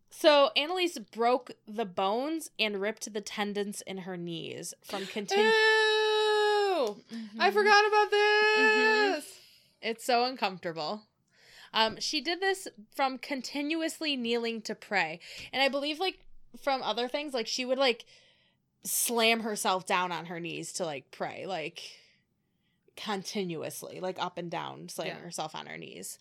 So 0.10 0.52
Anneliese 0.56 1.12
broke 1.12 1.52
the 1.68 1.84
bones 1.84 2.50
and 2.58 2.80
ripped 2.80 3.12
the 3.14 3.20
tendons 3.20 3.82
in 3.86 3.98
her 4.00 4.16
knees 4.16 4.74
from 4.82 5.02
Ew. 5.02 5.08
continu- 5.08 5.52
I 7.38 7.52
forgot 7.52 7.86
about 7.86 8.10
Mhm. 8.10 9.16
this. 9.16 9.40
It's 9.82 10.06
so 10.06 10.24
uncomfortable. 10.24 11.04
Um, 11.74 12.00
she 12.00 12.22
did 12.22 12.40
this 12.40 12.70
from 12.96 13.18
continuously 13.18 14.16
kneeling 14.16 14.62
to 14.62 14.76
pray, 14.76 15.20
and 15.52 15.62
I 15.62 15.68
believe 15.68 16.00
like 16.00 16.20
from 16.62 16.82
other 16.84 17.10
things, 17.10 17.34
like 17.34 17.48
she 17.48 17.66
would 17.66 17.78
like 17.80 18.06
slam 18.86 19.42
herself 19.42 19.86
down 19.86 20.14
on 20.14 20.28
her 20.28 20.40
knees 20.40 20.72
to 20.74 20.86
like 20.86 21.12
pray, 21.12 21.46
like 21.46 21.82
continuously, 22.96 24.00
like 24.00 24.20
up 24.20 24.38
and 24.38 24.50
down, 24.52 24.90
slamming 24.90 25.16
Yeah. 25.18 25.22
herself 25.22 25.56
on 25.56 25.66
her 25.68 25.78
knees. 25.78 26.20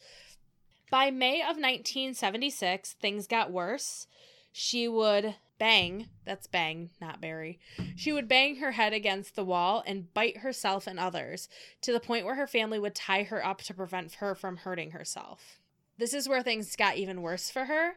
By 0.91 1.11
May 1.11 1.41
of 1.41 1.57
1976, 1.57 2.93
things 2.95 3.27
got 3.27 3.51
worse. 3.51 4.07
She 4.53 4.87
would 4.89 5.37
bang, 5.59 6.09
that's 6.25 6.47
bang, 6.47 6.91
not 7.01 7.21
Barry. 7.21 7.59
She 7.97 8.13
would 8.13 8.29
bang 8.29 8.57
her 8.57 8.73
head 8.73 8.93
against 8.93 9.35
the 9.35 9.45
wall 9.45 9.83
and 9.87 10.13
bite 10.13 10.39
herself 10.39 10.87
and 10.87 10.99
others 10.99 11.49
to 11.83 11.93
the 11.93 12.01
point 12.01 12.27
where 12.27 12.35
her 12.35 12.47
family 12.47 12.79
would 12.79 12.95
tie 12.95 13.23
her 13.23 13.45
up 13.45 13.63
to 13.63 13.75
prevent 13.75 14.15
her 14.15 14.35
from 14.35 14.59
hurting 14.59 14.91
herself. 14.91 15.61
This 15.99 16.13
is 16.13 16.29
where 16.29 16.43
things 16.43 16.75
got 16.77 16.97
even 16.97 17.23
worse 17.23 17.49
for 17.51 17.67
her 17.67 17.93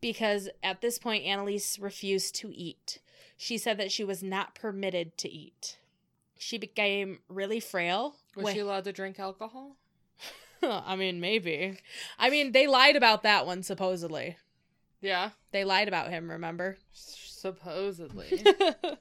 because 0.00 0.48
at 0.62 0.80
this 0.80 0.98
point, 0.98 1.24
Anneliese 1.24 1.80
refused 1.80 2.34
to 2.36 2.50
eat. 2.54 2.98
She 3.36 3.58
said 3.58 3.78
that 3.78 3.92
she 3.92 4.04
was 4.04 4.22
not 4.22 4.54
permitted 4.54 5.16
to 5.18 5.28
eat. 5.30 5.78
She 6.44 6.58
became 6.58 7.20
really 7.28 7.58
frail. 7.58 8.16
Was 8.36 8.44
when- 8.44 8.54
she 8.54 8.60
allowed 8.60 8.84
to 8.84 8.92
drink 8.92 9.18
alcohol? 9.18 9.76
I 10.62 10.94
mean, 10.94 11.18
maybe. 11.18 11.78
I 12.18 12.28
mean, 12.28 12.52
they 12.52 12.66
lied 12.66 12.96
about 12.96 13.22
that 13.22 13.46
one 13.46 13.62
supposedly. 13.62 14.36
Yeah. 15.00 15.30
They 15.52 15.64
lied 15.64 15.88
about 15.88 16.10
him, 16.10 16.30
remember? 16.30 16.76
Supposedly. 16.92 18.44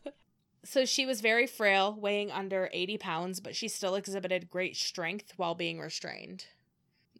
so 0.63 0.85
she 0.85 1.05
was 1.05 1.19
very 1.19 1.45
frail, 1.45 1.93
weighing 1.99 2.31
under 2.31 2.69
80 2.71 2.97
pounds, 2.97 3.39
but 3.41 3.55
she 3.55 3.67
still 3.67 3.95
exhibited 3.95 4.49
great 4.49 4.77
strength 4.77 5.33
while 5.35 5.53
being 5.53 5.79
restrained. 5.79 6.45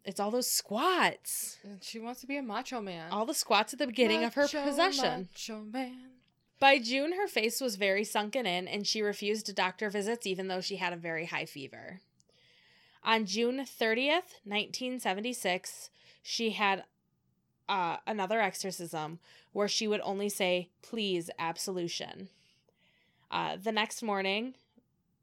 It's 0.06 0.20
all 0.20 0.30
those 0.30 0.50
squats. 0.50 1.58
And 1.62 1.82
she 1.82 1.98
wants 1.98 2.22
to 2.22 2.26
be 2.26 2.36
a 2.38 2.42
macho 2.42 2.80
man. 2.80 3.10
All 3.10 3.26
the 3.26 3.34
squats 3.34 3.74
at 3.74 3.78
the 3.78 3.86
beginning 3.86 4.24
of 4.24 4.34
her 4.34 4.48
possession. 4.48 5.28
Macho 5.32 5.64
man. 5.64 6.10
By 6.64 6.78
June, 6.78 7.12
her 7.12 7.28
face 7.28 7.60
was 7.60 7.76
very 7.76 8.04
sunken 8.04 8.46
in, 8.46 8.66
and 8.66 8.86
she 8.86 9.02
refused 9.02 9.54
doctor 9.54 9.90
visits 9.90 10.26
even 10.26 10.48
though 10.48 10.62
she 10.62 10.76
had 10.76 10.94
a 10.94 10.96
very 10.96 11.26
high 11.26 11.44
fever. 11.44 12.00
On 13.02 13.26
June 13.26 13.66
30th, 13.66 14.40
1976, 14.44 15.90
she 16.22 16.52
had 16.52 16.84
uh, 17.68 17.98
another 18.06 18.40
exorcism 18.40 19.18
where 19.52 19.68
she 19.68 19.86
would 19.86 20.00
only 20.02 20.30
say, 20.30 20.70
please, 20.80 21.28
absolution. 21.38 22.30
Uh, 23.30 23.58
the 23.62 23.70
next 23.70 24.02
morning, 24.02 24.54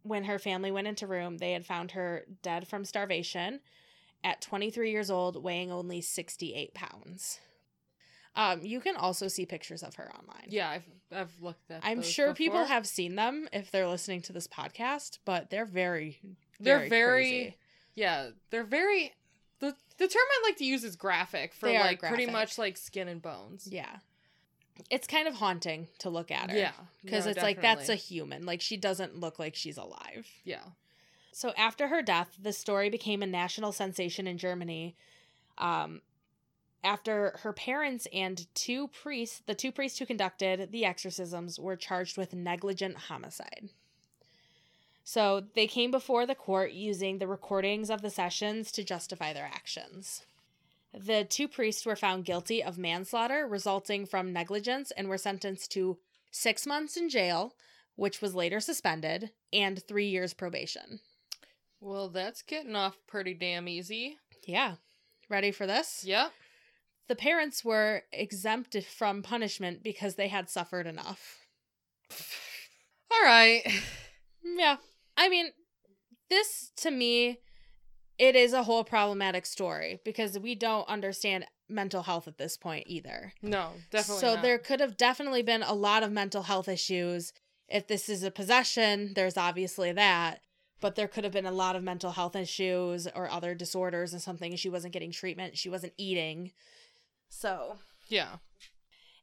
when 0.03 0.25
her 0.25 0.37
family 0.37 0.69
went 0.69 0.85
into 0.85 1.07
room, 1.07 1.39
they 1.39 1.53
had 1.53 1.65
found 1.65 1.89
her 1.93 2.23
dead 2.43 2.67
from 2.67 2.85
starvation 2.85 3.61
at 4.23 4.41
23 4.41 4.91
years 4.91 5.09
old, 5.09 5.43
weighing 5.43 5.71
only 5.71 6.01
68 6.01 6.75
pounds. 6.75 7.39
Um, 8.35 8.61
you 8.63 8.79
can 8.79 8.95
also 8.95 9.27
see 9.27 9.45
pictures 9.45 9.83
of 9.83 9.95
her 9.95 10.09
online. 10.15 10.47
Yeah, 10.47 10.69
I've 10.69 10.85
I've 11.13 11.41
looked 11.41 11.69
at. 11.69 11.81
I'm 11.83 12.01
sure 12.01 12.33
people 12.33 12.63
have 12.65 12.87
seen 12.87 13.15
them 13.15 13.49
if 13.51 13.71
they're 13.71 13.87
listening 13.87 14.21
to 14.23 14.33
this 14.33 14.47
podcast, 14.47 15.19
but 15.25 15.49
they're 15.49 15.65
very, 15.65 16.19
They're 16.59 16.87
very. 16.87 17.23
crazy. 17.23 17.57
Yeah, 17.95 18.29
they're 18.49 18.63
very. 18.63 19.13
The 19.59 19.75
the 19.97 20.07
term 20.07 20.23
I 20.31 20.47
like 20.47 20.57
to 20.57 20.65
use 20.65 20.83
is 20.85 20.95
graphic 20.95 21.53
for 21.53 21.67
They 21.67 21.77
like 21.77 21.99
pretty 21.99 22.25
much 22.25 22.57
like 22.57 22.77
skin 22.77 23.07
and 23.07 23.21
bones. 23.21 23.67
yeah. 23.69 23.97
It's 24.89 25.05
kind 25.05 25.27
of 25.27 25.35
haunting 25.35 25.89
to 25.99 26.09
look 26.09 26.31
at 26.31 26.49
her. 26.49 26.57
Yeah, 26.57 26.71
because 27.03 27.25
no, 27.25 27.31
it's 27.31 27.41
like 27.43 27.61
that's 27.61 27.89
a 27.89 27.95
human. 27.95 28.45
Like 28.45 28.61
she 28.61 28.77
doesn't 28.77 29.19
look 29.19 29.37
like 29.37 29.55
she's 29.55 29.77
alive. 29.77 30.25
yeah. 30.45 30.63
So 31.33 31.53
after 31.57 31.87
her 31.89 32.01
death, 32.01 32.35
the 32.41 32.51
story 32.53 32.89
became 32.89 33.21
a 33.21 33.27
national 33.27 33.71
sensation 33.73 34.25
in 34.27 34.37
Germany. 34.37 34.95
Um, 35.57 36.01
after 36.83 37.37
her 37.43 37.53
parents 37.53 38.07
and 38.13 38.47
two 38.55 38.87
priests, 38.87 39.41
the 39.45 39.55
two 39.55 39.71
priests 39.71 39.99
who 39.99 40.05
conducted 40.05 40.71
the 40.71 40.85
exorcisms, 40.85 41.59
were 41.59 41.75
charged 41.75 42.17
with 42.17 42.33
negligent 42.33 42.97
homicide. 42.97 43.69
So 45.03 45.43
they 45.55 45.67
came 45.67 45.91
before 45.91 46.25
the 46.25 46.35
court 46.35 46.71
using 46.71 47.17
the 47.17 47.27
recordings 47.27 47.89
of 47.89 48.01
the 48.01 48.09
sessions 48.09 48.71
to 48.73 48.83
justify 48.83 49.33
their 49.33 49.45
actions. 49.45 50.23
The 50.93 51.23
two 51.23 51.47
priests 51.47 51.85
were 51.85 51.95
found 51.95 52.25
guilty 52.25 52.61
of 52.63 52.77
manslaughter 52.77 53.47
resulting 53.47 54.05
from 54.05 54.33
negligence 54.33 54.91
and 54.91 55.07
were 55.07 55.17
sentenced 55.17 55.71
to 55.71 55.97
six 56.31 56.67
months 56.67 56.97
in 56.97 57.09
jail, 57.09 57.55
which 57.95 58.21
was 58.21 58.35
later 58.35 58.59
suspended, 58.59 59.31
and 59.53 59.81
three 59.83 60.07
years 60.07 60.33
probation. 60.33 60.99
Well, 61.79 62.09
that's 62.09 62.41
getting 62.41 62.75
off 62.75 62.97
pretty 63.07 63.33
damn 63.33 63.67
easy. 63.67 64.17
Yeah. 64.45 64.75
Ready 65.29 65.51
for 65.51 65.65
this? 65.65 66.03
Yep. 66.05 66.31
The 67.11 67.15
parents 67.17 67.65
were 67.65 68.03
exempted 68.13 68.85
from 68.85 69.21
punishment 69.21 69.83
because 69.83 70.15
they 70.15 70.29
had 70.29 70.49
suffered 70.49 70.87
enough. 70.87 71.39
All 73.11 73.21
right. 73.21 73.63
Yeah. 74.45 74.77
I 75.17 75.27
mean, 75.27 75.47
this 76.29 76.71
to 76.77 76.89
me, 76.89 77.39
it 78.17 78.37
is 78.37 78.53
a 78.53 78.63
whole 78.63 78.85
problematic 78.85 79.45
story 79.45 79.99
because 80.05 80.39
we 80.39 80.55
don't 80.55 80.87
understand 80.87 81.47
mental 81.67 82.03
health 82.03 82.29
at 82.29 82.37
this 82.37 82.55
point 82.55 82.85
either. 82.87 83.33
No, 83.41 83.71
definitely. 83.91 84.21
so 84.21 84.35
not. 84.35 84.41
there 84.41 84.57
could 84.57 84.79
have 84.79 84.95
definitely 84.95 85.43
been 85.43 85.63
a 85.63 85.73
lot 85.73 86.03
of 86.03 86.13
mental 86.13 86.43
health 86.43 86.69
issues. 86.69 87.33
If 87.67 87.87
this 87.87 88.07
is 88.07 88.23
a 88.23 88.31
possession, 88.31 89.11
there's 89.15 89.35
obviously 89.35 89.91
that. 89.91 90.39
But 90.79 90.95
there 90.95 91.09
could 91.09 91.25
have 91.25 91.33
been 91.33 91.45
a 91.45 91.51
lot 91.51 91.75
of 91.75 91.83
mental 91.83 92.11
health 92.11 92.37
issues 92.37 93.05
or 93.05 93.29
other 93.29 93.53
disorders 93.53 94.13
and 94.13 94.21
something. 94.21 94.55
She 94.55 94.69
wasn't 94.69 94.93
getting 94.93 95.11
treatment. 95.11 95.57
She 95.57 95.67
wasn't 95.67 95.93
eating. 95.97 96.53
So 97.31 97.77
Yeah. 98.09 98.37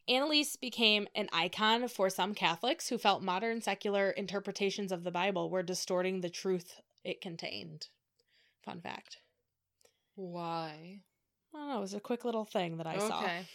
Anneliese 0.09 0.59
became 0.59 1.07
an 1.15 1.29
icon 1.33 1.87
for 1.89 2.09
some 2.09 2.35
Catholics 2.35 2.89
who 2.89 2.97
felt 2.97 3.23
modern 3.23 3.61
secular 3.61 4.11
interpretations 4.11 4.91
of 4.91 5.05
the 5.05 5.11
Bible 5.11 5.51
were 5.51 5.63
distorting 5.63 6.21
the 6.21 6.31
truth 6.31 6.81
it 7.05 7.21
contained. 7.21 7.89
Fun 8.65 8.81
fact. 8.81 9.19
Why? 10.15 11.03
I 11.55 11.59
don't 11.59 11.69
know, 11.69 11.79
it 11.79 11.81
was 11.81 11.95
a 11.95 12.01
quick 12.01 12.25
little 12.25 12.47
thing 12.47 12.79
that 12.79 12.87
I 12.87 12.99
saw. 12.99 13.21
okay. 13.21 13.47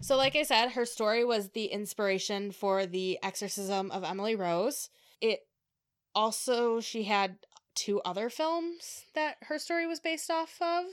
So, 0.00 0.16
like 0.16 0.34
I 0.34 0.42
said, 0.42 0.70
her 0.70 0.84
story 0.84 1.24
was 1.24 1.50
the 1.50 1.66
inspiration 1.66 2.50
for 2.50 2.86
the 2.86 3.20
exorcism 3.22 3.92
of 3.92 4.02
Emily 4.02 4.34
Rose. 4.34 4.90
It 5.20 5.46
also, 6.14 6.80
she 6.80 7.04
had 7.04 7.36
two 7.76 8.00
other 8.04 8.28
films 8.28 9.04
that 9.14 9.36
her 9.42 9.58
story 9.60 9.86
was 9.86 10.00
based 10.00 10.28
off 10.30 10.60
of 10.60 10.86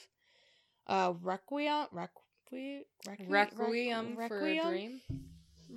uh, 0.86 1.14
Requiem. 1.20 1.88
Requi- 2.54 2.82
Requi- 3.08 3.30
Requiem 3.30 4.16
Requ- 4.18 4.28
for 4.28 4.46
a 4.48 4.60
Dream. 4.62 5.02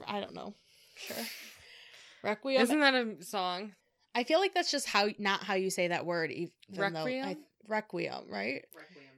I 0.07 0.21
don't 0.21 0.35
know. 0.35 0.55
Sure. 0.97 1.17
Requiem. 2.23 2.63
Isn't 2.63 2.81
that 2.81 2.95
a 2.95 3.23
song? 3.25 3.73
I 4.15 4.25
feel 4.25 4.39
like 4.41 4.55
that's 4.55 4.71
just 4.71 4.87
how 4.89 5.09
not 5.19 5.43
how 5.43 5.55
you 5.55 5.71
say 5.71 5.89
that 5.89 6.07
word. 6.07 6.31
Even 6.31 6.51
though 6.71 6.85
I, 6.85 6.91
Requiem? 6.91 7.37
requiem, 7.69 8.25
right? 8.31 8.65
Requiem. 8.75 9.09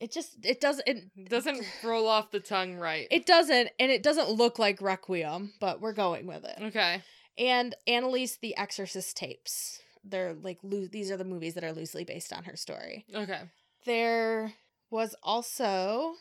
It 0.00 0.10
just 0.12 0.44
it 0.44 0.60
doesn't 0.60 0.86
it 0.88 1.28
Doesn't 1.28 1.64
roll 1.84 2.08
off 2.08 2.30
the 2.30 2.40
tongue 2.40 2.76
right. 2.76 3.06
it 3.10 3.24
doesn't 3.26 3.70
and 3.78 3.90
it 3.92 4.02
doesn't 4.02 4.30
look 4.30 4.58
like 4.58 4.80
requiem, 4.82 5.52
but 5.60 5.80
we're 5.80 5.92
going 5.92 6.26
with 6.26 6.44
it. 6.44 6.58
okay. 6.60 7.02
And 7.38 7.74
Anneliese 7.88 8.40
the 8.40 8.56
Exorcist 8.56 9.16
tapes. 9.16 9.80
They're 10.04 10.34
like 10.34 10.58
loo- 10.62 10.88
these 10.88 11.10
are 11.10 11.16
the 11.16 11.24
movies 11.24 11.54
that 11.54 11.62
are 11.64 11.72
loosely 11.72 12.04
based 12.04 12.32
on 12.32 12.44
her 12.44 12.56
story. 12.56 13.04
Okay. 13.14 13.42
There 13.84 14.52
was 14.90 15.14
also 15.22 16.14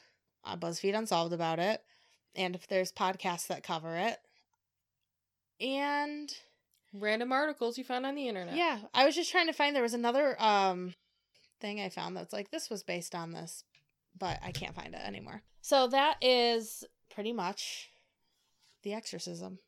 a 0.44 0.58
BuzzFeed 0.58 0.98
Unsolved 0.98 1.34
about 1.34 1.60
it, 1.60 1.82
and 2.36 2.56
if 2.56 2.68
there's 2.68 2.92
podcasts 2.92 3.48
that 3.48 3.64
cover 3.64 3.96
it. 3.96 4.18
And 5.60 6.34
Random 6.94 7.32
articles 7.32 7.78
you 7.78 7.84
found 7.84 8.06
on 8.06 8.16
the 8.16 8.28
internet. 8.28 8.56
Yeah, 8.56 8.80
I 8.94 9.06
was 9.06 9.16
just 9.16 9.32
trying 9.32 9.48
to 9.48 9.54
find 9.54 9.74
there 9.76 9.82
was 9.84 9.94
another 9.94 10.36
um 10.42 10.94
thing 11.62 11.80
I 11.80 11.90
found 11.90 12.18
that's 12.18 12.34
like 12.34 12.52
this 12.52 12.70
was 12.70 12.84
based 12.84 13.16
on 13.16 13.32
this, 13.32 13.64
but 14.18 14.40
I 14.44 14.52
can't 14.52 14.76
find 14.76 14.94
it 14.94 15.02
anymore. 15.06 15.42
So 15.62 15.88
that 15.88 16.18
is 16.22 16.84
pretty 17.14 17.32
much 17.32 17.90
the 18.84 18.94
exorcism 18.94 19.60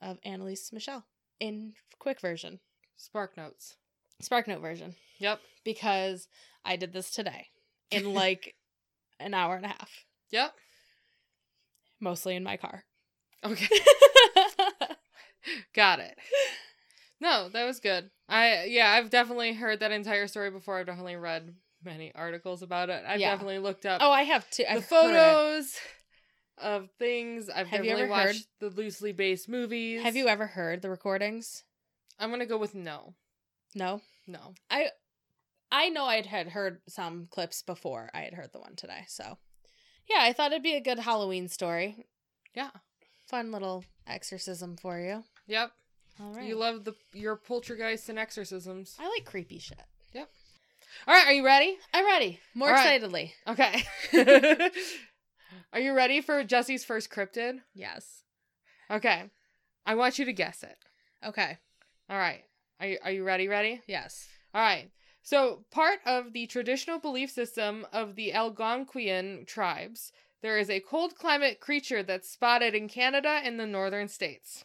of 0.00 0.18
Anneliese 0.22 0.72
Michel 0.72 1.04
in 1.38 1.74
quick 1.98 2.20
version, 2.20 2.58
Spark 2.96 3.36
notes. 3.36 3.76
SparkNote 4.22 4.60
version, 4.62 4.94
Yep. 5.18 5.40
because 5.64 6.28
I 6.64 6.76
did 6.76 6.92
this 6.92 7.10
today 7.10 7.48
in 7.90 8.14
like 8.14 8.54
an 9.24 9.34
hour 9.34 9.56
and 9.56 9.64
a 9.64 9.68
half, 9.68 10.04
Yep. 10.30 10.54
mostly 12.00 12.36
in 12.36 12.44
my 12.44 12.56
car. 12.56 12.84
Okay. 13.44 13.66
Got 15.74 16.00
it. 16.00 16.16
No, 17.20 17.48
that 17.48 17.64
was 17.64 17.80
good. 17.80 18.10
I 18.28 18.64
yeah, 18.68 18.90
I've 18.92 19.10
definitely 19.10 19.52
heard 19.54 19.80
that 19.80 19.92
entire 19.92 20.26
story 20.26 20.50
before. 20.50 20.78
I've 20.78 20.86
definitely 20.86 21.16
read 21.16 21.54
many 21.84 22.12
articles 22.14 22.62
about 22.62 22.90
it. 22.90 23.02
I've 23.06 23.20
Yeah. 23.20 23.30
definitely 23.32 23.58
looked 23.58 23.86
up 23.86 24.00
oh, 24.02 24.10
I 24.10 24.22
have 24.22 24.46
the 24.56 24.66
I've 24.70 24.74
heard 24.76 24.84
photos 24.84 25.76
of 26.58 26.88
things. 26.98 27.48
I've 27.48 27.68
Have 27.68 27.84
you 27.84 27.90
definitely 27.90 28.12
ever 28.14 28.22
heard- 28.22 28.26
watched 28.36 28.48
the 28.60 28.70
loosely 28.70 29.12
based 29.12 29.48
movies. 29.48 30.02
Have 30.02 30.16
you 30.16 30.28
ever 30.28 30.46
heard 30.46 30.82
the 30.82 30.90
recordings? 30.90 31.64
I'm 32.18 32.30
gonna 32.30 32.46
go 32.46 32.58
with 32.58 32.74
no. 32.74 33.14
No. 33.74 34.00
No. 34.26 34.54
I 34.70 34.88
I 35.72 35.88
know 35.88 36.04
I 36.04 36.20
had 36.20 36.48
heard 36.48 36.80
some 36.86 37.26
clips 37.30 37.62
before 37.62 38.10
I 38.12 38.20
had 38.20 38.34
heard 38.34 38.52
the 38.52 38.60
one 38.60 38.76
today. 38.76 39.04
So, 39.08 39.38
yeah, 40.08 40.18
I 40.20 40.34
thought 40.34 40.52
it'd 40.52 40.62
be 40.62 40.76
a 40.76 40.82
good 40.82 40.98
Halloween 40.98 41.48
story. 41.48 42.06
Yeah. 42.54 42.70
Fun 43.26 43.50
little 43.50 43.84
exorcism 44.06 44.76
for 44.76 44.98
you. 45.00 45.24
Yep. 45.46 45.72
All 46.20 46.34
right. 46.34 46.46
You 46.46 46.56
love 46.56 46.84
the 46.84 46.94
your 47.14 47.36
poltergeists 47.36 48.10
and 48.10 48.18
exorcisms. 48.18 48.96
I 49.00 49.08
like 49.08 49.24
creepy 49.24 49.58
shit. 49.58 49.80
Yep. 50.12 50.28
All 51.08 51.14
right, 51.14 51.28
are 51.28 51.32
you 51.32 51.44
ready? 51.44 51.78
I'm 51.94 52.04
ready. 52.04 52.38
More 52.54 52.68
All 52.68 52.74
right. 52.74 52.82
excitedly. 52.82 53.32
Okay. 53.48 53.82
are 55.72 55.80
you 55.80 55.94
ready 55.94 56.20
for 56.20 56.44
Jesse's 56.44 56.84
first 56.84 57.10
cryptid? 57.10 57.60
Yes. 57.74 58.24
Okay. 58.90 59.30
I 59.86 59.94
want 59.94 60.18
you 60.18 60.26
to 60.26 60.34
guess 60.34 60.62
it. 60.62 60.76
Okay. 61.26 61.56
All 62.10 62.18
right. 62.18 62.42
Are 62.78 62.86
you, 62.86 62.98
are 63.02 63.10
you 63.10 63.24
ready? 63.24 63.48
Ready? 63.48 63.80
Yes. 63.86 64.28
All 64.52 64.60
right. 64.60 64.90
So, 65.22 65.64
part 65.70 66.00
of 66.04 66.32
the 66.32 66.46
traditional 66.46 66.98
belief 66.98 67.30
system 67.30 67.86
of 67.92 68.16
the 68.16 68.32
Algonquian 68.32 69.46
tribes, 69.46 70.12
there 70.42 70.58
is 70.58 70.68
a 70.68 70.80
cold 70.80 71.14
climate 71.14 71.60
creature 71.60 72.02
that's 72.02 72.28
spotted 72.28 72.74
in 72.74 72.88
Canada 72.88 73.40
and 73.44 73.58
the 73.58 73.66
northern 73.66 74.08
states. 74.08 74.64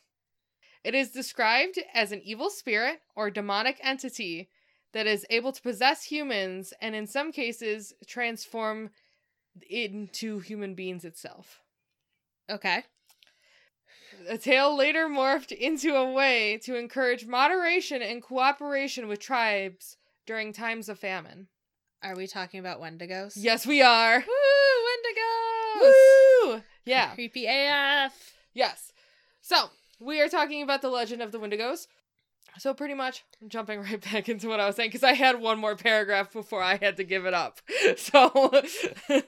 It 0.83 0.95
is 0.95 1.11
described 1.11 1.79
as 1.93 2.11
an 2.11 2.21
evil 2.23 2.49
spirit 2.49 3.01
or 3.15 3.29
demonic 3.29 3.77
entity 3.83 4.49
that 4.93 5.05
is 5.05 5.27
able 5.29 5.51
to 5.51 5.61
possess 5.61 6.05
humans 6.05 6.73
and, 6.81 6.95
in 6.95 7.05
some 7.05 7.31
cases, 7.31 7.93
transform 8.07 8.89
into 9.69 10.39
human 10.39 10.73
beings 10.73 11.05
itself. 11.05 11.61
Okay. 12.49 12.83
The 14.27 14.39
tale 14.39 14.75
later 14.75 15.07
morphed 15.07 15.51
into 15.51 15.95
a 15.95 16.11
way 16.11 16.57
to 16.63 16.75
encourage 16.75 17.27
moderation 17.27 18.01
and 18.01 18.23
cooperation 18.23 19.07
with 19.07 19.19
tribes 19.19 19.97
during 20.27 20.53
times 20.53 20.89
of 20.89 20.99
famine. 20.99 21.47
Are 22.03 22.15
we 22.15 22.27
talking 22.27 22.59
about 22.59 22.79
Wendigos? 22.79 23.33
Yes, 23.35 23.65
we 23.65 23.81
are. 23.81 24.19
Woo, 24.19 25.81
Wendigos! 25.81 26.53
Woo! 26.53 26.61
Yeah. 26.85 27.07
Creepy 27.15 27.47
AF. 27.49 28.33
Yes. 28.53 28.93
So, 29.41 29.71
we 29.99 30.21
are 30.21 30.29
talking 30.29 30.61
about 30.61 30.83
the 30.83 30.89
legend 30.89 31.23
of 31.23 31.31
the 31.31 31.39
Wendigos. 31.39 31.87
So, 32.59 32.73
pretty 32.75 32.93
much, 32.93 33.23
I'm 33.41 33.49
jumping 33.49 33.81
right 33.81 33.99
back 34.11 34.29
into 34.29 34.47
what 34.47 34.59
I 34.59 34.67
was 34.67 34.75
saying 34.75 34.89
because 34.89 35.03
I 35.03 35.13
had 35.13 35.41
one 35.41 35.57
more 35.57 35.75
paragraph 35.75 36.31
before 36.31 36.61
I 36.61 36.75
had 36.75 36.97
to 36.97 37.03
give 37.03 37.25
it 37.25 37.33
up. 37.33 37.59
So, 37.97 38.51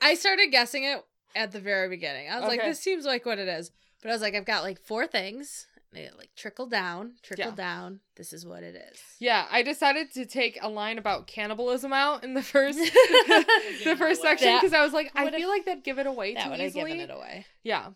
I 0.01 0.13
started 0.13 0.51
guessing 0.51 0.83
it 0.83 1.03
at 1.35 1.51
the 1.51 1.59
very 1.59 1.89
beginning. 1.89 2.29
I 2.29 2.39
was 2.39 2.47
like, 2.47 2.61
this 2.61 2.79
seems 2.79 3.05
like 3.05 3.25
what 3.25 3.39
it 3.39 3.47
is. 3.47 3.71
But 4.01 4.09
I 4.09 4.13
was 4.13 4.21
like, 4.21 4.35
I've 4.35 4.45
got 4.45 4.63
like 4.63 4.79
four 4.79 5.07
things. 5.07 5.65
It 5.91 6.13
like 6.17 6.29
trickle 6.35 6.67
down, 6.67 7.13
trickle 7.23 7.45
Yeah. 7.47 7.55
down. 7.55 7.99
This 8.15 8.31
is 8.31 8.45
what 8.45 8.61
it 8.61 8.75
is. 8.75 8.99
yeah, 9.19 9.47
I 9.49 9.63
decided 9.63 10.11
to 10.13 10.25
take 10.25 10.59
a 10.61 10.69
line 10.69 10.97
about 10.99 11.25
cannibalism 11.25 11.91
out 11.93 12.23
in 12.23 12.35
the 12.35 12.43
first 12.53 12.77
the 13.83 13.95
first 13.97 14.21
section 14.21 14.55
because 14.57 14.73
I 14.73 14.83
was 14.83 14.93
like, 14.93 15.11
I 15.15 15.31
feel 15.31 15.49
like 15.49 15.65
that'd 15.65 15.83
give 15.83 15.97
it 15.99 16.05
away 16.07 16.35
that 16.35 16.43
too 16.43 16.49
would 16.51 16.59
have 16.59 16.67
easily. 16.69 16.91
given 16.91 17.09
it 17.09 17.11
away. 17.13 17.45
Yeah. 17.63 17.89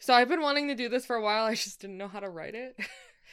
So 0.00 0.14
I've 0.14 0.28
been 0.28 0.40
wanting 0.40 0.68
to 0.68 0.74
do 0.74 0.88
this 0.88 1.06
for 1.06 1.16
a 1.16 1.22
while. 1.22 1.44
I 1.44 1.54
just 1.54 1.80
didn't 1.80 1.98
know 1.98 2.08
how 2.08 2.20
to 2.20 2.28
write 2.28 2.54
it. 2.54 2.76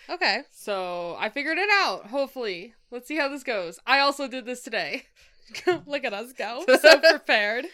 Okay. 0.07 0.41
So 0.51 1.15
I 1.19 1.29
figured 1.29 1.57
it 1.57 1.69
out, 1.71 2.05
hopefully. 2.05 2.75
Let's 2.91 3.07
see 3.07 3.15
how 3.17 3.27
this 3.27 3.41
goes. 3.41 3.79
I 3.87 4.01
also 4.01 4.27
did 4.27 4.45
this 4.45 4.61
today. 4.61 5.05
Look 5.87 6.03
at 6.03 6.13
us 6.13 6.31
go. 6.31 6.63
So 6.79 6.99
prepared. 6.99 7.65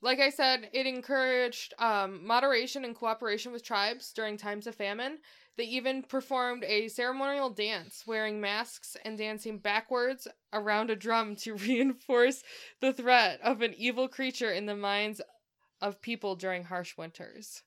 Like 0.00 0.20
I 0.20 0.30
said, 0.30 0.70
it 0.72 0.86
encouraged 0.86 1.74
um, 1.78 2.26
moderation 2.26 2.82
and 2.86 2.94
cooperation 2.96 3.52
with 3.52 3.62
tribes 3.62 4.10
during 4.14 4.38
times 4.38 4.66
of 4.66 4.74
famine. 4.74 5.18
They 5.60 5.66
even 5.66 6.04
performed 6.04 6.64
a 6.64 6.88
ceremonial 6.88 7.50
dance, 7.50 8.04
wearing 8.06 8.40
masks 8.40 8.96
and 9.04 9.18
dancing 9.18 9.58
backwards 9.58 10.26
around 10.54 10.88
a 10.88 10.96
drum 10.96 11.36
to 11.36 11.54
reinforce 11.68 12.42
the 12.80 12.94
threat 12.94 13.40
of 13.42 13.60
an 13.60 13.74
evil 13.76 14.08
creature 14.08 14.50
in 14.50 14.64
the 14.64 14.74
minds 14.74 15.20
of 15.82 16.00
people 16.00 16.34
during 16.34 16.64
harsh 16.64 16.96
winters. 16.96 17.62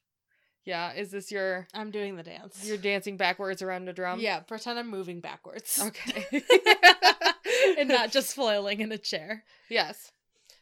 Yeah, 0.66 0.92
is 0.94 1.12
this 1.12 1.32
your 1.32 1.68
I'm 1.72 1.92
doing 1.92 2.16
the 2.16 2.24
dance. 2.24 2.66
you're 2.66 2.78
dancing 2.78 3.16
backwards 3.16 3.62
around 3.62 3.88
a 3.88 3.94
drum? 3.94 4.20
yeah, 4.20 4.40
pretend 4.40 4.80
I'm 4.80 4.90
moving 4.90 5.20
backwards. 5.20 5.80
Okay. 5.80 6.42
and 7.78 7.90
not 7.90 8.12
just 8.12 8.34
flailing 8.34 8.80
in 8.82 8.92
a 8.92 8.98
chair. 8.98 9.44
Yes. 9.70 10.12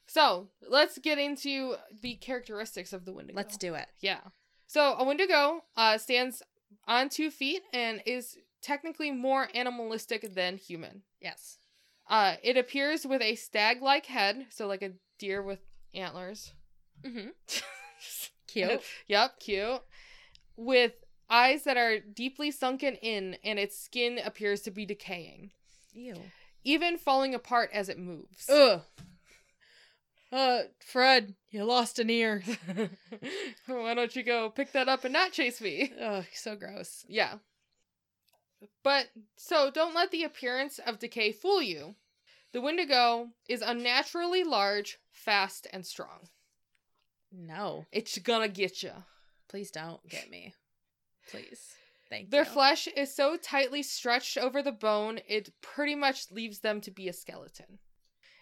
So 0.05 0.49
let's 0.69 0.97
get 0.97 1.17
into 1.17 1.75
the 2.01 2.15
characteristics 2.15 2.91
of 2.91 3.05
the 3.05 3.13
Wendigo. 3.13 3.37
Let's 3.37 3.55
do 3.55 3.75
it. 3.75 3.87
Yeah. 4.01 4.19
So 4.67 4.95
a 4.97 5.03
Wendigo 5.03 5.63
uh, 5.77 5.97
stands 5.97 6.41
on 6.87 7.09
two 7.09 7.31
feet 7.31 7.61
and 7.73 8.01
is 8.05 8.37
technically 8.61 9.11
more 9.11 9.47
animalistic 9.53 10.33
than 10.33 10.57
human. 10.57 11.03
Yes. 11.19 11.57
Uh, 12.09 12.35
it 12.43 12.57
appears 12.57 13.05
with 13.05 13.21
a 13.21 13.35
stag-like 13.35 14.05
head, 14.05 14.47
so 14.49 14.67
like 14.67 14.81
a 14.81 14.91
deer 15.17 15.41
with 15.41 15.59
antlers. 15.93 16.53
Mm-hmm. 17.03 17.29
Cute. 18.47 18.81
yep, 19.07 19.39
cute. 19.39 19.81
With 20.57 20.91
eyes 21.29 21.63
that 21.63 21.77
are 21.77 21.99
deeply 21.99 22.51
sunken 22.51 22.95
in, 22.95 23.37
and 23.45 23.57
its 23.57 23.79
skin 23.79 24.19
appears 24.23 24.61
to 24.63 24.71
be 24.71 24.85
decaying, 24.85 25.51
Ew. 25.93 26.15
even 26.65 26.97
falling 26.97 27.33
apart 27.33 27.69
as 27.73 27.87
it 27.87 27.97
moves. 27.97 28.49
Ugh. 28.49 28.81
Uh, 30.31 30.61
Fred, 30.79 31.35
you 31.49 31.63
lost 31.65 31.99
an 31.99 32.09
ear. 32.09 32.41
Why 33.65 33.93
don't 33.93 34.15
you 34.15 34.23
go 34.23 34.49
pick 34.49 34.71
that 34.71 34.87
up 34.87 35.03
and 35.03 35.13
not 35.13 35.33
chase 35.33 35.59
me? 35.59 35.91
Ugh, 36.01 36.25
so 36.33 36.55
gross. 36.55 37.05
Yeah. 37.07 37.35
But 38.83 39.07
so 39.35 39.69
don't 39.71 39.95
let 39.95 40.11
the 40.11 40.23
appearance 40.23 40.79
of 40.79 40.99
decay 40.99 41.31
fool 41.31 41.61
you. 41.61 41.95
The 42.53 42.61
Wendigo 42.61 43.29
is 43.49 43.61
unnaturally 43.61 44.43
large, 44.43 44.99
fast, 45.11 45.67
and 45.73 45.85
strong. 45.85 46.29
No, 47.31 47.85
It's 47.91 48.17
gonna 48.17 48.49
get 48.49 48.83
you. 48.83 48.91
please 49.49 49.71
don't 49.71 50.05
get 50.09 50.29
me. 50.29 50.53
Please. 51.29 51.75
Thank 52.09 52.25
you. 52.25 52.29
Their 52.31 52.43
you. 52.43 52.49
flesh 52.49 52.87
is 52.87 53.15
so 53.15 53.37
tightly 53.37 53.81
stretched 53.83 54.37
over 54.37 54.61
the 54.61 54.73
bone, 54.73 55.19
it 55.27 55.49
pretty 55.61 55.95
much 55.95 56.29
leaves 56.29 56.59
them 56.59 56.81
to 56.81 56.91
be 56.91 57.07
a 57.07 57.13
skeleton. 57.13 57.79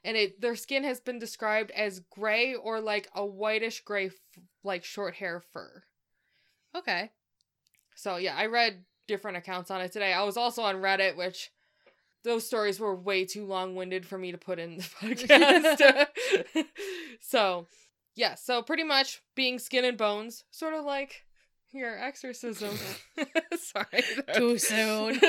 And 0.03 0.15
it 0.15 0.41
their 0.41 0.55
skin 0.55 0.83
has 0.83 0.99
been 0.99 1.19
described 1.19 1.71
as 1.71 1.99
gray 1.99 2.55
or 2.55 2.79
like 2.79 3.09
a 3.13 3.25
whitish 3.25 3.81
gray, 3.81 4.07
f- 4.07 4.13
like 4.63 4.83
short 4.83 5.15
hair 5.15 5.41
fur. 5.53 5.83
okay. 6.75 7.11
So 7.95 8.15
yeah, 8.17 8.35
I 8.35 8.45
read 8.45 8.85
different 9.07 9.37
accounts 9.37 9.71
on 9.71 9.81
it 9.81 9.91
today. 9.91 10.13
I 10.13 10.23
was 10.23 10.37
also 10.37 10.61
on 10.61 10.75
Reddit, 10.75 11.17
which 11.17 11.51
those 12.23 12.45
stories 12.45 12.79
were 12.79 12.95
way 12.95 13.25
too 13.25 13.45
long 13.45 13.75
winded 13.75 14.05
for 14.05 14.17
me 14.17 14.31
to 14.31 14.37
put 14.37 14.59
in 14.59 14.77
the 14.77 14.83
podcast. 15.01 16.65
so 17.21 17.67
yeah, 18.15 18.35
so 18.35 18.61
pretty 18.61 18.83
much 18.83 19.21
being 19.35 19.59
skin 19.59 19.85
and 19.85 19.97
bones, 19.97 20.43
sort 20.51 20.73
of 20.73 20.85
like 20.85 21.25
your 21.71 21.97
exorcism. 21.97 22.75
Sorry. 23.57 24.03
Too 24.35 24.57
soon. 24.59 25.19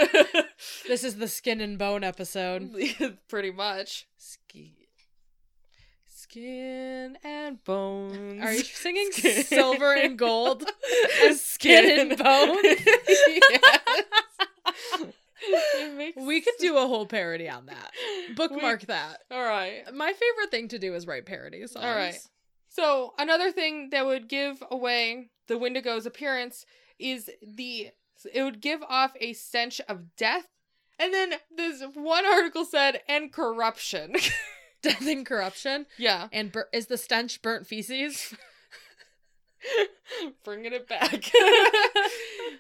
This 0.87 1.05
is 1.05 1.17
the 1.17 1.29
skin 1.29 1.61
and 1.61 1.79
bone 1.79 2.05
episode. 2.05 2.71
pretty 3.29 3.51
much. 3.51 4.07
Ski. 4.17 4.77
Skin 6.07 7.17
and 7.25 7.63
bones. 7.65 8.43
Are 8.43 8.53
you 8.53 8.63
singing 8.63 9.11
Skin. 9.11 9.43
silver 9.45 9.93
and 9.95 10.17
gold 10.17 10.63
as 11.25 11.43
skin 11.43 12.09
and 12.11 12.17
bone? 12.19 12.59
yes. 12.63 13.81
We 16.17 16.41
could 16.41 16.55
do 16.61 16.77
a 16.77 16.87
whole 16.87 17.07
parody 17.07 17.49
on 17.49 17.67
that. 17.67 17.91
Bookmark 18.37 18.83
that. 18.87 19.23
All 19.31 19.43
right. 19.43 19.83
My 19.93 20.13
favorite 20.13 20.51
thing 20.51 20.69
to 20.69 20.79
do 20.79 20.95
is 20.95 21.07
write 21.07 21.27
parody 21.27 21.67
songs. 21.67 21.85
All 21.85 21.95
right. 21.95 22.17
So 22.69 23.13
another 23.19 23.51
thing 23.51 23.91
that 23.91 24.07
would 24.07 24.29
give 24.29 24.63
away 24.71 25.31
the 25.51 25.59
Wendigo's 25.59 26.07
appearance 26.07 26.65
is 26.99 27.29
the 27.43 27.89
it 28.33 28.45
would 28.45 28.61
give 28.61 28.83
off 28.89 29.13
a 29.21 29.33
stench 29.33 29.81
of 29.89 30.15
death. 30.17 30.47
And 30.99 31.13
then 31.13 31.35
this 31.55 31.83
one 31.95 32.25
article 32.25 32.65
said 32.65 33.01
and 33.09 33.33
corruption. 33.33 34.15
Death 34.83 35.07
and 35.07 35.27
corruption. 35.27 35.87
yeah. 35.99 36.29
And 36.33 36.53
bur- 36.53 36.69
is 36.73 36.87
the 36.87 36.97
stench 36.97 37.43
burnt 37.43 37.67
feces? 37.67 38.35
Bringing 40.45 40.73
it 40.73 40.89
back. 40.89 41.13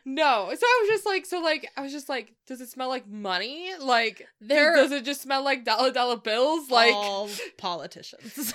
no. 0.04 0.50
So 0.54 0.66
I 0.66 0.78
was 0.82 0.88
just 0.88 1.06
like 1.06 1.24
so 1.24 1.40
like 1.40 1.70
I 1.76 1.82
was 1.82 1.92
just 1.92 2.08
like 2.08 2.34
does 2.46 2.60
it 2.60 2.68
smell 2.68 2.88
like 2.88 3.08
money? 3.08 3.70
Like 3.80 4.26
They're 4.40 4.74
does 4.74 4.92
it 4.92 5.04
just 5.04 5.22
smell 5.22 5.44
like 5.44 5.64
dollar 5.64 5.92
dollar 5.92 6.16
bills? 6.16 6.70
Like 6.70 6.92
all 6.92 7.30
politicians. 7.56 8.52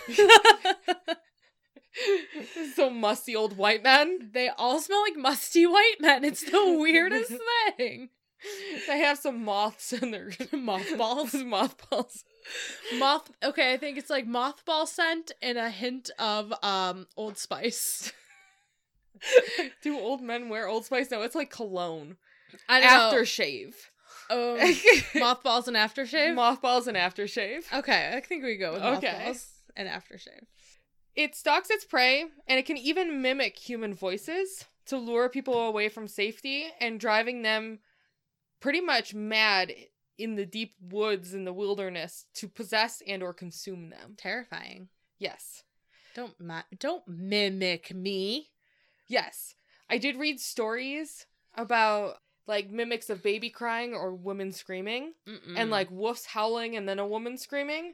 so 2.76 2.90
musty 2.90 3.36
old 3.36 3.58
white 3.58 3.84
men? 3.84 4.30
they 4.34 4.50
all 4.50 4.80
smell 4.80 5.02
like 5.02 5.16
musty 5.18 5.66
white 5.66 5.96
men. 6.00 6.24
It's 6.24 6.44
the 6.44 6.78
weirdest 6.80 7.34
thing. 7.78 8.10
They 8.88 9.00
have 9.00 9.18
some 9.18 9.44
moths 9.44 9.92
in 9.94 10.12
their 10.12 10.32
Mothballs. 10.52 11.34
mothballs. 11.34 12.24
Moth. 13.00 13.32
Okay, 13.44 13.74
I 13.74 13.78
think 13.78 13.98
it's 13.98 14.10
like 14.10 14.28
mothball 14.28 14.88
scent 14.88 15.32
and 15.42 15.58
a 15.58 15.70
hint 15.70 16.12
of 16.20 16.54
um 16.64 17.08
Old 17.18 17.38
Spice. 17.38 18.12
Do 19.82 19.98
old 19.98 20.22
men 20.22 20.50
wear 20.50 20.68
Old 20.68 20.86
Spice? 20.86 21.10
No, 21.10 21.22
it's 21.22 21.36
like 21.36 21.50
cologne. 21.50 22.18
I 22.70 22.80
don't 22.82 22.90
know. 23.14 23.18
Aftershave. 23.18 23.74
Um, 24.30 24.58
mothballs 25.22 25.68
and 25.68 25.78
aftershave. 25.78 26.36
Mothballs 26.36 26.88
and 26.88 26.98
aftershave. 26.98 27.64
okay, 27.74 28.14
I 28.16 28.20
think 28.20 28.44
we 28.44 28.58
go 28.58 28.74
with 28.74 28.82
Okay. 28.84 29.12
mothballs 29.12 29.48
and 29.76 29.88
aftershave. 29.88 30.44
It 31.16 31.36
stalks 31.36 31.70
its 31.70 31.86
prey, 31.86 32.26
and 32.48 32.60
it 32.60 32.66
can 32.66 32.78
even 32.78 33.22
mimic 33.22 33.58
human 33.58 33.94
voices 33.94 34.66
to 34.88 34.98
lure 34.98 35.30
people 35.30 35.60
away 35.62 35.90
from 35.90 36.08
safety 36.08 36.66
and 36.80 37.00
driving 37.00 37.42
them 37.42 37.80
pretty 38.60 38.82
much 38.82 39.14
mad 39.14 39.74
in 40.18 40.36
the 40.36 40.46
deep 40.46 40.74
woods 40.82 41.34
in 41.34 41.46
the 41.46 41.54
wilderness 41.54 42.26
to 42.36 42.48
possess 42.48 43.02
and 43.08 43.24
or 43.24 43.34
consume 43.34 43.90
them. 43.90 44.16
Terrifying. 44.18 44.90
Yes. 45.18 45.64
Don't 46.16 46.40
mi- 46.40 46.78
don't 46.80 47.04
mimic 47.08 47.94
me. 47.94 48.50
Yes. 49.08 49.56
I 49.90 49.98
did 49.98 50.16
read 50.18 50.40
stories 50.40 51.26
about 51.56 52.16
like 52.48 52.70
mimics 52.70 53.10
of 53.10 53.24
baby 53.24 53.50
crying 53.50 53.94
or 53.94 54.14
women 54.14 54.52
screaming. 54.52 55.14
Mm-mm. 55.28 55.56
and 55.58 55.70
like 55.70 55.90
wolves 55.92 56.26
howling 56.26 56.76
and 56.76 56.88
then 56.88 57.00
a 57.00 57.08
woman 57.08 57.38
screaming. 57.38 57.94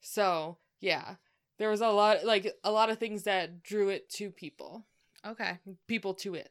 So, 0.00 0.58
yeah. 0.80 1.16
There 1.60 1.70
was 1.70 1.80
a 1.82 1.88
lot 1.90 2.24
like 2.24 2.52
a 2.64 2.72
lot 2.72 2.90
of 2.90 2.98
things 2.98 3.22
that 3.24 3.62
drew 3.62 3.90
it 3.90 4.08
to 4.14 4.30
people. 4.30 4.84
okay, 5.24 5.58
People 5.86 6.14
to 6.14 6.34
it. 6.34 6.50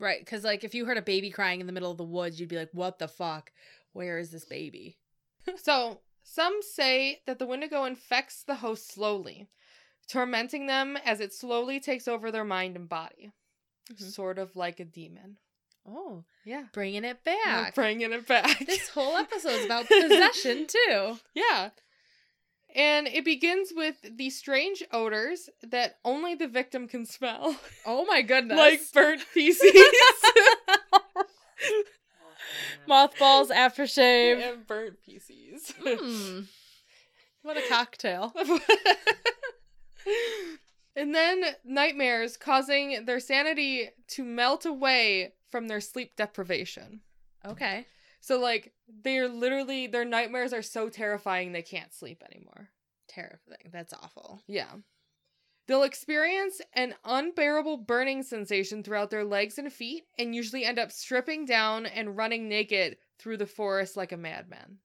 Right, 0.00 0.18
because 0.20 0.44
like 0.44 0.62
if 0.64 0.74
you 0.74 0.84
heard 0.84 0.98
a 0.98 1.02
baby 1.02 1.30
crying 1.30 1.60
in 1.60 1.66
the 1.66 1.72
middle 1.72 1.90
of 1.90 1.96
the 1.96 2.04
woods, 2.04 2.38
you'd 2.38 2.48
be 2.50 2.56
like, 2.58 2.70
"What 2.72 2.98
the 2.98 3.08
fuck? 3.08 3.50
Where 3.92 4.18
is 4.18 4.30
this 4.30 4.44
baby?" 4.44 4.98
So, 5.56 6.00
some 6.22 6.58
say 6.60 7.22
that 7.26 7.38
the 7.38 7.46
Wendigo 7.46 7.84
infects 7.84 8.42
the 8.44 8.56
host 8.56 8.92
slowly, 8.92 9.48
tormenting 10.08 10.66
them 10.66 10.96
as 11.04 11.20
it 11.20 11.32
slowly 11.32 11.80
takes 11.80 12.06
over 12.06 12.30
their 12.30 12.44
mind 12.44 12.76
and 12.76 12.88
body. 12.88 13.32
Mhm. 13.92 14.12
Sort 14.12 14.38
of 14.38 14.54
like 14.56 14.78
a 14.80 14.84
demon. 14.84 15.38
Oh, 15.86 16.24
Yeah. 16.44 16.64
bringing 16.72 17.04
it 17.04 17.18
We're 17.24 17.34
back. 17.44 17.74
bringing 17.74 18.12
it 18.12 18.26
back. 18.26 18.58
this 18.66 18.88
whole 18.90 19.16
episode 19.16 19.50
is 19.60 19.64
about 19.64 19.86
possession 19.88 20.66
too. 20.66 21.18
Yeah. 21.34 21.70
And 22.74 23.06
it 23.08 23.24
begins 23.24 23.72
with 23.74 23.96
the 24.16 24.30
strange 24.30 24.82
odors 24.92 25.48
that 25.62 25.98
only 26.04 26.34
the 26.34 26.46
victim 26.48 26.86
can 26.86 27.06
smell, 27.06 27.56
Oh 27.84 28.04
my 28.04 28.22
goodness! 28.22 28.58
like 28.58 28.80
burnt 28.92 29.20
feces 29.34 29.72
mothballs, 32.86 33.50
aftershave. 33.50 34.40
and 34.40 34.66
burnt 34.66 34.98
feces. 35.04 35.72
Mm. 35.82 36.46
What 37.42 37.56
a 37.56 37.62
cocktail! 37.62 38.32
and 40.96 41.14
then 41.14 41.42
nightmares 41.64 42.36
causing 42.36 43.04
their 43.04 43.20
sanity 43.20 43.90
to 44.08 44.24
melt 44.24 44.66
away 44.66 45.32
from 45.50 45.68
their 45.68 45.80
sleep 45.80 46.16
deprivation. 46.16 47.00
Okay. 47.46 47.86
So 48.20 48.38
like 48.38 48.72
they're 49.02 49.28
literally 49.28 49.86
their 49.86 50.04
nightmares 50.04 50.52
are 50.52 50.62
so 50.62 50.88
terrifying 50.88 51.52
they 51.52 51.62
can't 51.62 51.92
sleep 51.92 52.22
anymore. 52.22 52.70
Terrifying. 53.08 53.70
That's 53.72 53.92
awful. 53.92 54.42
Yeah. 54.46 54.72
They'll 55.66 55.82
experience 55.82 56.62
an 56.72 56.94
unbearable 57.04 57.76
burning 57.78 58.22
sensation 58.22 58.82
throughout 58.82 59.10
their 59.10 59.24
legs 59.24 59.58
and 59.58 59.70
feet 59.70 60.04
and 60.18 60.34
usually 60.34 60.64
end 60.64 60.78
up 60.78 60.90
stripping 60.90 61.44
down 61.44 61.84
and 61.84 62.16
running 62.16 62.48
naked 62.48 62.96
through 63.18 63.36
the 63.36 63.46
forest 63.46 63.96
like 63.96 64.12
a 64.12 64.16
madman. 64.16 64.78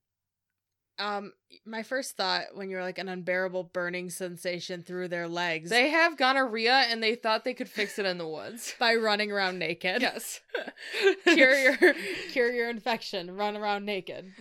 Um, 0.98 1.32
my 1.66 1.82
first 1.82 2.16
thought 2.16 2.44
when 2.54 2.70
you 2.70 2.76
were 2.76 2.82
like 2.82 2.98
an 2.98 3.08
unbearable 3.08 3.64
burning 3.64 4.10
sensation 4.10 4.82
through 4.82 5.08
their 5.08 5.26
legs 5.26 5.68
They 5.70 5.88
have 5.90 6.16
gonorrhea 6.16 6.72
and 6.88 7.02
they 7.02 7.16
thought 7.16 7.44
they 7.44 7.54
could 7.54 7.68
fix 7.68 7.98
it 7.98 8.06
in 8.06 8.16
the 8.18 8.28
woods. 8.28 8.74
by 8.80 8.94
running 8.94 9.32
around 9.32 9.58
naked. 9.58 10.00
yes. 10.02 10.40
cure 11.24 11.56
your 11.56 11.76
cure 12.30 12.52
your 12.52 12.70
infection. 12.70 13.34
Run 13.36 13.56
around 13.56 13.84
naked. 13.84 14.32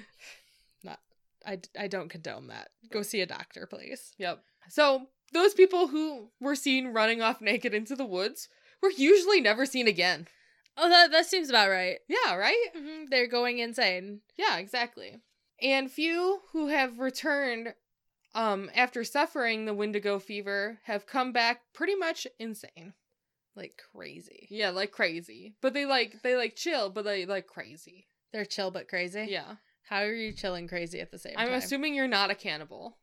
Not. 0.84 1.00
I, 1.46 1.60
I 1.78 1.88
don't 1.88 2.10
condone 2.10 2.48
that. 2.48 2.70
Go 2.92 3.02
see 3.02 3.22
a 3.22 3.26
doctor, 3.26 3.66
please. 3.66 4.14
Yep. 4.20 4.44
So, 4.70 5.08
those 5.34 5.54
people 5.56 5.88
who 5.88 6.30
were 6.40 6.56
seen 6.56 6.90
running 6.90 7.22
off 7.22 7.42
naked 7.42 7.74
into 7.74 7.96
the 7.96 8.06
woods 8.06 8.48
were 8.82 8.92
usually 8.92 9.42
never 9.42 9.66
seen 9.66 9.88
again. 9.88 10.28
Oh, 10.78 10.88
that 10.90 11.12
that 11.12 11.26
seems 11.26 11.50
about 11.50 11.70
right. 11.70 11.98
Yeah, 12.08 12.36
right? 12.36 12.66
hmm 12.76 13.06
They're 13.10 13.28
going 13.28 13.58
insane. 13.60 14.22
Yeah, 14.38 14.58
exactly. 14.58 15.18
And 15.64 15.90
few 15.90 16.42
who 16.52 16.68
have 16.68 17.00
returned 17.00 17.74
um 18.36 18.70
after 18.76 19.04
suffering 19.04 19.66
the 19.66 19.74
Wendigo 19.74 20.20
fever 20.20 20.80
have 20.84 21.06
come 21.08 21.32
back 21.32 21.62
pretty 21.74 21.96
much 21.96 22.28
insane. 22.40 22.94
Like 23.56 23.82
crazy. 23.94 24.48
Yeah, 24.50 24.72
like 24.72 24.92
crazy. 24.92 25.56
But 25.62 25.74
they 25.74 25.86
like 25.86 26.22
they 26.22 26.36
like 26.36 26.56
chill, 26.56 26.90
but 26.90 27.06
they 27.06 27.26
like 27.26 27.48
crazy. 27.48 28.08
They're 28.32 28.46
chill 28.46 28.72
but 28.72 28.88
crazy. 28.88 29.28
Yeah. 29.30 29.56
How 29.90 30.00
are 30.02 30.14
you 30.14 30.34
chilling 30.34 30.68
crazy 30.68 31.00
at 31.02 31.12
the 31.12 31.20
same 31.20 31.36
time? 31.36 31.48
I'm 31.48 31.54
assuming 31.54 31.94
you're 31.94 32.08
not 32.08 32.32
a 32.32 32.36
cannibal. 32.36 32.98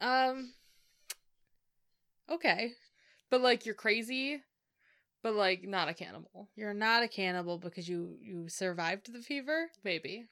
Um. 0.00 0.52
Okay, 2.30 2.72
But 3.30 3.40
like 3.40 3.64
you're 3.64 3.74
crazy, 3.74 4.42
but 5.22 5.32
like 5.34 5.62
not 5.66 5.88
a 5.88 5.94
cannibal. 5.94 6.50
you're 6.56 6.74
not 6.74 7.02
a 7.02 7.08
cannibal 7.08 7.56
because 7.56 7.88
you 7.88 8.18
you 8.20 8.48
survived 8.50 9.10
the 9.12 9.22
fever. 9.22 9.70
Maybe. 9.82 10.26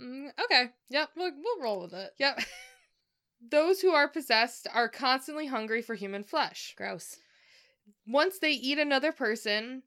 Mm, 0.00 0.30
okay, 0.44 0.70
Yep. 0.90 1.10
we'll 1.16 1.32
we'll 1.36 1.60
roll 1.62 1.80
with 1.82 1.94
it. 1.94 2.12
Yep. 2.18 2.40
Those 3.50 3.80
who 3.80 3.90
are 3.92 4.08
possessed 4.08 4.66
are 4.72 4.88
constantly 4.88 5.46
hungry 5.46 5.82
for 5.82 5.94
human 5.94 6.24
flesh. 6.24 6.74
Gross. 6.76 7.16
Once 8.06 8.38
they 8.38 8.52
eat 8.52 8.78
another 8.78 9.12
person, 9.12 9.82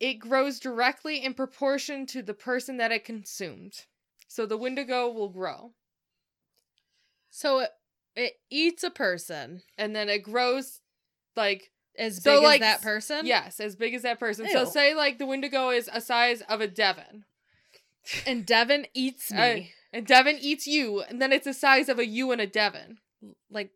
it 0.00 0.14
grows 0.14 0.58
directly 0.58 1.22
in 1.24 1.34
proportion 1.34 2.06
to 2.06 2.22
the 2.22 2.34
person 2.34 2.78
that 2.78 2.90
it 2.92 3.04
consumed. 3.04 3.84
So 4.28 4.46
the 4.46 4.56
Wendigo 4.56 5.10
will 5.10 5.28
grow. 5.28 5.72
So 7.30 7.60
it, 7.60 7.70
it 8.16 8.32
eats 8.50 8.82
a 8.84 8.90
person 8.90 9.62
And 9.76 9.94
then 9.94 10.08
it 10.08 10.22
grows 10.22 10.80
like 11.36 11.70
as 11.98 12.22
So, 12.22 12.36
big 12.36 12.42
like, 12.44 12.62
as 12.62 12.80
that 12.80 12.82
person. 12.82 13.26
yes, 13.26 13.60
as 13.60 13.76
big 13.76 13.94
as 13.94 14.02
that 14.02 14.18
person. 14.18 14.48
So 14.50 14.64
say 14.64 14.94
like 14.94 15.18
the 15.18 15.26
Wendigo 15.26 15.70
is 15.70 15.88
a 15.92 16.00
size 16.00 16.40
of 16.48 16.60
a 16.60 16.66
Devon. 16.66 17.24
And 18.26 18.44
Devin 18.46 18.86
eats 18.94 19.30
me. 19.32 19.38
Uh, 19.38 19.96
And 19.96 20.06
Devon 20.06 20.38
eats 20.40 20.66
you, 20.66 21.02
and 21.02 21.22
then 21.22 21.32
it's 21.32 21.44
the 21.44 21.54
size 21.54 21.88
of 21.88 21.98
a 22.00 22.06
you 22.06 22.32
and 22.32 22.40
a 22.40 22.46
Devon. 22.46 22.98
like 23.50 23.70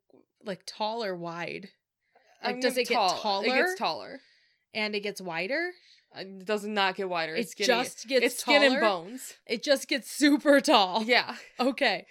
like 0.44 0.62
tall 0.66 1.04
or 1.04 1.14
wide. 1.16 1.68
Like, 2.42 2.54
I'm 2.54 2.60
does 2.60 2.76
it 2.76 2.88
get 2.88 2.94
tall- 2.96 3.42
It 3.42 3.46
gets 3.48 3.74
taller. 3.78 4.20
And 4.74 4.94
it 4.94 5.00
gets 5.00 5.20
wider. 5.20 5.70
Uh, 6.16 6.20
It 6.20 6.44
does 6.44 6.64
not 6.64 6.94
get 6.96 7.08
wider. 7.08 7.34
It's 7.34 7.52
It 7.58 7.64
just 7.66 8.06
gets 8.08 8.24
it's 8.26 8.38
skin 8.40 8.62
and 8.62 8.80
bones. 8.80 9.34
It 9.46 9.62
just 9.62 9.88
gets 9.88 10.10
super 10.10 10.60
tall. 10.60 11.02
Yeah. 11.04 11.36
Okay. 11.60 12.06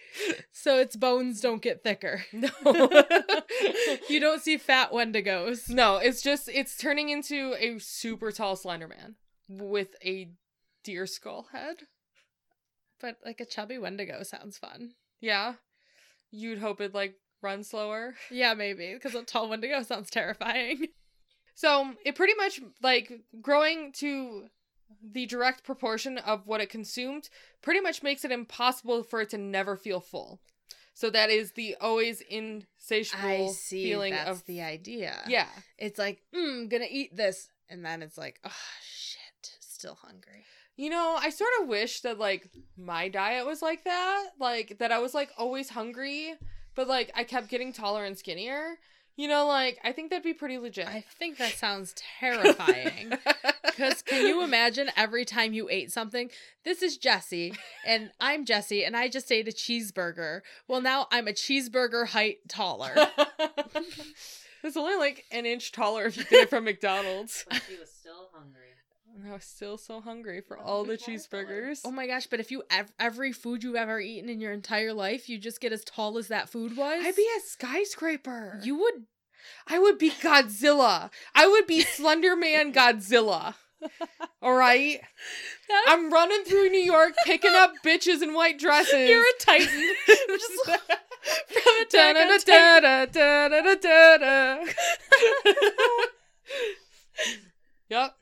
So 0.51 0.77
its 0.79 0.95
bones 0.95 1.39
don't 1.41 1.61
get 1.61 1.83
thicker. 1.83 2.25
No. 2.33 2.49
you 4.09 4.19
don't 4.19 4.41
see 4.41 4.57
fat 4.57 4.91
Wendigos. 4.91 5.69
no, 5.69 5.97
it's 5.97 6.21
just 6.21 6.49
it's 6.49 6.77
turning 6.77 7.09
into 7.09 7.55
a 7.59 7.79
super 7.79 8.31
tall 8.31 8.55
slender 8.55 8.87
man 8.87 9.15
with 9.49 9.95
a 10.03 10.29
deer 10.83 11.05
skull 11.07 11.47
head. 11.51 11.77
But 12.99 13.17
like 13.25 13.39
a 13.39 13.45
chubby 13.45 13.77
Wendigo 13.77 14.23
sounds 14.23 14.57
fun. 14.57 14.91
Yeah. 15.21 15.53
You'd 16.31 16.59
hope 16.59 16.81
it 16.81 16.93
like 16.93 17.15
run 17.41 17.63
slower. 17.63 18.15
Yeah, 18.31 18.53
maybe. 18.53 18.93
Because 18.93 19.15
a 19.15 19.23
tall 19.23 19.49
Wendigo 19.49 19.83
sounds 19.83 20.09
terrifying. 20.09 20.87
So 21.55 21.95
it 22.05 22.13
pretty 22.13 22.35
much 22.35 22.59
like 22.83 23.11
growing 23.41 23.91
to 23.93 24.43
the 25.01 25.25
direct 25.25 25.63
proportion 25.63 26.19
of 26.19 26.45
what 26.45 26.61
it 26.61 26.69
consumed 26.69 27.29
pretty 27.63 27.79
much 27.79 28.03
makes 28.03 28.23
it 28.23 28.31
impossible 28.31 29.01
for 29.01 29.21
it 29.21 29.31
to 29.31 29.39
never 29.39 29.75
feel 29.75 29.99
full. 29.99 30.39
So 30.93 31.09
that 31.09 31.31
is 31.31 31.53
the 31.53 31.75
always 31.81 32.21
insatiable 32.21 33.53
feeling 33.53 34.13
That's 34.13 34.29
of 34.29 34.45
the 34.45 34.61
idea. 34.61 35.15
yeah. 35.27 35.47
It's 35.79 35.97
like, 35.97 36.21
mm, 36.31 36.69
gonna 36.69 36.85
eat 36.91 37.15
this. 37.15 37.49
And 37.69 37.83
then 37.83 38.03
it's 38.03 38.19
like, 38.19 38.39
oh, 38.43 38.51
shit. 38.83 39.57
Still 39.59 39.97
hungry. 40.01 40.45
You 40.77 40.91
know, 40.91 41.17
I 41.19 41.31
sort 41.31 41.49
of 41.61 41.67
wish 41.67 42.01
that 42.01 42.19
like 42.19 42.49
my 42.77 43.09
diet 43.09 43.45
was 43.45 43.61
like 43.61 43.83
that, 43.83 44.27
like 44.39 44.77
that 44.79 44.91
I 44.91 44.99
was 44.99 45.13
like 45.13 45.31
always 45.37 45.69
hungry, 45.69 46.35
but 46.75 46.87
like 46.87 47.11
I 47.15 47.23
kept 47.23 47.49
getting 47.49 47.73
taller 47.73 48.05
and 48.05 48.17
skinnier. 48.17 48.77
You 49.15 49.27
know, 49.27 49.47
like 49.47 49.79
I 49.83 49.91
think 49.91 50.11
that'd 50.11 50.23
be 50.23 50.35
pretty 50.35 50.59
legit. 50.59 50.87
I 50.87 51.03
think 51.17 51.39
that 51.39 51.53
sounds 51.53 51.93
terrifying. 52.19 53.13
Because 53.77 54.01
can 54.01 54.25
you 54.25 54.41
imagine 54.41 54.89
every 54.97 55.23
time 55.23 55.53
you 55.53 55.69
ate 55.69 55.91
something? 55.91 56.31
This 56.65 56.81
is 56.81 56.97
Jesse, 56.97 57.53
and 57.85 58.09
I'm 58.19 58.43
Jesse, 58.43 58.83
and 58.83 58.97
I 58.97 59.07
just 59.07 59.31
ate 59.31 59.47
a 59.47 59.51
cheeseburger. 59.51 60.41
Well, 60.67 60.81
now 60.81 61.07
I'm 61.11 61.27
a 61.27 61.31
cheeseburger 61.31 62.07
height 62.07 62.37
taller. 62.49 62.95
it's 64.63 64.75
only 64.75 64.95
like 64.95 65.25
an 65.31 65.45
inch 65.45 65.71
taller 65.71 66.05
if 66.05 66.17
you 66.17 66.23
get 66.23 66.43
it 66.43 66.49
from 66.49 66.63
McDonald's. 66.65 67.45
But 67.47 67.61
he 67.69 67.77
was 67.77 67.91
still 67.91 68.29
hungry. 68.33 68.66
And 69.17 69.27
I 69.31 69.33
was 69.33 69.45
still 69.45 69.77
so 69.79 69.99
hungry 69.99 70.41
for 70.41 70.57
That 70.57 70.63
all 70.63 70.83
the 70.83 70.95
cheeseburgers. 70.95 71.79
Oh 71.83 71.89
my 71.91 72.05
gosh, 72.05 72.27
but 72.27 72.39
if 72.39 72.51
you 72.51 72.61
ev- 72.69 72.91
every 72.99 73.31
food 73.31 73.63
you've 73.63 73.75
ever 73.75 73.99
eaten 73.99 74.29
in 74.29 74.39
your 74.39 74.51
entire 74.53 74.93
life, 74.93 75.27
you 75.27 75.39
just 75.39 75.59
get 75.59 75.73
as 75.73 75.83
tall 75.83 76.19
as 76.19 76.27
that 76.27 76.49
food 76.49 76.77
was. 76.77 77.03
I'd 77.03 77.15
be 77.15 77.27
a 77.37 77.39
skyscraper. 77.41 78.59
You 78.63 78.77
would 78.77 79.05
I 79.67 79.79
would 79.79 79.97
be 79.97 80.11
Godzilla. 80.11 81.09
I 81.33 81.47
would 81.47 81.65
be 81.65 81.81
Slender 81.95 82.35
Man 82.35 82.71
Godzilla. 82.71 83.55
All 84.41 84.53
right. 84.53 85.01
That- 85.67 85.85
I'm 85.87 86.11
running 86.11 86.43
through 86.43 86.69
New 86.69 86.83
York 86.83 87.13
picking 87.25 87.55
up 87.55 87.73
bitches 87.85 88.21
in 88.21 88.33
white 88.35 88.59
dresses. 88.59 89.09
You're 89.09 89.21
a 89.23 89.39
titan. 89.39 89.93
Just 90.27 90.65
from 90.65 90.75
Attack 91.81 92.15
on 92.15 92.39
Da-da-da, 92.45 93.75
Titan. 93.77 94.67
Yep. 97.89 98.13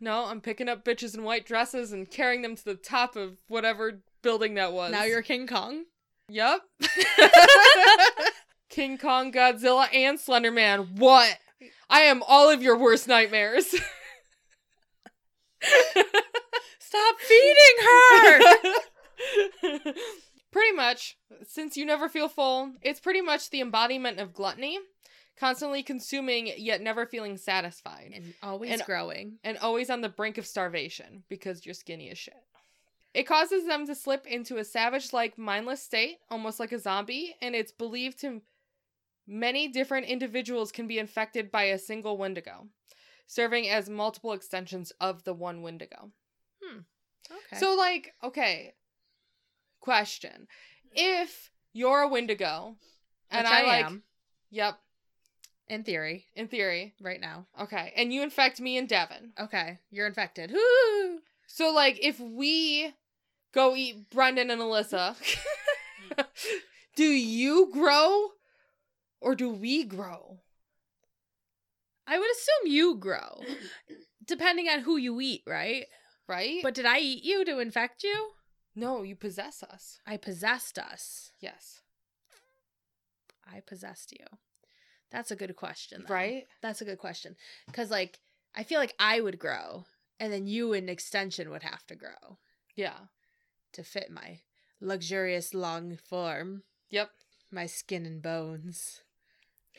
No, 0.00 0.26
I'm 0.26 0.40
picking 0.40 0.68
up 0.68 0.84
bitches 0.84 1.14
in 1.14 1.24
white 1.24 1.44
dresses 1.44 1.92
and 1.92 2.10
carrying 2.10 2.42
them 2.42 2.56
to 2.56 2.64
the 2.64 2.74
top 2.74 3.16
of 3.16 3.38
whatever 3.48 4.00
building 4.22 4.54
that 4.54 4.72
was. 4.72 4.92
Now 4.92 5.04
you're 5.04 5.22
King 5.22 5.46
Kong. 5.46 5.84
Yep. 6.28 6.60
King 8.68 8.98
Kong, 8.98 9.32
Godzilla, 9.32 9.88
and 9.92 10.20
Slender 10.20 10.50
Man. 10.52 10.90
What? 10.96 11.38
I 11.90 12.02
am 12.02 12.22
all 12.26 12.50
of 12.50 12.62
your 12.62 12.76
worst 12.76 13.08
nightmares. 13.08 13.66
Stop 16.78 17.16
feeding 17.20 17.76
her. 17.82 18.40
pretty 20.52 20.72
much, 20.72 21.16
since 21.46 21.76
you 21.76 21.84
never 21.84 22.08
feel 22.08 22.28
full, 22.28 22.72
it's 22.82 23.00
pretty 23.00 23.20
much 23.20 23.50
the 23.50 23.60
embodiment 23.60 24.18
of 24.20 24.32
gluttony. 24.34 24.78
Constantly 25.38 25.82
consuming 25.82 26.46
yet 26.56 26.80
never 26.80 27.06
feeling 27.06 27.36
satisfied, 27.36 28.12
And 28.14 28.34
always 28.42 28.72
And- 28.72 28.82
growing. 28.84 29.38
and 29.44 29.56
always 29.58 29.88
on 29.90 30.00
the 30.00 30.08
brink 30.08 30.36
of 30.38 30.46
starvation 30.46 31.24
because 31.28 31.64
you're 31.64 31.74
skinny 31.74 32.10
as 32.10 32.18
shit. 32.18 32.42
It 33.14 33.24
causes 33.24 33.66
them 33.66 33.86
to 33.86 33.94
slip 33.94 34.26
into 34.26 34.58
a 34.58 34.64
savage 34.64 35.12
like 35.12 35.38
mindless 35.38 35.82
state, 35.82 36.18
almost 36.30 36.60
like 36.60 36.72
a 36.72 36.78
zombie, 36.78 37.34
and 37.40 37.54
it's 37.56 37.72
believed 37.72 38.18
to 38.20 38.42
many 39.26 39.68
different 39.68 40.06
individuals 40.06 40.70
can 40.72 40.86
be 40.86 40.98
infected 40.98 41.50
by 41.50 41.64
a 41.64 41.78
single 41.78 42.16
Wendigo, 42.16 42.68
serving 43.26 43.68
as 43.68 43.88
multiple 43.88 44.32
extensions 44.32 44.90
of 45.00 45.24
the 45.24 45.34
one 45.34 45.62
Wendigo. 45.62 46.12
Hmm. 46.62 46.80
Okay. 47.30 47.56
So, 47.58 47.74
like, 47.74 48.14
okay, 48.22 48.74
question. 49.80 50.48
If 50.92 51.50
you're 51.72 52.00
a 52.02 52.08
Wendigo, 52.08 52.76
and 53.30 53.44
Which 53.44 53.52
I, 53.52 53.60
I 53.60 53.66
like, 53.66 53.84
am. 53.84 54.02
yep, 54.50 54.78
in 55.68 55.84
theory, 55.84 56.26
in 56.34 56.48
theory, 56.48 56.94
right 57.00 57.20
now. 57.20 57.46
okay, 57.60 57.92
and 57.96 58.12
you 58.12 58.22
infect 58.22 58.60
me 58.60 58.78
and 58.78 58.88
Devin. 58.88 59.32
Okay, 59.38 59.78
you're 59.90 60.06
infected. 60.06 60.50
Woo! 60.52 61.18
So, 61.46 61.70
like, 61.72 61.98
if 62.02 62.20
we 62.20 62.94
go 63.52 63.74
eat 63.74 64.10
Brendan 64.10 64.50
and 64.50 64.60
Alyssa, 64.60 65.16
do 66.96 67.04
you 67.04 67.70
grow 67.72 68.28
or 69.20 69.34
do 69.34 69.50
we 69.50 69.84
grow? 69.84 70.38
I 72.06 72.18
would 72.18 72.30
assume 72.30 72.72
you 72.72 72.94
grow, 72.96 73.42
depending 74.26 74.68
on 74.68 74.80
who 74.80 74.96
you 74.96 75.20
eat, 75.20 75.42
right? 75.46 75.86
Right? 76.26 76.60
But 76.62 76.74
did 76.74 76.86
I 76.86 76.98
eat 76.98 77.24
you 77.24 77.44
to 77.44 77.58
infect 77.58 78.02
you? 78.02 78.30
no, 78.74 79.02
you 79.02 79.16
possess 79.16 79.62
us. 79.64 79.98
I 80.06 80.16
possessed 80.16 80.78
us. 80.78 81.32
Yes. 81.40 81.80
I 83.44 83.60
possessed 83.60 84.12
you. 84.12 84.24
That's 85.10 85.30
a 85.30 85.36
good 85.36 85.54
question, 85.56 86.04
though. 86.06 86.14
Right? 86.14 86.44
That's 86.62 86.80
a 86.80 86.84
good 86.84 86.98
question. 86.98 87.36
Because, 87.66 87.90
like, 87.90 88.18
I 88.54 88.62
feel 88.62 88.78
like 88.78 88.94
I 88.98 89.20
would 89.20 89.38
grow, 89.38 89.84
and 90.20 90.32
then 90.32 90.46
you, 90.46 90.72
in 90.72 90.88
extension, 90.88 91.50
would 91.50 91.62
have 91.62 91.86
to 91.86 91.94
grow 91.96 92.38
Yeah. 92.76 92.98
to 93.72 93.82
fit 93.84 94.10
my 94.10 94.40
luxurious 94.80 95.54
long 95.54 95.96
form, 95.96 96.62
Yep. 96.90 97.10
my 97.50 97.66
skin 97.66 98.04
and 98.06 98.22
bones. 98.22 99.02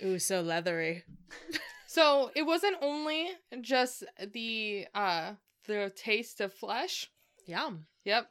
Ooh, 0.03 0.19
so 0.19 0.41
leathery. 0.41 1.03
So 1.91 2.29
it 2.35 2.43
wasn't 2.43 2.77
only 2.83 3.31
just 3.61 4.03
the 4.23 4.85
uh 4.93 5.33
the 5.65 5.91
taste 5.95 6.39
of 6.39 6.53
flesh. 6.53 7.09
Yum. 7.47 7.87
Yep. 8.05 8.27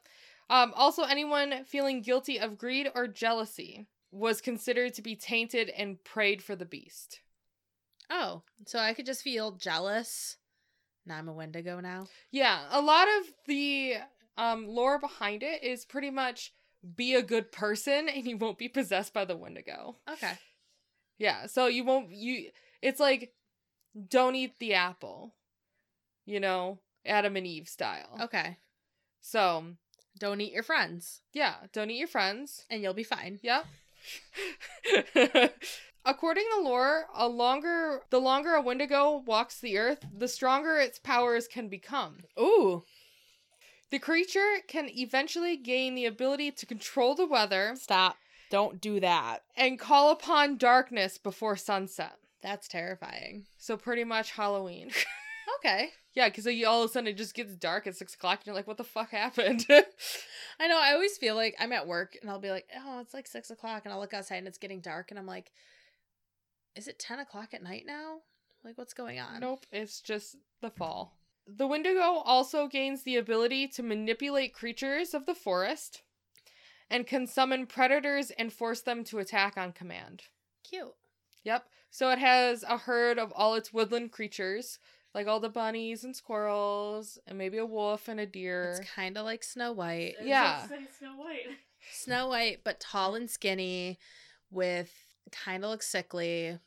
Um 0.49 0.71
also 0.77 1.03
anyone 1.03 1.65
feeling 1.65 2.01
guilty 2.01 2.39
of 2.39 2.57
greed 2.57 2.89
or 2.95 3.05
jealousy 3.05 3.87
was 4.11 4.41
considered 4.41 4.93
to 4.95 5.01
be 5.01 5.15
tainted 5.15 5.69
and 5.69 6.03
prayed 6.03 6.41
for 6.41 6.55
the 6.55 6.65
beast. 6.65 7.19
Oh, 8.09 8.41
so 8.65 8.79
I 8.79 8.93
could 8.93 9.05
just 9.05 9.21
feel 9.23 9.51
jealous. 9.51 10.37
Now 11.05 11.17
I'm 11.17 11.27
a 11.29 11.33
Wendigo 11.33 11.79
now. 11.79 12.07
Yeah, 12.31 12.61
a 12.71 12.81
lot 12.81 13.07
of 13.19 13.25
the 13.47 13.95
um 14.37 14.67
lore 14.67 14.99
behind 14.99 15.43
it 15.43 15.63
is 15.63 15.85
pretty 15.85 16.09
much 16.09 16.53
be 16.95 17.13
a 17.13 17.21
good 17.21 17.51
person 17.51 18.07
and 18.07 18.25
you 18.25 18.37
won't 18.37 18.57
be 18.57 18.69
possessed 18.69 19.13
by 19.13 19.25
the 19.25 19.35
Wendigo. 19.35 19.97
Okay. 20.11 20.33
Yeah, 21.17 21.45
so 21.47 21.67
you 21.67 21.83
won't 21.83 22.11
you 22.11 22.49
it's 22.81 22.99
like 22.99 23.33
don't 24.07 24.35
eat 24.35 24.57
the 24.59 24.73
apple. 24.73 25.35
You 26.25 26.39
know, 26.39 26.79
Adam 27.05 27.35
and 27.35 27.45
Eve 27.47 27.67
style. 27.67 28.17
Okay. 28.21 28.57
So, 29.19 29.65
Don't 30.19 30.39
eat 30.41 30.53
your 30.53 30.63
friends, 30.63 31.21
yeah, 31.33 31.55
don't 31.73 31.89
eat 31.89 31.97
your 31.97 32.07
friends. 32.07 32.65
and 32.69 32.81
you'll 32.81 32.93
be 32.93 33.03
fine. 33.03 33.39
Yep. 33.41 33.65
According 36.05 36.45
to 36.55 36.61
lore, 36.61 37.05
a 37.13 37.27
longer 37.27 38.01
the 38.09 38.19
longer 38.19 38.53
a 38.55 38.61
Wendigo 38.61 39.21
walks 39.25 39.59
the 39.59 39.77
earth, 39.77 40.05
the 40.17 40.27
stronger 40.27 40.77
its 40.77 40.97
powers 40.97 41.47
can 41.47 41.67
become. 41.67 42.19
Ooh. 42.39 42.83
The 43.91 43.99
creature 43.99 44.57
can 44.67 44.87
eventually 44.89 45.57
gain 45.57 45.95
the 45.95 46.05
ability 46.05 46.51
to 46.51 46.65
control 46.65 47.15
the 47.15 47.25
weather 47.27 47.73
Stop. 47.75 48.17
Don't 48.51 48.79
do 48.79 48.99
that. 48.99 49.39
and 49.57 49.77
call 49.79 50.11
upon 50.11 50.57
darkness 50.57 51.17
before 51.17 51.55
sunset. 51.57 52.13
That's 52.41 52.67
terrifying. 52.67 53.45
So 53.57 53.75
pretty 53.77 54.03
much 54.03 54.31
Halloween. 54.31 54.91
Okay. 55.65 55.89
Yeah, 56.19 56.27
because 56.27 56.45
all 56.67 56.83
of 56.83 56.89
a 56.89 56.91
sudden 56.91 57.07
it 57.07 57.15
just 57.15 57.33
gets 57.33 57.55
dark 57.55 57.87
at 57.87 57.95
six 57.95 58.13
o'clock 58.13 58.39
and 58.39 58.47
you're 58.47 58.55
like, 58.55 58.67
what 58.67 58.75
the 58.75 58.83
fuck 58.83 59.11
happened? 59.11 59.65
I 60.59 60.67
know. 60.67 60.77
I 60.77 60.91
always 60.91 61.17
feel 61.17 61.33
like 61.33 61.55
I'm 61.57 61.71
at 61.71 61.87
work 61.87 62.17
and 62.21 62.29
I'll 62.29 62.41
be 62.41 62.51
like, 62.51 62.67
oh, 62.77 62.99
it's 62.99 63.13
like 63.13 63.25
six 63.25 63.49
o'clock, 63.49 63.83
and 63.85 63.93
I'll 63.93 64.01
look 64.01 64.13
outside 64.13 64.35
and 64.35 64.47
it's 64.47 64.57
getting 64.57 64.81
dark, 64.81 65.11
and 65.11 65.17
I'm 65.17 65.25
like, 65.25 65.53
is 66.75 66.89
it 66.89 66.99
10 66.99 67.19
o'clock 67.19 67.53
at 67.53 67.63
night 67.63 67.83
now? 67.87 68.17
Like, 68.65 68.77
what's 68.77 68.93
going 68.93 69.17
on? 69.17 69.39
Nope, 69.39 69.65
it's 69.71 70.01
just 70.01 70.35
the 70.61 70.69
fall. 70.69 71.15
The 71.47 71.67
Wendigo 71.67 72.01
also 72.01 72.67
gains 72.67 73.03
the 73.03 73.15
ability 73.15 73.69
to 73.69 73.81
manipulate 73.81 74.53
creatures 74.53 75.13
of 75.13 75.25
the 75.25 75.33
forest 75.33 76.01
and 76.89 77.07
can 77.07 77.27
summon 77.27 77.65
predators 77.65 78.29
and 78.31 78.51
force 78.51 78.81
them 78.81 79.05
to 79.05 79.19
attack 79.19 79.57
on 79.57 79.71
command. 79.71 80.23
Cute. 80.69 80.95
Yep. 81.45 81.63
So 81.89 82.09
it 82.09 82.19
has 82.19 82.63
a 82.63 82.77
herd 82.77 83.17
of 83.17 83.31
all 83.33 83.55
its 83.55 83.71
woodland 83.71 84.11
creatures, 84.11 84.79
like 85.19 85.27
all 85.27 85.41
the 85.41 85.49
bunnies 85.49 86.05
and 86.05 86.15
squirrels, 86.15 87.19
and 87.27 87.37
maybe 87.37 87.57
a 87.57 87.65
wolf 87.65 88.07
and 88.07 88.21
a 88.21 88.25
deer. 88.25 88.75
It's 88.79 88.89
kind 88.89 89.17
of 89.17 89.25
like 89.25 89.43
Snow 89.43 89.73
White. 89.73 90.15
I 90.21 90.23
Yeah. 90.23 90.63
about 90.65 90.79
Snow 90.97 91.17
White. 91.17 91.47
Snow 91.91 92.27
White, 92.29 92.63
but 92.63 92.79
tall 92.79 93.15
and 93.15 93.29
skinny, 93.29 93.99
with 94.49 94.93
kind 95.31 95.65
of 95.65 95.71
looks 95.71 95.87
sickly, 95.89 96.57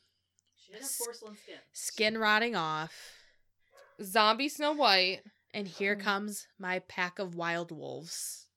She 0.55 0.73
has 0.73 0.99
a 0.99 1.03
porcelain 1.03 1.35
skin. 1.35 1.55
skin 1.71 2.17
rotting 2.19 2.55
off. 2.55 2.93
Zombie 4.01 4.49
Snow 4.49 4.73
White 4.73 5.21
And 5.55 5.67
here 5.67 5.95
Oh. 5.99 6.03
comes 6.03 6.47
my 6.59 6.79
pack 6.79 7.17
of 7.19 7.35
wild 7.35 7.71
wolves, 7.71 8.47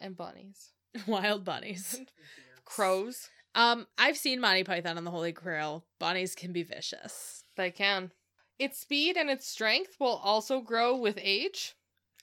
and 0.00 0.16
bunnies. 0.16 0.72
wild 1.06 1.44
bunnies. 1.44 1.98
Crows. 2.64 3.28
Um, 3.54 3.86
I've 3.98 4.16
seen 4.18 4.38
Monty 4.40 4.62
Python 4.64 4.96
on 4.98 5.04
the 5.04 5.10
Holy 5.10 5.32
Grail. 5.32 5.84
Bunnies 5.98 6.34
can 6.34 6.52
be 6.52 6.62
vicious. 6.62 7.44
They 7.56 7.70
can. 7.70 8.12
Its 8.60 8.78
speed 8.78 9.16
and 9.16 9.28
its 9.30 9.48
strength 9.48 9.96
will 9.98 10.20
also 10.22 10.60
grow 10.60 10.94
with 10.96 11.18
age, 11.20 11.74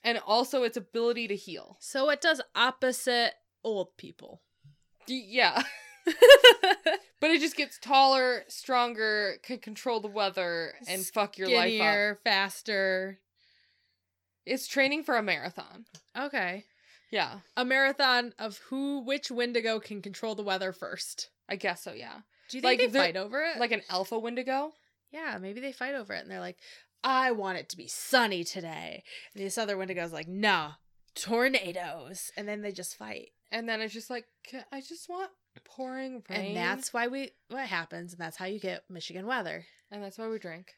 and 0.04 0.18
also 0.26 0.62
its 0.62 0.76
ability 0.76 1.26
to 1.28 1.36
heal. 1.36 1.76
So 1.80 2.08
it 2.10 2.20
does 2.20 2.40
opposite 2.54 3.32
old 3.64 3.96
people. 3.98 4.40
Y- 5.08 5.24
yeah. 5.26 5.62
But 7.20 7.32
it 7.32 7.40
just 7.40 7.56
gets 7.56 7.78
taller, 7.80 8.44
stronger, 8.46 9.38
can 9.42 9.58
control 9.58 9.98
the 9.98 10.06
weather, 10.06 10.74
and 10.86 11.04
fuck 11.04 11.36
your 11.36 11.48
life 11.50 11.80
up. 11.80 12.18
Faster. 12.22 13.18
It's 14.46 14.68
training 14.68 15.02
for 15.02 15.16
a 15.16 15.22
marathon. 15.22 15.86
Okay. 16.16 16.64
Yeah, 17.10 17.40
A 17.56 17.64
marathon 17.64 18.34
of 18.38 18.58
who, 18.68 19.00
which 19.00 19.30
Wendigo 19.32 19.80
can 19.80 20.00
control 20.00 20.36
the 20.36 20.44
weather 20.44 20.72
first. 20.72 21.30
I 21.48 21.56
guess 21.56 21.82
so, 21.82 21.92
yeah. 21.92 22.20
Do 22.50 22.58
you 22.58 22.62
Like, 22.62 22.78
think 22.78 22.92
they 22.92 22.98
the- 23.00 23.04
fight 23.04 23.16
over 23.16 23.42
it? 23.42 23.58
Like 23.58 23.72
an 23.72 23.82
alpha 23.90 24.16
Wendigo. 24.18 24.72
Yeah, 25.10 25.38
maybe 25.40 25.60
they 25.60 25.72
fight 25.72 25.94
over 25.94 26.12
it 26.12 26.22
and 26.22 26.30
they're 26.30 26.40
like, 26.40 26.58
I 27.04 27.30
want 27.32 27.58
it 27.58 27.68
to 27.70 27.76
be 27.76 27.86
sunny 27.86 28.44
today. 28.44 29.04
And 29.34 29.44
this 29.44 29.58
other 29.58 29.76
Wendigo's 29.76 30.12
like, 30.12 30.28
nah, 30.28 30.72
tornadoes. 31.14 32.30
And 32.36 32.48
then 32.48 32.62
they 32.62 32.72
just 32.72 32.96
fight. 32.96 33.30
And 33.50 33.68
then 33.68 33.80
it's 33.80 33.94
just 33.94 34.10
like, 34.10 34.26
I 34.72 34.80
just 34.80 35.08
want 35.08 35.30
pouring 35.64 36.22
rain. 36.28 36.48
And 36.48 36.56
that's 36.56 36.92
why 36.92 37.08
we 37.08 37.30
what 37.48 37.66
happens, 37.66 38.12
and 38.12 38.20
that's 38.20 38.36
how 38.36 38.46
you 38.46 38.60
get 38.60 38.84
Michigan 38.88 39.26
weather. 39.26 39.64
And 39.90 40.02
that's 40.02 40.18
why 40.18 40.28
we 40.28 40.38
drink. 40.38 40.72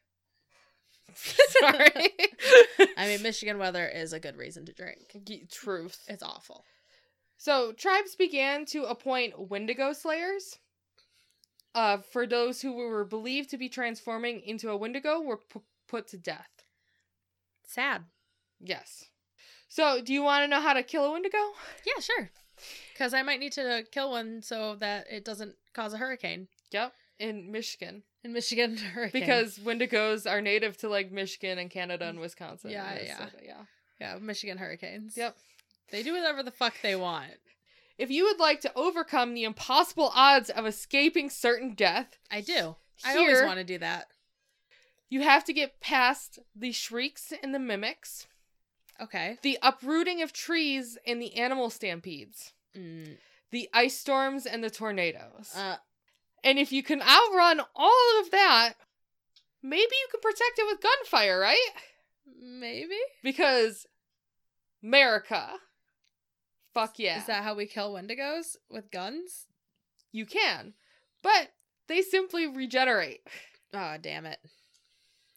Sorry. 1.14 1.90
I 2.96 3.06
mean, 3.06 3.22
Michigan 3.22 3.58
weather 3.58 3.86
is 3.88 4.12
a 4.12 4.20
good 4.20 4.36
reason 4.36 4.64
to 4.66 4.72
drink. 4.72 5.16
Truth. 5.50 6.04
It's 6.08 6.22
awful. 6.22 6.64
So 7.36 7.72
tribes 7.72 8.14
began 8.16 8.66
to 8.66 8.84
appoint 8.84 9.50
Wendigo 9.50 9.92
slayers. 9.92 10.58
Uh, 11.74 11.98
for 11.98 12.26
those 12.26 12.60
who 12.62 12.72
were 12.72 13.04
believed 13.04 13.50
to 13.50 13.56
be 13.58 13.68
transforming 13.68 14.40
into 14.40 14.70
a 14.70 14.76
Wendigo, 14.76 15.20
were 15.20 15.36
pu- 15.36 15.62
put 15.88 16.08
to 16.08 16.16
death. 16.18 16.48
Sad. 17.66 18.04
Yes. 18.60 19.04
So, 19.68 20.00
do 20.02 20.12
you 20.12 20.22
want 20.22 20.42
to 20.42 20.48
know 20.48 20.60
how 20.60 20.72
to 20.72 20.82
kill 20.82 21.04
a 21.04 21.12
Wendigo? 21.12 21.38
Yeah, 21.86 22.00
sure. 22.00 22.30
Because 22.92 23.14
I 23.14 23.22
might 23.22 23.40
need 23.40 23.52
to 23.52 23.84
kill 23.92 24.10
one 24.10 24.42
so 24.42 24.74
that 24.80 25.06
it 25.10 25.24
doesn't 25.24 25.54
cause 25.72 25.92
a 25.94 25.96
hurricane 25.98 26.48
Yep. 26.72 26.92
In 27.18 27.50
Michigan, 27.52 28.02
in 28.24 28.32
Michigan. 28.32 28.76
Hurricane. 28.94 29.20
because 29.20 29.58
Wendigos 29.58 30.30
are 30.30 30.40
native 30.40 30.76
to 30.78 30.88
like 30.88 31.12
Michigan 31.12 31.58
and 31.58 31.70
Canada 31.70 32.06
and 32.06 32.18
Wisconsin. 32.18 32.70
Yeah, 32.70 32.90
and 32.90 33.06
yeah. 33.06 33.26
Yeah. 33.44 33.54
yeah, 34.00 34.18
Michigan 34.20 34.56
hurricanes. 34.58 35.16
Yep. 35.16 35.36
They 35.90 36.02
do 36.02 36.14
whatever 36.14 36.42
the 36.42 36.50
fuck 36.50 36.74
they 36.82 36.96
want. 36.96 37.32
If 38.00 38.10
you 38.10 38.24
would 38.24 38.38
like 38.38 38.62
to 38.62 38.72
overcome 38.74 39.34
the 39.34 39.44
impossible 39.44 40.10
odds 40.14 40.48
of 40.48 40.64
escaping 40.64 41.28
certain 41.28 41.74
death, 41.74 42.16
I 42.30 42.40
do. 42.40 42.76
I 43.04 43.14
always 43.18 43.42
want 43.42 43.58
to 43.58 43.64
do 43.64 43.76
that. 43.78 44.06
you 45.10 45.20
have 45.20 45.44
to 45.44 45.52
get 45.52 45.80
past 45.80 46.38
the 46.56 46.72
shrieks 46.72 47.30
and 47.42 47.54
the 47.54 47.58
mimics, 47.58 48.26
Okay. 48.98 49.36
the 49.42 49.58
uprooting 49.60 50.22
of 50.22 50.32
trees 50.32 50.96
and 51.06 51.20
the 51.20 51.36
animal 51.36 51.68
stampedes, 51.68 52.54
Mm, 52.74 53.18
the 53.50 53.68
ice 53.74 53.98
storms 53.98 54.46
and 54.46 54.64
the 54.64 54.70
tornadoes. 54.70 55.52
uh, 55.54 55.76
And 56.42 56.58
if 56.58 56.72
you 56.72 56.82
can 56.82 57.02
outrun 57.02 57.60
all 57.76 58.20
of 58.20 58.30
that, 58.30 58.74
maybe 59.62 59.82
you 59.92 60.08
can 60.10 60.20
protect 60.22 60.58
it 60.58 60.66
with 60.66 60.80
gunfire, 60.80 61.38
right? 61.38 61.68
Maybe. 62.40 62.96
Because 63.22 63.86
America. 64.82 65.58
Fuck 66.74 66.98
yeah. 66.98 67.18
Is 67.18 67.26
that 67.26 67.42
how 67.42 67.54
we 67.54 67.66
kill 67.66 67.92
Wendigos 67.94 68.56
with 68.70 68.90
guns? 68.90 69.46
you 70.12 70.26
can. 70.26 70.74
But 71.22 71.52
they 71.88 72.02
simply 72.02 72.46
regenerate. 72.48 73.20
Oh, 73.72 73.96
damn 74.00 74.26
it. 74.26 74.38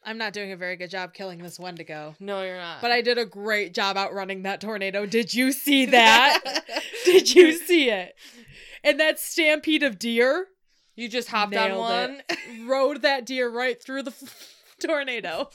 I'm 0.03 0.17
not 0.17 0.33
doing 0.33 0.51
a 0.51 0.57
very 0.57 0.75
good 0.75 0.89
job 0.89 1.13
killing 1.13 1.39
this 1.39 1.59
Wendigo. 1.59 2.15
No, 2.19 2.41
you're 2.43 2.57
not. 2.57 2.81
But 2.81 2.91
I 2.91 3.01
did 3.01 3.17
a 3.17 3.25
great 3.25 3.73
job 3.73 3.95
outrunning 3.97 4.41
that 4.43 4.59
tornado. 4.61 5.05
Did 5.05 5.33
you 5.33 5.51
see 5.51 5.85
that? 5.87 6.39
did 7.05 7.33
you 7.35 7.53
see 7.53 7.89
it? 7.89 8.15
And 8.83 8.99
that 8.99 9.19
stampede 9.19 9.83
of 9.83 9.99
deer 9.99 10.47
You 10.95 11.07
just 11.07 11.29
hopped 11.29 11.55
on 11.55 11.77
one. 11.77 12.21
rode 12.65 13.03
that 13.03 13.25
deer 13.25 13.49
right 13.49 13.81
through 13.81 14.03
the 14.03 14.11
f- 14.11 14.55
tornado. 14.85 15.49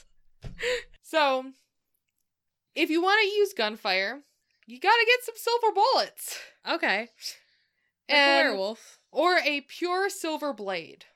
So, 1.02 1.44
if 2.74 2.88
you 2.90 3.02
want 3.02 3.20
to 3.22 3.28
use 3.36 3.52
gunfire, 3.52 4.22
you 4.68 4.78
gotta 4.78 5.04
get 5.06 5.24
some 5.24 5.34
silver 5.36 5.74
bullets. 5.74 6.38
Okay. 6.70 6.98
Like 7.00 7.08
a 8.10 8.14
And- 8.14 8.48
werewolf. 8.50 8.98
Or 9.10 9.38
a 9.38 9.62
pure 9.62 10.10
silver 10.10 10.52
blade. 10.52 11.06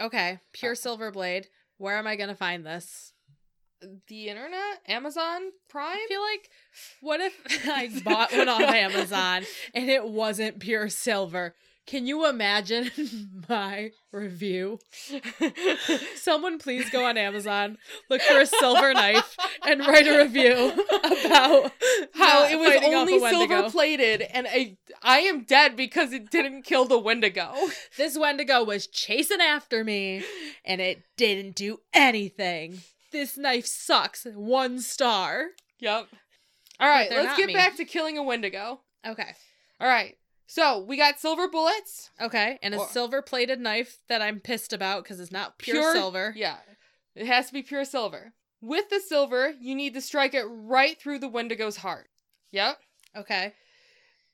Okay. 0.00 0.38
Pure 0.52 0.72
uh, 0.72 0.74
silver 0.76 1.10
blade. 1.10 1.48
Where 1.76 1.98
am 1.98 2.06
I 2.06 2.16
to 2.30 2.34
find 2.34 2.64
this? 2.64 3.12
The 4.08 4.28
internet? 4.28 4.80
Amazon 4.88 5.42
Prime? 5.68 5.98
I 5.98 6.06
feel 6.08 6.22
like, 6.22 6.48
what 7.02 7.20
if 7.20 7.34
I 7.68 7.90
bought 8.02 8.32
one 8.32 8.48
off 8.48 8.60
Amazon 8.62 9.42
and 9.74 9.90
it 9.90 10.08
wasn't 10.08 10.60
pure 10.60 10.88
silver? 10.88 11.54
Can 11.86 12.06
you 12.06 12.26
imagine 12.26 12.90
my 13.48 13.90
review? 14.10 14.78
Someone 16.16 16.58
please 16.58 16.88
go 16.88 17.04
on 17.04 17.18
Amazon, 17.18 17.76
look 18.08 18.22
for 18.22 18.40
a 18.40 18.46
silver 18.46 18.94
knife, 18.94 19.36
and 19.66 19.80
write 19.80 20.06
a 20.06 20.18
review 20.18 20.72
about 20.72 21.72
How 22.14 22.46
it 22.46 22.58
was 22.58 22.82
only 22.84 23.18
silver 23.18 23.68
plated, 23.70 24.22
and 24.22 24.46
I, 24.48 24.78
I 25.02 25.20
am 25.20 25.44
dead 25.44 25.76
because 25.76 26.12
it 26.12 26.30
didn't 26.30 26.62
kill 26.62 26.86
the 26.86 26.98
Wendigo. 26.98 27.52
This 27.96 28.18
Wendigo 28.18 28.64
was 28.64 28.86
chasing 28.86 29.40
after 29.40 29.84
me, 29.84 30.24
and 30.64 30.80
it 30.80 31.02
didn't 31.16 31.54
do 31.54 31.80
anything. 31.92 32.80
This 33.12 33.36
knife 33.36 33.66
sucks. 33.66 34.26
One 34.34 34.80
star. 34.80 35.48
Yep. 35.78 36.08
All 36.80 36.88
right, 36.88 37.10
let's 37.10 37.36
get 37.36 37.46
me. 37.46 37.52
back 37.52 37.76
to 37.76 37.84
killing 37.84 38.18
a 38.18 38.22
Wendigo. 38.22 38.80
Okay. 39.06 39.34
All 39.80 39.86
right. 39.86 40.16
So 40.46 40.78
we 40.78 40.96
got 40.96 41.18
silver 41.18 41.48
bullets. 41.48 42.10
Okay, 42.20 42.58
and 42.62 42.74
a 42.74 42.78
Or- 42.78 42.88
silver 42.88 43.22
plated 43.22 43.60
knife 43.60 43.98
that 44.08 44.20
I'm 44.22 44.40
pissed 44.40 44.72
about 44.72 45.02
because 45.02 45.18
it's 45.20 45.32
not 45.32 45.58
pure, 45.58 45.94
silver. 45.94 46.32
Yeah. 46.36 46.58
It 47.14 47.26
has 47.26 47.46
to 47.48 47.52
be 47.52 47.62
pure 47.62 47.84
silver. 47.84 48.34
With 48.60 48.88
the 48.90 49.00
silver, 49.00 49.54
you 49.60 49.74
need 49.74 49.94
to 49.94 50.00
strike 50.00 50.34
it 50.34 50.44
right 50.44 50.98
through 51.00 51.18
the 51.20 51.28
Wendigo's 51.28 51.76
heart. 51.78 52.08
Yep. 52.50 52.78
Okay. 53.16 53.54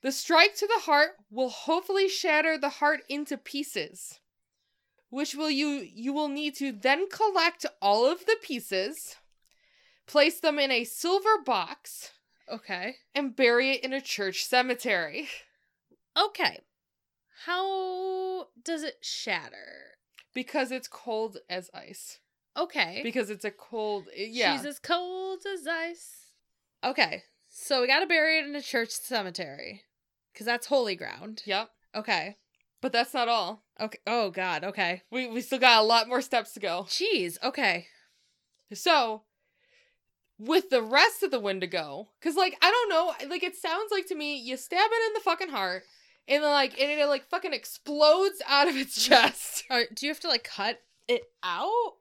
The 0.03 0.13
strike 0.13 0.55
to 0.57 0.67
the 0.67 0.81
heart 0.85 1.11
will 1.31 1.51
hopefully 1.51 2.09
shatter 2.09 2.57
the 2.57 2.69
heart 2.71 3.01
into 3.09 3.37
pieces, 3.37 4.19
which 5.11 5.35
will 5.35 5.51
you 5.51 5.69
you 5.93 6.13
will 6.13 6.29
need 6.29 6.55
to 6.57 6.73
then 6.73 7.09
collect 7.11 7.67
all 7.83 8.07
of 8.11 8.25
the 8.25 8.37
pieces, 8.43 9.17
place 10.07 10.41
them 10.41 10.59
in 10.59 10.71
a 10.71 10.85
silver 10.85 11.39
box, 11.45 12.13
Okay. 12.49 12.97
and 13.15 13.37
bury 13.37 13.73
it 13.73 13.85
in 13.85 13.93
a 13.93 14.01
church 14.01 14.45
cemetery. 14.45 15.29
Okay. 16.17 16.61
How 17.47 18.49
does 18.63 18.83
it 18.83 18.99
shatter? 19.01 19.97
Because 20.35 20.71
it's 20.71 20.89
cold 20.89 21.39
as 21.49 21.71
ice. 21.75 22.19
Okay. 22.57 23.01
Because 23.03 23.31
it's 23.31 23.45
a 23.45 23.51
cold 23.51 24.09
eh, 24.17 24.27
yeah. 24.31 24.57
She's 24.57 24.67
as 24.67 24.79
cold 24.79 25.41
as 25.53 25.67
ice. 25.67 26.33
Okay. 26.85 27.23
So 27.49 27.81
we 27.81 27.87
gotta 27.87 28.07
bury 28.07 28.39
it 28.39 28.47
in 28.47 28.55
a 28.55 28.63
church 28.63 28.91
cemetery. 28.91 29.83
Because 30.33 30.47
that's 30.47 30.67
holy 30.67 30.97
ground. 30.97 31.43
Yep. 31.45 31.71
Okay. 31.95 32.37
But 32.81 32.93
that's 32.93 33.15
not 33.15 33.29
all. 33.29 33.65
Okay. 33.79 33.99
Oh 34.07 34.31
god, 34.31 34.65
okay. 34.65 35.03
We 35.11 35.29
we 35.29 35.41
still 35.41 35.59
got 35.59 35.83
a 35.83 35.87
lot 35.87 36.09
more 36.09 36.23
steps 36.23 36.53
to 36.53 36.61
go. 36.61 36.87
Jeez, 36.89 37.37
okay. 37.43 37.87
So, 38.73 39.23
with 40.39 40.71
the 40.71 40.83
rest 40.83 41.23
of 41.23 41.31
the 41.31 41.41
Wendigo, 41.41 42.09
because 42.19 42.37
like 42.37 42.57
I 42.63 42.71
don't 42.71 42.89
know, 42.89 43.29
like 43.29 43.43
it 43.43 43.57
sounds 43.57 43.91
like 43.91 44.07
to 44.07 44.15
me 44.15 44.39
you 44.39 44.57
stab 44.57 44.91
it 44.91 45.07
in 45.09 45.15
the 45.15 45.21
fucking 45.21 45.51
heart, 45.51 45.83
and 46.31 46.43
then 46.43 46.51
like 46.51 46.81
and 46.81 46.91
it 46.91 47.07
like 47.07 47.29
fucking 47.29 47.53
explodes 47.53 48.41
out 48.49 48.69
of 48.69 48.77
its 48.77 49.05
chest. 49.05 49.65
Alright, 49.71 49.95
do 49.95 50.07
you 50.07 50.11
have 50.13 50.21
to 50.21 50.29
like 50.29 50.45
cut 50.45 50.81
it 51.09 51.25
out? 51.43 51.95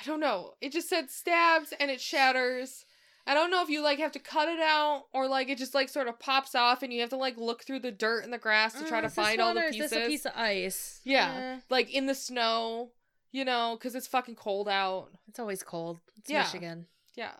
I 0.00 0.04
don't 0.04 0.20
know. 0.20 0.54
It 0.60 0.72
just 0.72 0.88
said 0.88 1.10
stabs 1.10 1.72
and 1.78 1.90
it 1.90 2.00
shatters. 2.00 2.84
I 3.26 3.34
don't 3.34 3.50
know 3.50 3.62
if 3.62 3.68
you 3.68 3.82
like 3.82 3.98
have 3.98 4.12
to 4.12 4.18
cut 4.20 4.48
it 4.48 4.60
out 4.60 5.04
or 5.12 5.26
like 5.26 5.48
it 5.48 5.58
just 5.58 5.74
like 5.74 5.88
sort 5.88 6.06
of 6.06 6.20
pops 6.20 6.54
off 6.54 6.82
and 6.84 6.92
you 6.92 7.00
have 7.00 7.10
to 7.10 7.16
like 7.16 7.36
look 7.36 7.64
through 7.64 7.80
the 7.80 7.90
dirt 7.90 8.22
and 8.24 8.32
the 8.32 8.38
grass 8.38 8.74
to 8.74 8.86
try 8.86 8.98
Uh, 8.98 9.02
to 9.02 9.08
find 9.10 9.40
all 9.40 9.52
the 9.54 9.62
pieces. 9.62 9.86
Is 9.86 9.90
this 9.90 10.04
a 10.04 10.08
piece 10.08 10.26
of 10.26 10.32
ice? 10.36 11.00
Yeah. 11.02 11.56
Eh, 11.56 11.60
Like 11.68 11.92
in 11.92 12.06
the 12.06 12.14
snow, 12.14 12.92
you 13.32 13.44
know, 13.44 13.76
because 13.76 13.94
it's 13.96 14.06
fucking 14.06 14.36
cold 14.36 14.68
out. 14.68 15.08
it's 15.26 15.40
always 15.40 15.62
cold. 15.64 15.98
It's 16.18 16.30
Yeah. 16.30 16.42
Michigan. 16.42 16.86
Yeah. 17.16 17.32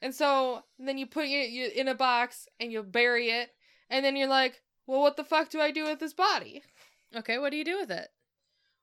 And 0.00 0.14
so 0.14 0.62
then 0.78 0.96
you 0.96 1.06
put 1.06 1.24
it 1.26 1.50
you- 1.50 1.70
in 1.74 1.88
a 1.88 1.94
box 1.94 2.48
and 2.60 2.72
you 2.72 2.82
bury 2.82 3.30
it, 3.30 3.50
and 3.90 4.04
then 4.04 4.16
you're 4.16 4.28
like, 4.28 4.62
well, 4.86 5.00
what 5.00 5.16
the 5.16 5.24
fuck 5.24 5.50
do 5.50 5.60
I 5.60 5.70
do 5.70 5.84
with 5.84 6.00
this 6.00 6.12
body? 6.12 6.62
Okay, 7.14 7.38
what 7.38 7.50
do 7.50 7.56
you 7.56 7.64
do 7.64 7.78
with 7.78 7.90
it? 7.90 8.08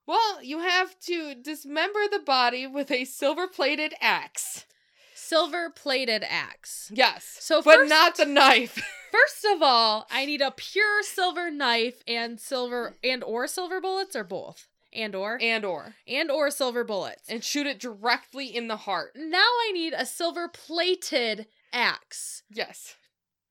Well, 0.06 0.42
you 0.42 0.60
have 0.60 0.98
to 1.00 1.34
dismember 1.34 2.00
the 2.10 2.18
body 2.18 2.66
with 2.66 2.90
a 2.90 3.04
silver 3.04 3.46
plated 3.46 3.94
axe. 4.00 4.66
Silver 5.14 5.70
plated 5.70 6.24
axe. 6.28 6.90
Yes. 6.92 7.36
So 7.40 7.62
but 7.62 7.76
first- 7.76 7.90
not 7.90 8.16
the 8.16 8.26
knife. 8.26 8.82
First 9.12 9.44
of 9.54 9.62
all, 9.62 10.06
I 10.10 10.24
need 10.24 10.40
a 10.40 10.50
pure 10.50 11.02
silver 11.02 11.50
knife 11.50 12.02
and 12.08 12.40
silver 12.40 12.96
and 13.04 13.22
or 13.22 13.46
silver 13.46 13.80
bullets 13.80 14.16
or 14.16 14.24
both. 14.24 14.68
And 14.94 15.14
or 15.14 15.38
and 15.40 15.64
or. 15.64 15.94
and 16.08 16.30
or 16.30 16.50
silver 16.50 16.82
bullets. 16.84 17.28
And 17.28 17.42
shoot 17.44 17.66
it 17.66 17.78
directly 17.78 18.46
in 18.54 18.68
the 18.68 18.76
heart. 18.76 19.12
now 19.14 19.38
I 19.38 19.70
need 19.72 19.92
a 19.96 20.04
silver 20.04 20.48
plated 20.48 21.46
axe. 21.72 22.42
Yes. 22.50 22.96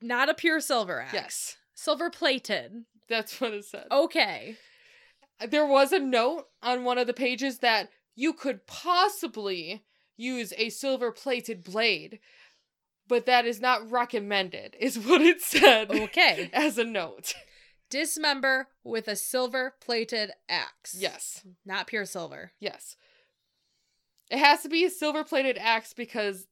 Not 0.01 0.29
a 0.29 0.33
pure 0.33 0.59
silver 0.59 0.99
axe. 0.99 1.13
Yes. 1.13 1.57
Silver 1.82 2.11
plated. 2.11 2.86
That's 3.09 3.41
what 3.41 3.55
it 3.55 3.65
said. 3.65 3.88
Okay. 3.91 4.55
There 5.49 5.65
was 5.65 5.91
a 5.91 5.97
note 5.97 6.45
on 6.61 6.84
one 6.84 6.99
of 6.99 7.07
the 7.07 7.13
pages 7.13 7.57
that 7.57 7.89
you 8.15 8.34
could 8.34 8.67
possibly 8.67 9.84
use 10.15 10.53
a 10.57 10.69
silver 10.69 11.11
plated 11.11 11.63
blade, 11.63 12.19
but 13.07 13.25
that 13.25 13.47
is 13.47 13.59
not 13.59 13.89
recommended, 13.89 14.75
is 14.79 14.99
what 15.07 15.21
it 15.21 15.41
said 15.41 15.89
Okay. 15.89 16.51
as 16.53 16.77
a 16.77 16.84
note. 16.84 17.34
Dismember 17.89 18.67
with 18.84 19.07
a 19.07 19.15
silver 19.15 19.73
plated 19.82 20.29
axe. 20.47 20.95
Yes. 20.95 21.41
Not 21.65 21.88
pure 21.88 22.05
silver. 22.05 22.51
Yes. 22.59 22.95
It 24.29 24.38
has 24.38 24.61
to 24.61 24.69
be 24.69 24.86
a 24.86 24.91
silver 24.91 25.23
plated 25.23 25.57
axe 25.57 25.93
because 25.93 26.45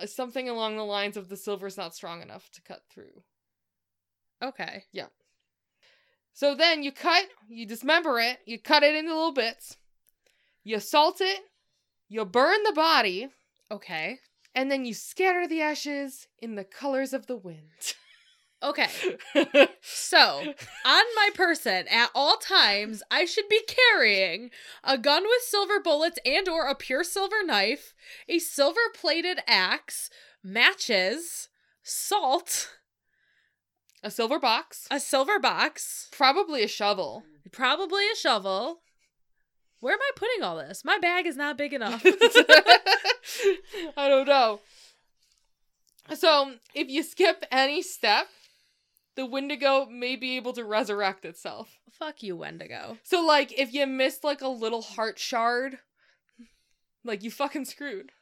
uh, 0.00 0.06
something 0.06 0.48
along 0.48 0.76
the 0.76 0.84
lines 0.84 1.16
of 1.16 1.28
the 1.28 1.36
silver's 1.36 1.76
not 1.76 1.92
strong 1.92 2.22
enough 2.22 2.52
to 2.52 2.62
cut 2.62 2.82
through. 2.88 3.24
Okay. 4.42 4.84
Yeah. 4.92 5.06
So 6.32 6.54
then 6.54 6.82
you 6.82 6.92
cut, 6.92 7.24
you 7.48 7.66
dismember 7.66 8.20
it, 8.20 8.38
you 8.46 8.60
cut 8.60 8.82
it 8.84 8.94
into 8.94 9.12
little 9.12 9.32
bits, 9.32 9.76
you 10.62 10.78
salt 10.78 11.20
it, 11.20 11.40
you 12.08 12.24
burn 12.24 12.62
the 12.64 12.72
body, 12.72 13.28
Okay. 13.70 14.20
and 14.54 14.70
then 14.70 14.84
you 14.84 14.94
scatter 14.94 15.48
the 15.48 15.60
ashes 15.60 16.28
in 16.38 16.54
the 16.54 16.64
colors 16.64 17.12
of 17.12 17.26
the 17.26 17.36
wind. 17.36 17.94
Okay. 18.62 18.88
So, 19.82 20.40
on 20.84 21.04
my 21.16 21.30
person 21.34 21.86
at 21.88 22.10
all 22.14 22.36
times, 22.38 23.02
I 23.10 23.24
should 23.24 23.48
be 23.48 23.62
carrying 23.66 24.50
a 24.82 24.98
gun 24.98 25.22
with 25.24 25.42
silver 25.42 25.80
bullets 25.80 26.18
and 26.24 26.48
or 26.48 26.66
a 26.66 26.74
pure 26.74 27.04
silver 27.04 27.44
knife, 27.44 27.94
a 28.28 28.38
silver-plated 28.38 29.40
axe, 29.46 30.10
matches, 30.42 31.48
salt, 31.82 32.77
a 34.02 34.10
silver 34.10 34.38
box, 34.38 34.86
a 34.90 35.00
silver 35.00 35.38
box, 35.38 36.08
probably 36.12 36.62
a 36.62 36.68
shovel. 36.68 37.24
probably 37.52 38.04
a 38.10 38.16
shovel. 38.16 38.80
Where 39.80 39.94
am 39.94 40.00
I 40.00 40.10
putting 40.16 40.42
all 40.42 40.56
this? 40.56 40.84
My 40.84 40.98
bag 40.98 41.26
is 41.26 41.36
not 41.36 41.56
big 41.56 41.72
enough. 41.72 42.04
I 43.96 44.08
don't 44.08 44.26
know. 44.26 44.60
So, 46.14 46.54
if 46.74 46.88
you 46.88 47.02
skip 47.02 47.44
any 47.52 47.82
step, 47.82 48.26
the 49.14 49.26
Wendigo 49.26 49.86
may 49.86 50.16
be 50.16 50.36
able 50.36 50.52
to 50.54 50.64
resurrect 50.64 51.24
itself. 51.24 51.78
Fuck 51.92 52.22
you, 52.22 52.36
Wendigo. 52.36 52.96
So, 53.02 53.20
like, 53.20 53.52
if 53.58 53.72
you 53.72 53.86
missed 53.86 54.24
like 54.24 54.40
a 54.40 54.48
little 54.48 54.82
heart 54.82 55.18
shard, 55.18 55.78
like 57.04 57.22
you 57.22 57.30
fucking 57.30 57.66
screwed. 57.66 58.12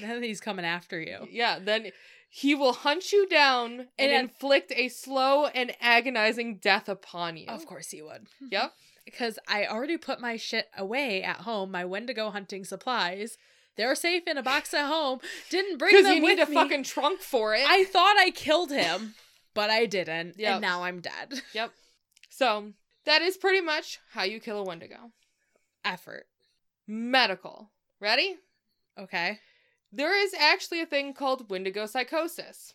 Then 0.00 0.22
he's 0.22 0.40
coming 0.40 0.64
after 0.64 1.00
you. 1.00 1.28
Yeah, 1.30 1.58
then 1.58 1.90
he 2.36 2.52
will 2.52 2.72
hunt 2.72 3.12
you 3.12 3.28
down 3.28 3.86
and, 3.96 4.10
And- 4.10 4.12
inflict 4.28 4.72
a 4.74 4.88
slow 4.88 5.46
and 5.46 5.72
agonizing 5.80 6.56
death 6.56 6.88
upon 6.88 7.36
you. 7.36 7.46
Of 7.46 7.64
course 7.64 7.90
he 7.90 8.02
would. 8.02 8.26
Hmm. 8.40 8.48
Yep. 8.50 8.72
Because 9.04 9.38
I 9.46 9.66
already 9.66 9.96
put 9.98 10.18
my 10.20 10.36
shit 10.36 10.66
away 10.76 11.22
at 11.22 11.36
home, 11.42 11.70
my 11.70 11.84
Wendigo 11.84 12.30
hunting 12.30 12.64
supplies. 12.64 13.38
They're 13.76 13.94
safe 13.94 14.24
in 14.26 14.36
a 14.36 14.42
box 14.42 14.74
at 14.74 14.86
home. 14.88 15.20
Didn't 15.48 15.78
bring 15.78 15.92
Because 15.92 16.06
them 16.06 16.16
you 16.24 16.28
need 16.28 16.40
a 16.40 16.46
me. 16.46 16.54
fucking 16.54 16.82
trunk 16.82 17.20
for 17.20 17.54
it. 17.54 17.64
I 17.68 17.84
thought 17.84 18.16
I 18.18 18.30
killed 18.30 18.70
him, 18.72 19.14
but 19.54 19.70
I 19.70 19.86
didn't. 19.86 20.36
Yep. 20.36 20.52
And 20.54 20.60
now 20.62 20.82
I'm 20.82 21.00
dead. 21.00 21.40
Yep. 21.52 21.70
So 22.30 22.72
that 23.04 23.22
is 23.22 23.36
pretty 23.36 23.60
much 23.60 24.00
how 24.12 24.24
you 24.24 24.40
kill 24.40 24.58
a 24.58 24.64
Wendigo. 24.64 25.12
Effort. 25.84 26.26
Medical. 26.88 27.70
Ready? 28.00 28.36
Okay. 28.98 29.38
There 29.96 30.20
is 30.20 30.34
actually 30.34 30.80
a 30.80 30.86
thing 30.86 31.14
called 31.14 31.48
Wendigo 31.48 31.86
psychosis. 31.86 32.74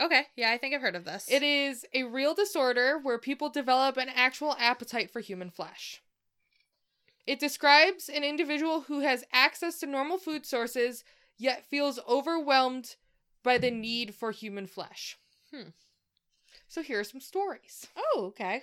Okay. 0.00 0.26
Yeah, 0.34 0.50
I 0.50 0.58
think 0.58 0.74
I've 0.74 0.80
heard 0.80 0.96
of 0.96 1.04
this. 1.04 1.28
It 1.30 1.44
is 1.44 1.86
a 1.94 2.02
real 2.02 2.34
disorder 2.34 2.98
where 3.00 3.18
people 3.18 3.50
develop 3.50 3.96
an 3.96 4.08
actual 4.12 4.56
appetite 4.58 5.12
for 5.12 5.20
human 5.20 5.50
flesh. 5.50 6.02
It 7.24 7.38
describes 7.38 8.08
an 8.08 8.24
individual 8.24 8.82
who 8.82 9.00
has 9.00 9.24
access 9.32 9.78
to 9.78 9.86
normal 9.86 10.18
food 10.18 10.44
sources 10.44 11.04
yet 11.38 11.64
feels 11.64 12.00
overwhelmed 12.08 12.96
by 13.44 13.56
the 13.56 13.70
need 13.70 14.16
for 14.16 14.32
human 14.32 14.66
flesh. 14.66 15.16
Hmm. 15.54 15.68
So 16.66 16.82
here 16.82 16.98
are 16.98 17.04
some 17.04 17.20
stories. 17.20 17.86
Oh, 17.96 18.24
okay. 18.28 18.62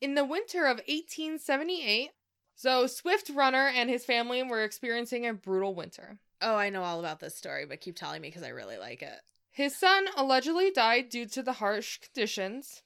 In 0.00 0.16
the 0.16 0.24
winter 0.24 0.64
of 0.64 0.78
1878, 0.88 2.10
so 2.56 2.88
Swift 2.88 3.30
Runner 3.30 3.68
and 3.68 3.88
his 3.88 4.04
family 4.04 4.42
were 4.42 4.64
experiencing 4.64 5.24
a 5.24 5.34
brutal 5.34 5.72
winter. 5.72 6.18
Oh, 6.42 6.56
I 6.56 6.70
know 6.70 6.82
all 6.82 7.00
about 7.00 7.20
this 7.20 7.36
story, 7.36 7.64
but 7.66 7.80
keep 7.80 7.96
telling 7.96 8.20
me 8.20 8.28
because 8.28 8.42
I 8.42 8.48
really 8.48 8.76
like 8.76 9.02
it. 9.02 9.20
His 9.50 9.76
son 9.76 10.06
allegedly 10.16 10.70
died 10.70 11.08
due 11.08 11.26
to 11.26 11.42
the 11.42 11.54
harsh 11.54 11.98
conditions. 11.98 12.82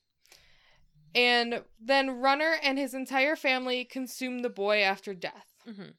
And 1.15 1.65
then 1.81 2.21
Runner 2.21 2.57
and 2.63 2.79
his 2.79 2.95
entire 2.95 3.35
family 3.35 3.85
consumed 3.85 4.45
the 4.45 4.51
boy 4.51 4.83
after 4.83 5.13
death. 5.15 5.49
Mhm. 5.67 5.95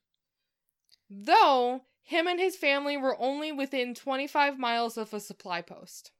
Though 1.09 1.85
him 2.03 2.27
and 2.27 2.39
his 2.39 2.55
family 2.55 2.95
were 2.95 3.19
only 3.19 3.51
within 3.51 3.93
25 3.93 4.57
miles 4.57 4.97
of 4.97 5.13
a 5.13 5.19
supply 5.19 5.61
post. 5.61 6.11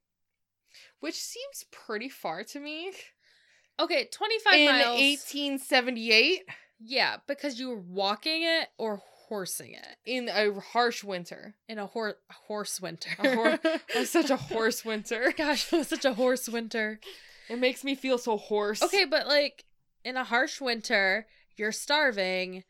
Which 1.00 1.16
seems 1.16 1.64
pretty 1.70 2.08
far 2.08 2.44
to 2.44 2.60
me. 2.60 2.92
Okay, 3.80 4.06
25 4.12 4.54
In 4.54 4.66
miles. 4.66 5.00
1878, 5.00 6.42
Yeah, 6.78 7.18
because 7.26 7.58
you 7.58 7.70
were 7.70 7.80
walking 7.80 8.42
it 8.42 8.68
or 8.76 9.02
horsing 9.32 9.72
it 9.72 9.96
in 10.04 10.28
a 10.28 10.52
harsh 10.60 11.02
winter. 11.02 11.54
in 11.66 11.78
a 11.78 11.86
hor- 11.86 12.18
horse 12.46 12.80
winter. 12.82 13.08
A 13.18 13.34
hor- 13.34 13.58
It 13.64 13.80
was 13.96 14.10
such 14.10 14.28
a 14.30 14.36
horse 14.36 14.84
winter. 14.84 15.32
Gosh, 15.36 15.72
it 15.72 15.76
was 15.76 15.88
such 15.88 16.04
a 16.04 16.12
horse 16.14 16.48
winter. 16.50 17.00
It 17.48 17.58
makes 17.58 17.82
me 17.82 17.94
feel 17.94 18.18
so 18.18 18.36
hoarse. 18.36 18.82
Okay, 18.82 19.06
but 19.06 19.26
like 19.26 19.64
in 20.04 20.16
a 20.18 20.24
harsh 20.24 20.60
winter, 20.60 21.26
you're 21.56 21.72
starving. 21.72 22.64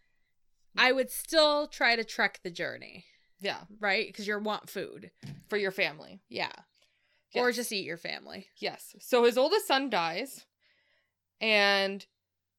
I 0.78 0.92
would 0.92 1.10
still 1.10 1.66
try 1.66 1.96
to 1.96 2.04
trek 2.04 2.40
the 2.44 2.50
journey, 2.50 3.04
Yeah, 3.40 3.62
right? 3.80 4.06
Because 4.06 4.26
you 4.28 4.38
want 4.38 4.70
food. 4.70 5.10
for 5.48 5.56
your 5.56 5.72
family. 5.72 6.22
Yeah. 6.28 6.52
Or 7.34 7.50
just 7.50 7.72
eat 7.72 7.84
your 7.86 7.96
family. 7.96 8.46
Yes. 8.58 8.94
So 9.00 9.24
his 9.24 9.36
oldest 9.36 9.66
son 9.66 9.90
dies, 9.90 10.44
and 11.40 12.04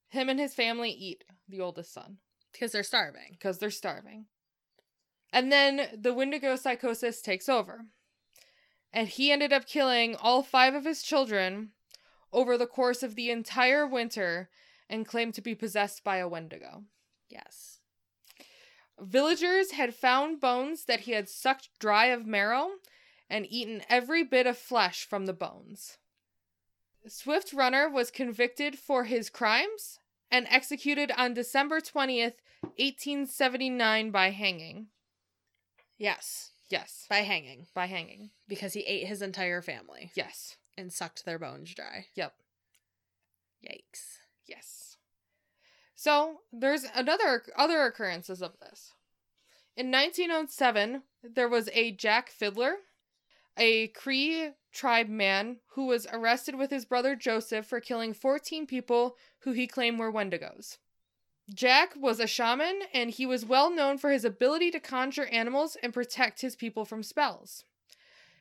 him 0.09 0.29
and 0.29 0.39
his 0.39 0.53
family 0.53 0.89
eat 0.91 1.23
the 1.47 1.61
oldest 1.61 1.93
son 1.93 2.17
Because 2.53 2.71
they're 2.71 2.83
starving. 2.83 3.31
because 3.31 3.57
they're 3.57 3.71
starving. 3.71 4.27
And 5.33 5.51
then 5.51 5.89
the 5.97 6.13
Wendigo 6.13 6.55
psychosis 6.55 7.21
takes 7.21 7.49
over. 7.49 7.87
And 8.93 9.07
he 9.07 9.31
ended 9.31 9.51
up 9.51 9.65
killing 9.65 10.15
all 10.15 10.43
five 10.43 10.75
of 10.75 10.85
his 10.85 11.01
children 11.01 11.71
over 12.31 12.57
the 12.57 12.67
course 12.67 13.01
of 13.01 13.15
the 13.15 13.31
entire 13.31 13.87
winter 13.87 14.49
and 14.87 15.07
claimed 15.07 15.33
to 15.33 15.41
be 15.41 15.55
possessed 15.55 16.03
by 16.03 16.17
a 16.17 16.27
Wendigo. 16.27 16.83
Yes. 17.27 17.79
Villagers 18.99 19.71
had 19.71 19.95
found 19.95 20.39
bones 20.39 20.85
that 20.85 21.01
he 21.01 21.13
had 21.13 21.27
sucked 21.27 21.69
dry 21.79 22.05
of 22.05 22.27
marrow 22.27 22.69
and 23.27 23.47
eaten 23.49 23.81
every 23.89 24.23
bit 24.23 24.45
of 24.45 24.57
flesh 24.57 25.05
from 25.05 25.25
the 25.25 25.33
bones. 25.33 25.97
Swift 27.07 27.51
Runner 27.51 27.89
was 27.89 28.11
convicted 28.11 28.77
for 28.77 29.05
his 29.05 29.29
crimes 29.29 29.99
and 30.33 30.47
executed 30.49 31.11
on 31.15 31.35
December 31.35 31.79
20th, 31.79 32.33
1879 32.77 34.09
by 34.09 34.31
hanging. 34.31 34.87
Yes. 35.97 36.49
Yes, 36.69 37.05
By 37.07 37.17
hanging. 37.19 37.67
by 37.75 37.85
hanging. 37.85 38.31
Because 38.47 38.73
he 38.73 38.79
ate 38.81 39.05
his 39.07 39.21
entire 39.21 39.61
family 39.61 40.11
Yes. 40.15 40.57
and 40.75 40.91
sucked 40.91 41.23
their 41.23 41.37
bones 41.37 41.71
dry. 41.75 42.07
Yep. 42.15 42.33
Yikes. 43.63 44.17
Yes. 44.47 44.97
So 45.95 46.39
there's 46.51 46.85
another 46.95 47.43
other 47.55 47.83
occurrences 47.85 48.41
of 48.41 48.57
this. 48.59 48.93
In 49.77 49.91
1907, 49.91 51.03
there 51.21 51.47
was 51.47 51.69
a 51.73 51.91
Jack 51.91 52.29
Fiddler, 52.31 52.77
a 53.57 53.87
Cree 53.89 54.51
tribe 54.71 55.09
man 55.09 55.57
who 55.73 55.85
was 55.85 56.07
arrested 56.11 56.55
with 56.55 56.71
his 56.71 56.85
brother 56.85 57.15
Joseph 57.15 57.65
for 57.65 57.79
killing 57.79 58.13
14 58.13 58.65
people 58.65 59.15
who 59.39 59.51
he 59.51 59.67
claimed 59.67 59.99
were 59.99 60.11
Wendigos. 60.11 60.77
Jack 61.53 61.93
was 61.95 62.19
a 62.19 62.27
shaman 62.27 62.81
and 62.93 63.11
he 63.11 63.25
was 63.25 63.45
well 63.45 63.69
known 63.69 63.97
for 63.97 64.11
his 64.11 64.25
ability 64.25 64.71
to 64.71 64.79
conjure 64.79 65.25
animals 65.25 65.77
and 65.83 65.93
protect 65.93 66.41
his 66.41 66.55
people 66.55 66.85
from 66.85 67.03
spells. 67.03 67.65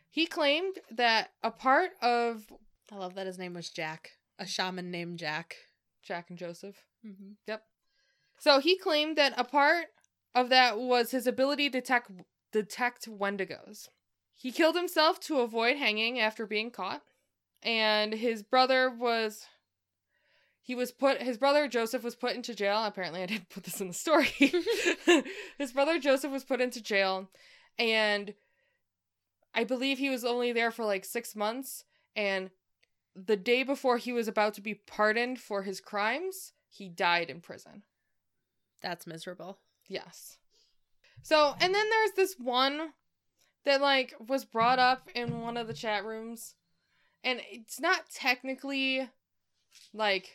He 0.08 0.26
claimed 0.26 0.78
that 0.90 1.30
a 1.42 1.50
part 1.50 1.90
of 2.00 2.46
I 2.90 2.96
love 2.96 3.14
that 3.14 3.26
his 3.26 3.38
name 3.38 3.54
was 3.54 3.70
Jack. 3.70 4.12
A 4.38 4.46
shaman 4.46 4.90
named 4.90 5.18
Jack. 5.18 5.56
Jack 6.02 6.30
and 6.30 6.38
Joseph 6.38 6.84
Mm-hmm. 7.06 7.32
Yep. 7.46 7.62
So 8.38 8.60
he 8.60 8.76
claimed 8.76 9.16
that 9.18 9.34
a 9.36 9.44
part 9.44 9.86
of 10.34 10.48
that 10.48 10.78
was 10.78 11.10
his 11.10 11.26
ability 11.26 11.68
to 11.70 11.80
detect 11.80 12.10
detect 12.52 13.08
Wendigos. 13.08 13.88
He 14.34 14.52
killed 14.52 14.76
himself 14.76 15.20
to 15.20 15.40
avoid 15.40 15.76
hanging 15.76 16.18
after 16.18 16.46
being 16.46 16.70
caught, 16.70 17.02
and 17.62 18.12
his 18.12 18.42
brother 18.42 18.90
was 18.90 19.46
he 20.60 20.74
was 20.74 20.92
put 20.92 21.22
his 21.22 21.38
brother 21.38 21.68
Joseph 21.68 22.04
was 22.04 22.14
put 22.14 22.34
into 22.34 22.54
jail. 22.54 22.84
Apparently, 22.84 23.22
I 23.22 23.26
didn't 23.26 23.50
put 23.50 23.64
this 23.64 23.80
in 23.80 23.88
the 23.88 23.94
story. 23.94 24.26
his 25.58 25.72
brother 25.72 25.98
Joseph 25.98 26.32
was 26.32 26.44
put 26.44 26.60
into 26.60 26.82
jail, 26.82 27.28
and 27.78 28.34
I 29.54 29.64
believe 29.64 29.98
he 29.98 30.10
was 30.10 30.24
only 30.24 30.52
there 30.52 30.70
for 30.70 30.84
like 30.84 31.04
six 31.04 31.36
months. 31.36 31.84
And 32.14 32.50
the 33.14 33.36
day 33.36 33.62
before 33.62 33.98
he 33.98 34.12
was 34.12 34.28
about 34.28 34.54
to 34.54 34.60
be 34.60 34.74
pardoned 34.74 35.38
for 35.38 35.62
his 35.62 35.80
crimes, 35.80 36.52
he 36.68 36.88
died 36.88 37.28
in 37.28 37.40
prison. 37.40 37.82
That's 38.80 39.06
miserable. 39.06 39.58
Yes. 39.88 40.38
So, 41.22 41.54
and 41.60 41.74
then 41.74 41.90
there's 41.90 42.12
this 42.12 42.36
one 42.38 42.92
that 43.64 43.80
like 43.80 44.14
was 44.28 44.44
brought 44.44 44.78
up 44.78 45.08
in 45.14 45.40
one 45.40 45.56
of 45.56 45.66
the 45.66 45.74
chat 45.74 46.04
rooms 46.04 46.54
and 47.24 47.40
it's 47.50 47.80
not 47.80 48.10
technically 48.10 49.08
like 49.94 50.30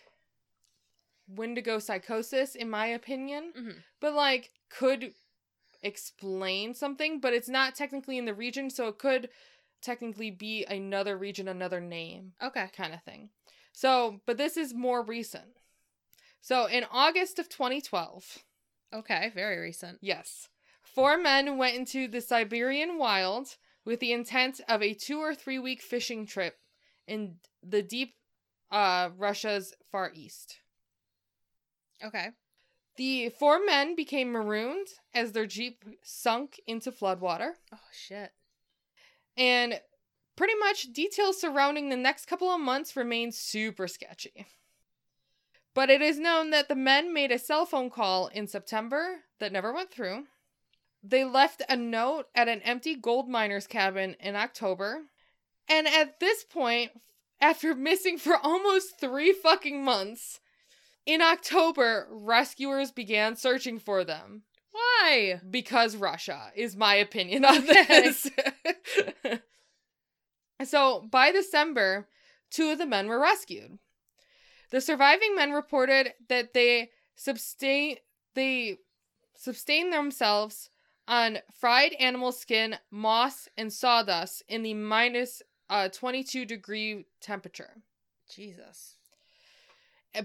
Wendigo 1.28 1.80
psychosis 1.80 2.56
in 2.56 2.70
my 2.70 2.88
opinion, 2.88 3.54
Mm-hmm. 3.58 3.80
but 4.00 4.14
like 4.14 4.52
could 4.70 5.14
explain 5.84 6.74
something, 6.74 7.20
but 7.20 7.34
it's 7.34 7.50
not 7.50 7.76
technically 7.76 8.18
in 8.18 8.26
the 8.26 8.34
region, 8.34 8.70
so 8.70 8.88
it 8.88 8.98
could 8.98 9.30
technically 9.82 10.32
be 10.32 10.66
another 10.66 11.18
region, 11.18 11.48
another 11.48 11.80
name 11.82 12.34
Okay. 12.42 12.68
kind 12.76 12.94
of 12.94 13.04
thing. 13.04 13.30
So, 13.74 14.22
but 14.26 14.38
this 14.38 14.58
is 14.58 14.74
more 14.74 15.04
recent. 15.04 15.60
So, 16.42 16.66
in 16.66 16.86
August 16.92 17.40
of 17.40 17.50
2012, 17.50 18.40
Okay. 18.94 19.32
Very 19.36 19.60
recent. 19.60 20.00
Yes. 20.02 20.48
Four 20.98 21.20
men 21.20 21.60
went 21.60 21.76
into 21.76 22.08
the 22.08 22.22
Siberian 22.22 22.98
wild 22.98 23.58
with 23.86 24.00
the 24.00 24.12
intent 24.12 24.62
of 24.68 24.82
a 24.82 24.96
two 24.96 25.20
or 25.20 25.36
three 25.36 25.60
week 25.60 25.80
fishing 25.80 26.26
trip 26.26 26.58
in 27.08 27.36
the 27.62 27.84
deep 27.84 28.16
uh 28.72 29.12
Russia's 29.16 29.76
far 29.92 30.12
east. 30.16 30.58
Okay. 32.04 32.30
The 32.96 33.30
four 33.30 33.64
men 33.64 33.96
became 33.96 34.32
marooned 34.32 34.88
as 35.14 35.34
their 35.34 35.46
jeep 35.46 35.86
sunk 36.02 36.60
into 36.66 36.92
floodwater, 36.92 37.52
Oh 37.72 37.78
shit. 37.94 38.32
and 39.38 39.80
pretty 40.36 40.56
much 40.56 40.94
details 40.94 41.40
surrounding 41.40 41.90
the 41.90 41.96
next 41.96 42.26
couple 42.26 42.50
of 42.50 42.60
months 42.60 42.96
remain 42.96 43.32
super 43.32 43.88
sketchy. 43.88 44.48
But 45.76 45.92
it 45.92 46.02
is 46.02 46.18
known 46.18 46.50
that 46.50 46.70
the 46.70 46.76
men 46.76 47.14
made 47.14 47.32
a 47.32 47.38
cell 47.38 47.68
phone 47.68 47.92
call 47.92 48.30
in 48.30 48.48
September 48.48 49.26
that 49.38 49.52
never 49.52 49.72
went 49.72 49.92
through. 49.92 50.26
They 51.10 51.24
left 51.24 51.62
a 51.70 51.78
note 51.78 52.26
at 52.36 52.50
an 52.50 52.62
empty 52.64 52.96
gold 52.96 53.30
miner's 53.30 53.68
cabin 53.68 54.16
in 54.20 54.36
October. 54.36 55.04
And 55.70 55.88
at 55.88 56.20
this 56.20 56.44
point, 56.44 56.92
after 57.40 57.74
missing 57.76 58.18
for 58.18 58.36
almost 58.36 59.00
three 59.00 59.32
fucking 59.32 59.84
months, 59.84 60.40
in 61.06 61.22
October, 61.22 62.08
rescuers 62.12 62.92
began 62.92 63.38
searching 63.38 63.80
for 63.80 64.04
them. 64.04 64.44
Why? 64.72 65.40
Because 65.50 65.96
Russia 65.96 66.52
is 66.56 66.76
my 66.76 66.96
opinion 66.96 67.46
on 67.46 67.66
this. 67.66 68.30
So 70.64 71.02
by 71.12 71.32
December, 71.32 72.08
two 72.50 72.72
of 72.72 72.80
the 72.80 72.88
men 72.88 73.08
were 73.08 73.20
rescued. 73.20 73.78
The 74.72 74.82
surviving 74.82 75.36
men 75.36 75.52
reported 75.52 76.14
that 76.30 76.56
they 76.56 76.90
sustain 77.16 77.98
they 78.34 78.78
sustained 79.36 79.94
themselves 79.94 80.72
on 81.08 81.40
fried 81.60 81.94
animal 81.94 82.32
skin, 82.32 82.78
moss, 82.92 83.48
and 83.58 83.72
sawdust 83.72 84.44
in 84.48 84.64
the 84.64 84.74
minus 84.74 85.42
uh, 85.70 85.90
22 85.90 86.46
degree 86.46 87.06
temperature. 87.22 87.72
Jesus. 88.34 88.96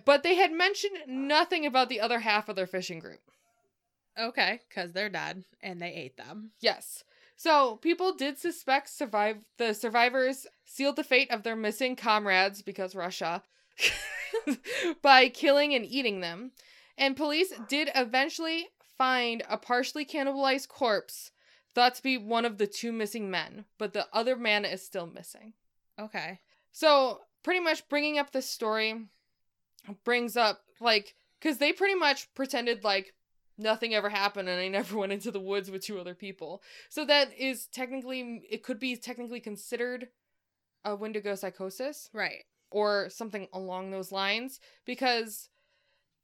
But 0.05 0.23
they 0.23 0.37
had 0.37 0.53
mentioned 0.53 0.99
nothing 1.07 1.67
about 1.67 1.89
the 1.89 2.01
other 2.01 2.21
half 2.21 2.49
of 2.49 2.57
their 2.57 2.67
fishing 2.67 2.99
group. 2.99 3.21
Okay, 4.19 4.61
because 4.69 4.93
they're 4.93 5.09
dead 5.09 5.45
and 5.63 5.81
they 5.81 5.93
ate 5.93 6.17
them. 6.17 6.51
Yes. 6.61 7.05
So 7.37 7.77
people 7.77 8.15
did 8.15 8.39
suspect 8.39 8.89
survive 8.89 9.39
the 9.59 9.75
survivors 9.75 10.47
sealed 10.65 10.97
the 10.97 11.05
fate 11.05 11.31
of 11.31 11.43
their 11.43 11.57
missing 11.57 11.97
comrades 11.97 12.63
because 12.63 12.95
Russia 12.95 13.43
by 15.03 15.29
killing 15.29 15.75
and 15.75 15.85
eating 15.85 16.21
them. 16.21 16.53
And 16.97 17.17
police 17.17 17.53
did 17.69 17.91
eventually 17.95 18.69
find 19.03 19.43
a 19.51 19.57
partially 19.59 20.05
cannibalized 20.05 20.69
corpse 20.69 21.33
thought 21.75 21.93
to 21.97 22.03
be 22.05 22.17
one 22.17 22.45
of 22.45 22.59
the 22.59 22.69
two 22.69 22.93
missing 22.93 23.29
men, 23.29 23.65
but 23.77 23.93
the 23.93 24.07
other 24.13 24.37
man 24.37 24.65
is 24.65 24.81
still 24.81 25.09
missing. 25.09 25.55
Okay. 25.99 26.39
So, 26.71 27.23
pretty 27.43 27.59
much 27.59 27.89
bringing 27.89 28.17
up 28.17 28.31
this 28.31 28.49
story 28.49 29.07
brings 30.05 30.37
up, 30.37 30.61
like, 30.81 31.17
because 31.41 31.59
they 31.59 31.73
pretty 31.73 31.97
much 31.97 32.33
pretended 32.35 32.85
like 32.85 33.13
nothing 33.59 33.93
ever 33.93 34.09
happened 34.09 34.49
and 34.49 34.61
I 34.61 34.69
never 34.79 34.97
went 34.97 35.11
into 35.13 35.33
the 35.33 35.41
woods 35.41 35.69
with 35.69 35.83
two 35.83 35.99
other 35.99 36.15
people. 36.15 36.63
So, 36.89 37.05
that 37.05 37.37
is 37.37 37.67
technically, 37.67 38.43
it 38.49 38.63
could 38.63 38.79
be 38.79 38.95
technically 38.95 39.41
considered 39.41 40.11
a 40.85 40.95
Wendigo 40.95 41.35
psychosis 41.35 42.09
Right. 42.13 42.45
or 42.71 43.09
something 43.11 43.49
along 43.53 43.91
those 43.91 44.13
lines 44.13 44.61
because 44.85 45.49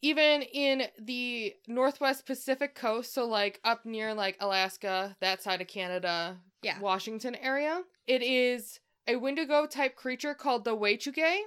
even 0.03 0.43
in 0.43 0.85
the 1.01 1.55
northwest 1.67 2.27
pacific 2.27 2.75
coast 2.75 3.13
so 3.13 3.27
like 3.27 3.61
up 3.65 3.85
near 3.85 4.15
like 4.15 4.37
alaska 4.41 5.17
that 5.21 5.43
side 5.43 5.61
of 5.61 5.67
canada 5.67 6.37
Yeah. 6.63 6.81
washington 6.81 7.35
area 7.35 7.83
it 8.07 8.23
is 8.23 8.81
a 9.07 9.17
wendigo 9.17 9.67
type 9.67 9.97
creature 9.97 10.35
called 10.35 10.65
the 10.65 10.77
Wechuge, 10.77 11.39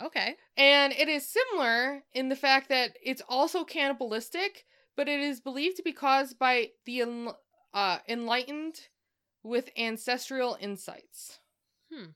Okay. 0.00 0.36
and 0.56 0.92
it 0.92 1.08
is 1.08 1.28
similar 1.28 2.04
in 2.12 2.28
the 2.28 2.36
fact 2.36 2.68
that 2.68 2.96
it's 3.02 3.22
also 3.28 3.64
cannibalistic 3.64 4.64
but 4.96 5.08
it 5.08 5.20
is 5.20 5.40
believed 5.40 5.76
to 5.76 5.82
be 5.82 5.92
caused 5.92 6.38
by 6.38 6.70
the 6.86 7.02
en- 7.02 7.28
uh, 7.74 7.98
enlightened 8.08 8.80
with 9.42 9.70
ancestral 9.76 10.56
insights 10.60 11.38
Hmm. 11.92 12.10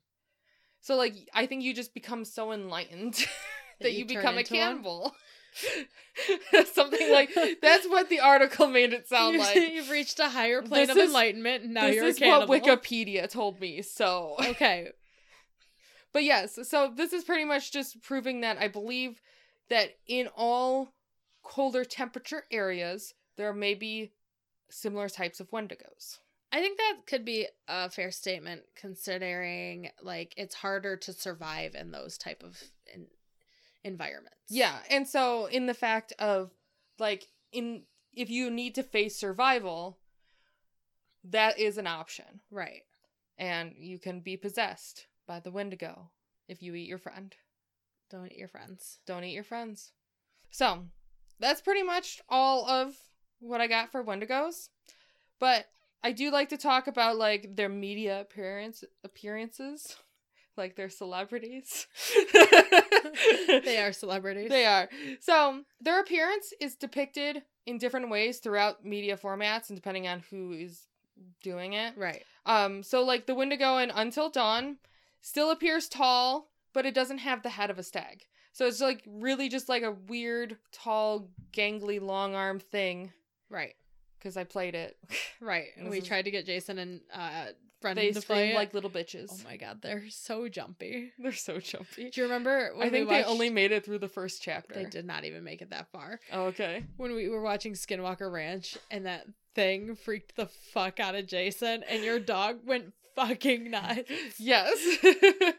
so 0.80 0.96
like 0.96 1.14
i 1.34 1.46
think 1.46 1.62
you 1.62 1.74
just 1.74 1.94
become 1.94 2.24
so 2.24 2.52
enlightened 2.52 3.14
that, 3.80 3.92
you 3.92 4.00
you, 4.00 4.04
become 4.06 4.38
a 4.38 4.44
cannibal 4.44 5.14
something 6.72 7.10
like 7.10 7.30
that's 7.60 7.86
what 7.88 8.08
the 8.08 8.20
article 8.20 8.68
made 8.68 8.92
it 8.92 9.08
sound 9.14 9.38
like 9.38 9.56
You've 9.56 9.90
reached 9.90 10.18
a 10.20 10.28
higher 10.28 10.62
plane 10.62 10.86
This 10.86 10.96
of 10.96 11.02
is- 11.02 11.08
enlightenment. 11.10 11.64
and 11.64 11.74
Now 11.74 11.86
you're 11.86 12.06
a 12.08 12.14
cannibal. 12.14 12.48
what 12.48 12.62
wikipedia 12.62 13.28
told 13.28 13.60
me 13.60 13.82
so 13.82 14.36
Okay. 14.40 14.88
but 16.12 16.24
yes 16.24 16.58
so 16.68 16.92
this 16.94 17.12
is 17.12 17.24
pretty 17.24 17.44
much 17.44 17.72
just 17.72 18.02
proving 18.02 18.40
that 18.42 18.58
i 18.58 18.68
believe 18.68 19.20
that 19.70 19.90
in 20.06 20.28
all 20.36 20.92
colder 21.42 21.84
temperature 21.84 22.44
areas 22.50 23.14
there 23.36 23.52
may 23.52 23.74
be 23.74 24.12
similar 24.70 25.08
types 25.08 25.40
of 25.40 25.50
wendigos 25.50 26.18
I 26.54 26.60
think 26.60 26.76
that 26.76 26.96
could 27.06 27.24
be 27.24 27.46
a 27.66 27.88
fair 27.88 28.10
statement 28.10 28.60
considering 28.76 29.88
like 30.02 30.34
it's 30.36 30.54
harder 30.54 30.98
to 30.98 31.12
survive 31.14 31.74
in 31.74 31.92
those 31.92 32.18
type 32.18 32.42
of 32.44 32.60
in- 32.92 33.06
environments. 33.84 34.36
Yeah, 34.48 34.78
and 34.90 35.08
so 35.08 35.46
in 35.46 35.66
the 35.66 35.74
fact 35.74 36.12
of 36.18 36.50
like 36.98 37.26
in 37.52 37.82
if 38.12 38.30
you 38.30 38.50
need 38.50 38.74
to 38.74 38.82
face 38.82 39.16
survival, 39.16 39.98
that 41.24 41.58
is 41.58 41.78
an 41.78 41.86
option. 41.86 42.40
Right. 42.50 42.82
And 43.38 43.74
you 43.78 43.98
can 43.98 44.20
be 44.20 44.36
possessed 44.36 45.06
by 45.26 45.40
the 45.40 45.50
Wendigo 45.50 46.10
if 46.48 46.62
you 46.62 46.74
eat 46.74 46.88
your 46.88 46.98
friend. 46.98 47.34
Don't 48.10 48.30
eat 48.30 48.38
your 48.38 48.48
friends. 48.48 48.98
Don't 49.06 49.24
eat 49.24 49.32
your 49.32 49.44
friends. 49.44 49.92
So, 50.50 50.84
that's 51.40 51.62
pretty 51.62 51.82
much 51.82 52.20
all 52.28 52.68
of 52.68 52.94
what 53.40 53.60
I 53.60 53.66
got 53.66 53.90
for 53.90 54.04
Wendigos. 54.04 54.68
But 55.40 55.66
I 56.04 56.12
do 56.12 56.30
like 56.30 56.50
to 56.50 56.58
talk 56.58 56.86
about 56.86 57.16
like 57.16 57.56
their 57.56 57.68
media 57.68 58.20
appearance 58.20 58.84
appearances, 59.02 59.96
like 60.56 60.76
they're 60.76 60.90
celebrities. 60.90 61.86
they 63.48 63.78
are 63.78 63.92
celebrities. 63.92 64.50
They 64.50 64.66
are. 64.66 64.88
So 65.20 65.62
their 65.80 66.00
appearance 66.00 66.52
is 66.60 66.74
depicted 66.76 67.42
in 67.66 67.78
different 67.78 68.10
ways 68.10 68.38
throughout 68.38 68.84
media 68.84 69.16
formats 69.16 69.68
and 69.68 69.76
depending 69.76 70.08
on 70.08 70.22
who 70.30 70.52
is 70.52 70.86
doing 71.42 71.74
it. 71.74 71.94
Right. 71.96 72.24
Um, 72.46 72.82
so 72.82 73.02
like 73.04 73.26
the 73.26 73.34
Wendigo 73.34 73.78
in 73.78 73.90
Until 73.90 74.30
Dawn 74.30 74.78
still 75.20 75.50
appears 75.50 75.88
tall, 75.88 76.50
but 76.72 76.86
it 76.86 76.94
doesn't 76.94 77.18
have 77.18 77.42
the 77.42 77.50
head 77.50 77.70
of 77.70 77.78
a 77.78 77.82
stag. 77.82 78.26
So 78.52 78.66
it's 78.66 78.80
like 78.80 79.02
really 79.06 79.48
just 79.48 79.68
like 79.68 79.82
a 79.82 79.92
weird, 79.92 80.56
tall, 80.72 81.30
gangly, 81.52 82.00
long 82.00 82.34
arm 82.34 82.58
thing. 82.58 83.12
Right. 83.48 83.74
Because 84.18 84.36
I 84.36 84.44
played 84.44 84.74
it. 84.74 84.96
Right. 85.40 85.68
And 85.76 85.90
we 85.90 85.98
is- 85.98 86.06
tried 86.06 86.26
to 86.26 86.30
get 86.30 86.46
Jason 86.46 86.78
and 86.78 87.00
uh 87.12 87.46
Brendan 87.82 88.06
they 88.06 88.12
to 88.12 88.20
scream 88.20 88.36
play 88.36 88.54
like 88.54 88.72
little 88.72 88.88
bitches. 88.90 89.28
Oh 89.30 89.38
my 89.44 89.56
god, 89.56 89.82
they're 89.82 90.04
so 90.08 90.48
jumpy. 90.48 91.12
They're 91.18 91.32
so 91.32 91.58
jumpy. 91.58 92.10
Do 92.10 92.20
you 92.20 92.26
remember 92.26 92.72
when 92.74 92.86
I 92.86 92.90
think 92.90 93.08
we 93.08 93.16
they 93.16 93.24
only 93.24 93.50
made 93.50 93.72
it 93.72 93.84
through 93.84 93.98
the 93.98 94.08
first 94.08 94.42
chapter. 94.42 94.74
They 94.74 94.84
did 94.86 95.04
not 95.04 95.24
even 95.24 95.44
make 95.44 95.60
it 95.62 95.70
that 95.70 95.90
far. 95.92 96.18
Oh, 96.32 96.44
okay. 96.44 96.84
When 96.96 97.14
we 97.14 97.28
were 97.28 97.42
watching 97.42 97.74
Skinwalker 97.74 98.30
Ranch 98.32 98.78
and 98.90 99.06
that 99.06 99.26
thing 99.54 99.94
freaked 99.96 100.36
the 100.36 100.46
fuck 100.46 100.98
out 101.00 101.14
of 101.14 101.26
Jason 101.26 101.82
and 101.88 102.02
your 102.02 102.18
dog 102.18 102.60
went 102.66 102.92
fucking 103.14 103.70
nuts. 103.70 104.10
Yes. 104.38 104.78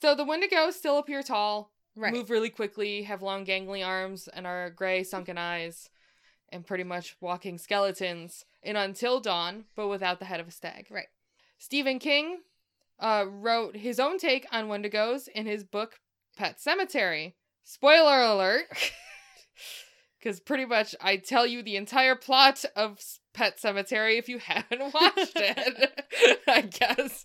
so 0.00 0.14
the 0.14 0.24
Wendigos 0.24 0.74
still 0.74 0.98
appear 0.98 1.22
tall, 1.22 1.72
Right. 1.96 2.12
move 2.12 2.30
really 2.30 2.50
quickly, 2.50 3.02
have 3.02 3.22
long 3.22 3.44
gangly 3.44 3.84
arms, 3.84 4.28
and 4.28 4.46
are 4.46 4.70
gray 4.70 5.02
sunken 5.02 5.36
eyes, 5.36 5.90
and 6.50 6.64
pretty 6.64 6.84
much 6.84 7.16
walking 7.20 7.58
skeletons 7.58 8.44
in 8.62 8.76
Until 8.76 9.20
Dawn, 9.20 9.64
but 9.76 9.88
without 9.88 10.18
the 10.18 10.24
head 10.24 10.40
of 10.40 10.48
a 10.48 10.52
stag. 10.52 10.86
Right. 10.90 11.08
Stephen 11.58 11.98
King 11.98 12.40
uh, 13.00 13.24
wrote 13.28 13.76
his 13.76 13.98
own 14.00 14.18
take 14.18 14.46
on 14.52 14.68
Wendigos 14.68 15.28
in 15.28 15.46
his 15.46 15.64
book 15.64 16.00
Pet 16.36 16.58
Sematary. 16.58 17.34
Spoiler 17.64 18.22
alert. 18.22 18.66
Because 20.18 20.40
pretty 20.40 20.64
much 20.64 20.96
I 21.00 21.16
tell 21.16 21.46
you 21.46 21.62
the 21.62 21.76
entire 21.76 22.16
plot 22.16 22.64
of 22.74 22.98
Pet 23.34 23.58
Sematary 23.58 24.18
if 24.18 24.28
you 24.28 24.38
haven't 24.44 24.92
watched 24.92 25.36
it, 25.36 26.40
I 26.48 26.62
guess. 26.62 27.24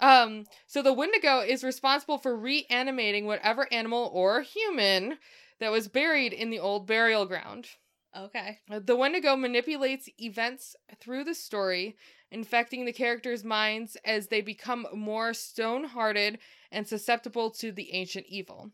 Um, 0.00 0.46
so 0.66 0.82
the 0.82 0.92
Wendigo 0.92 1.40
is 1.40 1.62
responsible 1.62 2.18
for 2.18 2.36
reanimating 2.36 3.26
whatever 3.26 3.68
animal 3.72 4.10
or 4.12 4.42
human 4.42 5.18
that 5.60 5.70
was 5.70 5.88
buried 5.88 6.32
in 6.32 6.50
the 6.50 6.58
old 6.58 6.86
burial 6.86 7.26
ground. 7.26 7.68
Okay. 8.16 8.58
Uh, 8.70 8.80
the 8.82 8.96
Wendigo 8.96 9.36
manipulates 9.36 10.08
events 10.20 10.74
through 11.00 11.24
the 11.24 11.34
story, 11.34 11.96
infecting 12.30 12.84
the 12.84 12.92
characters' 12.92 13.44
minds 13.44 13.96
as 14.04 14.26
they 14.26 14.40
become 14.40 14.86
more 14.92 15.32
stone 15.32 15.84
hearted 15.84 16.38
and 16.72 16.86
susceptible 16.86 17.50
to 17.50 17.70
the 17.70 17.92
ancient 17.94 18.26
evil. 18.28 18.72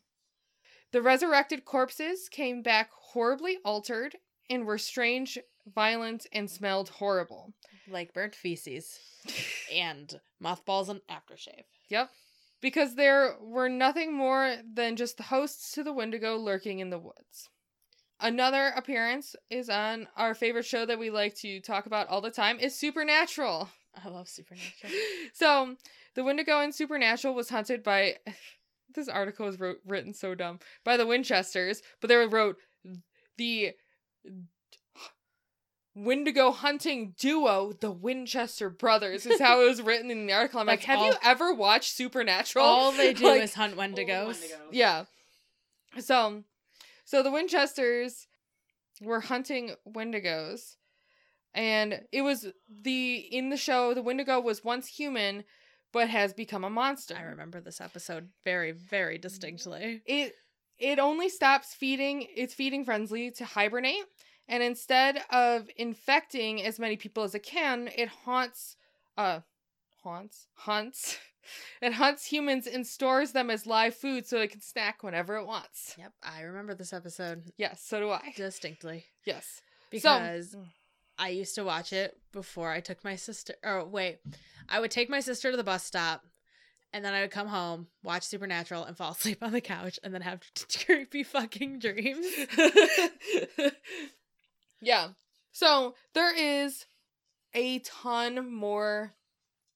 The 0.93 1.03
resurrected 1.03 1.65
corpses 1.65 2.29
came 2.29 2.63
back 2.63 2.91
horribly 2.93 3.59
altered 3.65 4.17
and 4.49 4.65
were 4.65 4.79
strange, 4.79 5.39
violent, 5.67 6.27
and 6.33 6.51
smelled 6.51 6.89
horrible. 6.89 7.53
Like 7.89 8.15
burnt 8.15 8.35
feces 8.35 8.99
and 9.73 10.19
mothballs 10.41 10.89
and 10.89 11.01
aftershave. 11.11 11.65
Yep. 11.89 12.11
Because 12.63 12.95
there 12.95 13.37
were 13.41 13.69
nothing 13.69 14.15
more 14.15 14.57
than 14.65 14.97
just 14.97 15.19
the 15.19 15.25
hosts 15.25 15.73
to 15.73 15.85
the 15.85 15.93
Wendigo 15.93 16.37
lurking 16.37 16.79
in 16.79 16.91
the 16.91 16.99
woods. 16.99 17.51
Another 18.21 18.73
appearance 18.77 19.37
is 19.51 19.69
on 19.69 20.09
our 20.17 20.35
favorite 20.35 20.65
show 20.65 20.87
that 20.87 20.99
we 20.99 21.11
like 21.11 21.35
to 21.37 21.61
talk 21.61 21.85
about 21.87 22.09
all 22.09 22.21
the 22.23 22.31
time 22.31 22.59
is 22.59 22.75
Supernatural. 22.79 23.69
I 24.05 24.09
love 24.09 24.29
Supernatural. 24.29 24.93
So, 25.35 25.77
the 26.15 26.25
Wendigo 26.25 26.61
in 26.61 26.73
Supernatural 26.73 27.35
was 27.35 27.51
hunted 27.51 27.83
by 27.83 28.17
this 28.95 29.09
article 29.09 29.49
is 29.49 29.61
wrote, 29.61 29.79
written 29.87 30.15
so 30.15 30.35
dumb 30.35 30.61
by 30.85 30.97
the 30.97 31.07
Winchesters, 31.07 31.83
but 32.01 32.09
they 32.09 32.17
wrote 32.17 32.57
the 33.37 33.73
Wendigo 35.95 36.51
hunting 36.53 37.15
duo, 37.19 37.73
the 37.81 37.91
Winchester 37.91 38.69
brothers, 38.69 39.25
is 39.27 39.41
how 39.41 39.63
it 39.63 39.69
was 39.69 39.81
written 39.81 40.11
in 40.11 40.27
the 40.27 40.33
article. 40.35 40.61
I'm 40.61 40.67
like, 40.67 40.81
That's 40.81 40.87
have 40.89 40.99
all- 40.99 41.07
you 41.07 41.15
ever 41.23 41.55
watched 41.55 41.93
Supernatural? 41.95 42.65
All 42.65 42.93
they 42.93 43.13
do 43.15 43.25
Like, 43.27 43.43
is 43.43 43.55
hunt 43.55 43.77
Wendigos. 43.77 44.27
Wendigos. 44.43 44.51
yeah. 44.73 45.05
So, 45.99 46.45
so 47.07 47.23
the 47.23 47.31
Winchesters 47.31 48.27
were 49.01 49.21
hunting 49.21 49.75
Wendigos, 49.89 50.77
And 51.55 52.03
it 52.13 52.23
was 52.23 52.47
the 52.69 53.17
in 53.17 53.51
the 53.51 53.57
show 53.57 53.95
the 53.95 54.03
Wendigo 54.03 54.41
was 54.41 54.65
once 54.65 54.89
human 54.89 55.45
but 55.93 56.11
has 56.11 56.35
become 56.35 56.65
a 56.65 56.71
monster. 56.71 57.17
I 57.17 57.23
remember 57.23 57.61
this 57.61 57.81
episode 57.81 58.29
very, 58.45 58.73
very 58.73 59.19
distinctly. 59.19 60.03
It 60.07 60.35
it 60.79 60.99
only 60.99 61.31
stops 61.31 61.75
feeding 61.75 62.27
its 62.37 62.53
feeding 62.55 62.85
frenzy 62.85 63.31
to 63.33 63.45
hibernate 63.47 64.05
and 64.49 64.63
instead 64.63 65.23
of 65.31 65.71
infecting 65.77 66.63
as 66.63 66.79
many 66.79 66.97
people 66.97 67.23
as 67.23 67.35
it 67.35 67.43
can, 67.45 67.89
it 67.97 68.09
haunts 68.09 68.77
uh 69.17 69.41
haunts 70.03 70.49
hunts 70.55 71.19
it 71.81 71.93
hunts 71.95 72.27
humans 72.27 72.67
and 72.67 72.87
stores 72.87 73.33
them 73.33 73.51
as 73.51 73.67
live 73.67 73.95
food 73.95 74.27
so 74.27 74.39
it 74.39 74.51
can 74.51 74.61
snack 74.61 75.03
whenever 75.03 75.37
it 75.37 75.47
wants. 75.47 75.95
Yep, 75.99 76.13
I 76.23 76.43
remember 76.43 76.75
this 76.75 76.93
episode 76.93 77.43
Yes, 77.57 77.81
so 77.83 78.01
do 78.01 78.11
I. 78.11 78.33
distinctly 78.37 79.05
Yes. 79.25 79.61
because 79.91 80.51
So, 80.51 80.65
I 81.19 81.31
used 81.31 81.55
to 81.55 81.65
watch 81.65 81.93
it 81.93 82.17
before 82.33 82.71
I 82.71 82.81
took 82.81 83.03
my 83.05 83.17
sister. 83.17 83.55
Or 83.65 83.85
wait, 83.85 84.19
I 84.69 84.81
would 84.81 84.91
take 84.91 85.09
my 85.09 85.21
sister 85.21 85.51
to 85.51 85.57
the 85.57 85.65
bus 85.65 85.83
stop, 85.85 86.25
and 86.93 87.05
then 87.05 87.15
I 87.15 87.23
would 87.23 87.31
come 87.31 87.49
home, 87.49 87.87
watch 88.03 88.23
Supernatural, 88.25 88.85
and 88.85 88.97
fall 88.97 89.13
asleep 89.13 89.43
on 89.43 89.53
the 89.53 89.61
couch, 89.61 89.99
and 90.05 90.13
then 90.13 90.23
have 90.23 90.43
creepy 90.85 91.23
fucking 91.23 91.79
dreams. 91.79 92.27
yeah. 94.81 95.09
So 95.53 95.95
there 96.15 96.37
is 96.37 96.85
a 97.55 97.79
ton 97.79 98.53
more 98.53 99.15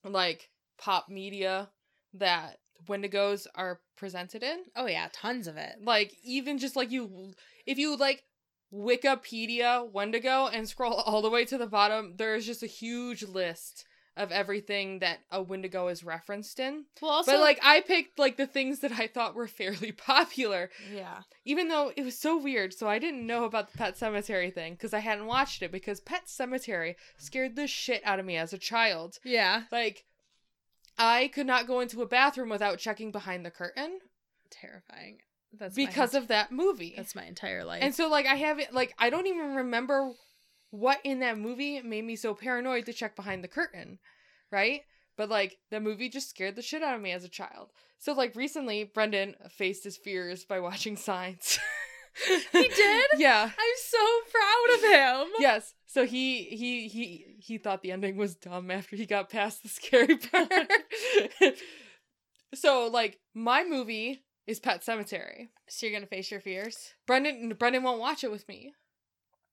like 0.05 0.49
pop 0.81 1.09
media 1.09 1.69
that 2.15 2.59
Wendigos 2.89 3.47
are 3.55 3.81
presented 3.97 4.43
in. 4.43 4.65
Oh 4.74 4.86
yeah, 4.86 5.09
tons 5.12 5.47
of 5.47 5.57
it. 5.57 5.77
Like 5.82 6.15
even 6.24 6.59
just 6.59 6.74
like 6.77 6.90
you 6.90 7.32
if 7.66 7.78
you 7.78 7.97
like 7.97 8.24
Wikipedia 8.73 9.90
Wendigo 9.90 10.47
and 10.47 10.69
scroll 10.69 10.94
all 11.07 11.23
the 11.23 11.31
way 11.31 11.44
to 11.44 11.59
the 11.59 11.66
bottom, 11.66 12.15
there's 12.16 12.47
just 12.47 12.62
a 12.62 12.66
huge 12.66 13.23
list 13.23 13.85
of 14.16 14.32
everything 14.32 14.98
that 14.98 15.20
a 15.31 15.40
Wendigo 15.43 15.89
is 15.89 16.02
referenced 16.05 16.59
in. 16.59 16.85
Well, 17.01 17.12
also, 17.12 17.32
but 17.32 17.40
like 17.40 17.61
I 17.62 17.81
picked 17.81 18.19
like 18.19 18.36
the 18.36 18.47
things 18.47 18.81
that 18.81 18.93
I 18.93 19.07
thought 19.07 19.35
were 19.35 19.47
fairly 19.47 19.93
popular 20.07 20.70
yeah, 20.93 21.23
even 21.44 21.69
though 21.69 21.93
it 21.97 22.05
was 22.05 22.19
so 22.19 22.36
weird, 22.36 22.74
so 22.74 22.89
I 22.89 22.98
didn't 22.98 23.27
know 23.27 23.44
about 23.44 23.70
the 23.70 23.78
Pet 23.78 23.97
Sematary 23.97 24.52
thing 24.52 24.74
because 24.74 24.93
I 24.93 24.98
hadn't 24.98 25.27
watched 25.27 25.62
it 25.62 25.73
because 25.73 26.01
Pet 26.01 26.27
Sematary 26.27 26.97
scared 27.19 27.57
the 27.57 27.66
shit 27.66 28.02
out 28.05 28.19
of 28.19 28.27
me 28.27 28.36
as 28.36 28.52
a 28.52 28.59
child. 28.59 29.19
yeah, 29.24 29.62
Like, 29.70 30.05
I 31.01 31.28
could 31.28 31.47
not 31.47 31.66
go 31.66 31.81
into 31.81 32.02
a 32.02 32.06
bathroom 32.06 32.51
without 32.51 32.78
checking 32.78 33.10
behind 33.10 33.44
the 33.44 33.51
curtain 33.51 34.01
terrifying. 34.51 35.18
That's 35.59 35.74
because 35.74 36.14
of 36.14 36.28
that 36.28 36.52
movie. 36.52 36.94
that's 36.97 37.14
my 37.14 37.24
entire 37.24 37.64
life. 37.64 37.82
and 37.82 37.94
so, 37.94 38.09
like, 38.09 38.27
I 38.27 38.35
haven't, 38.36 38.72
like, 38.72 38.94
I 38.98 39.10
don't 39.10 39.27
even 39.27 39.55
remember 39.56 40.12
what 40.70 41.01
in 41.02 41.20
that 41.20 41.39
movie 41.39 41.81
made 41.82 42.05
me 42.05 42.14
so 42.16 42.35
paranoid 42.35 42.86
to 42.86 42.93
check 42.93 43.16
behind 43.16 43.43
the 43.43 43.48
curtain, 43.48 43.98
right? 44.52 44.82
But, 45.16 45.28
like, 45.28 45.56
the 45.70 45.81
movie 45.81 46.09
just 46.09 46.31
scared 46.31 46.55
the 46.55 46.62
shit 46.62 46.82
out 46.82 46.94
of 46.94 47.01
me 47.01 47.10
as 47.12 47.24
a 47.24 47.28
child. 47.28 47.70
So, 47.98 48.12
like, 48.12 48.36
recently, 48.36 48.85
Brendan 48.85 49.35
faced 49.51 49.85
his 49.85 49.97
fears 49.97 50.44
by 50.44 50.60
watching 50.60 50.97
Signs. 50.98 51.59
He 52.53 52.69
did? 52.69 53.07
Yeah. 53.19 53.45
I'm 53.45 53.77
so 53.78 53.99
proud 54.31 54.74
of 54.77 54.82
him. 55.28 55.32
yes. 55.39 55.74
So 55.87 56.05
he 56.07 56.45
he 56.45 56.89
he 56.89 57.37
he 57.39 57.59
thought 57.59 57.82
the 57.82 57.93
ending 57.93 58.16
was 58.16 58.35
dumb 58.37 58.70
after 58.70 58.97
he 58.97 59.07
got 59.07 59.31
past 59.31 59.62
the 59.62 59.69
scary 59.69 60.16
part. 60.32 60.53
so 62.55 62.89
like 62.89 63.19
my 63.35 63.65
movie 63.65 64.23
is 64.47 64.61
Pet 64.61 64.82
Sematary. 64.85 65.49
So 65.69 65.87
you're 65.87 65.95
gonna 65.95 66.07
face 66.07 66.31
your 66.31 66.41
fears? 66.41 66.95
Brendan 67.07 67.55
Brendan 67.59 67.82
won't 67.82 68.01
watch 68.01 68.24
it 68.24 68.31
with 68.31 68.47
me. 68.49 68.74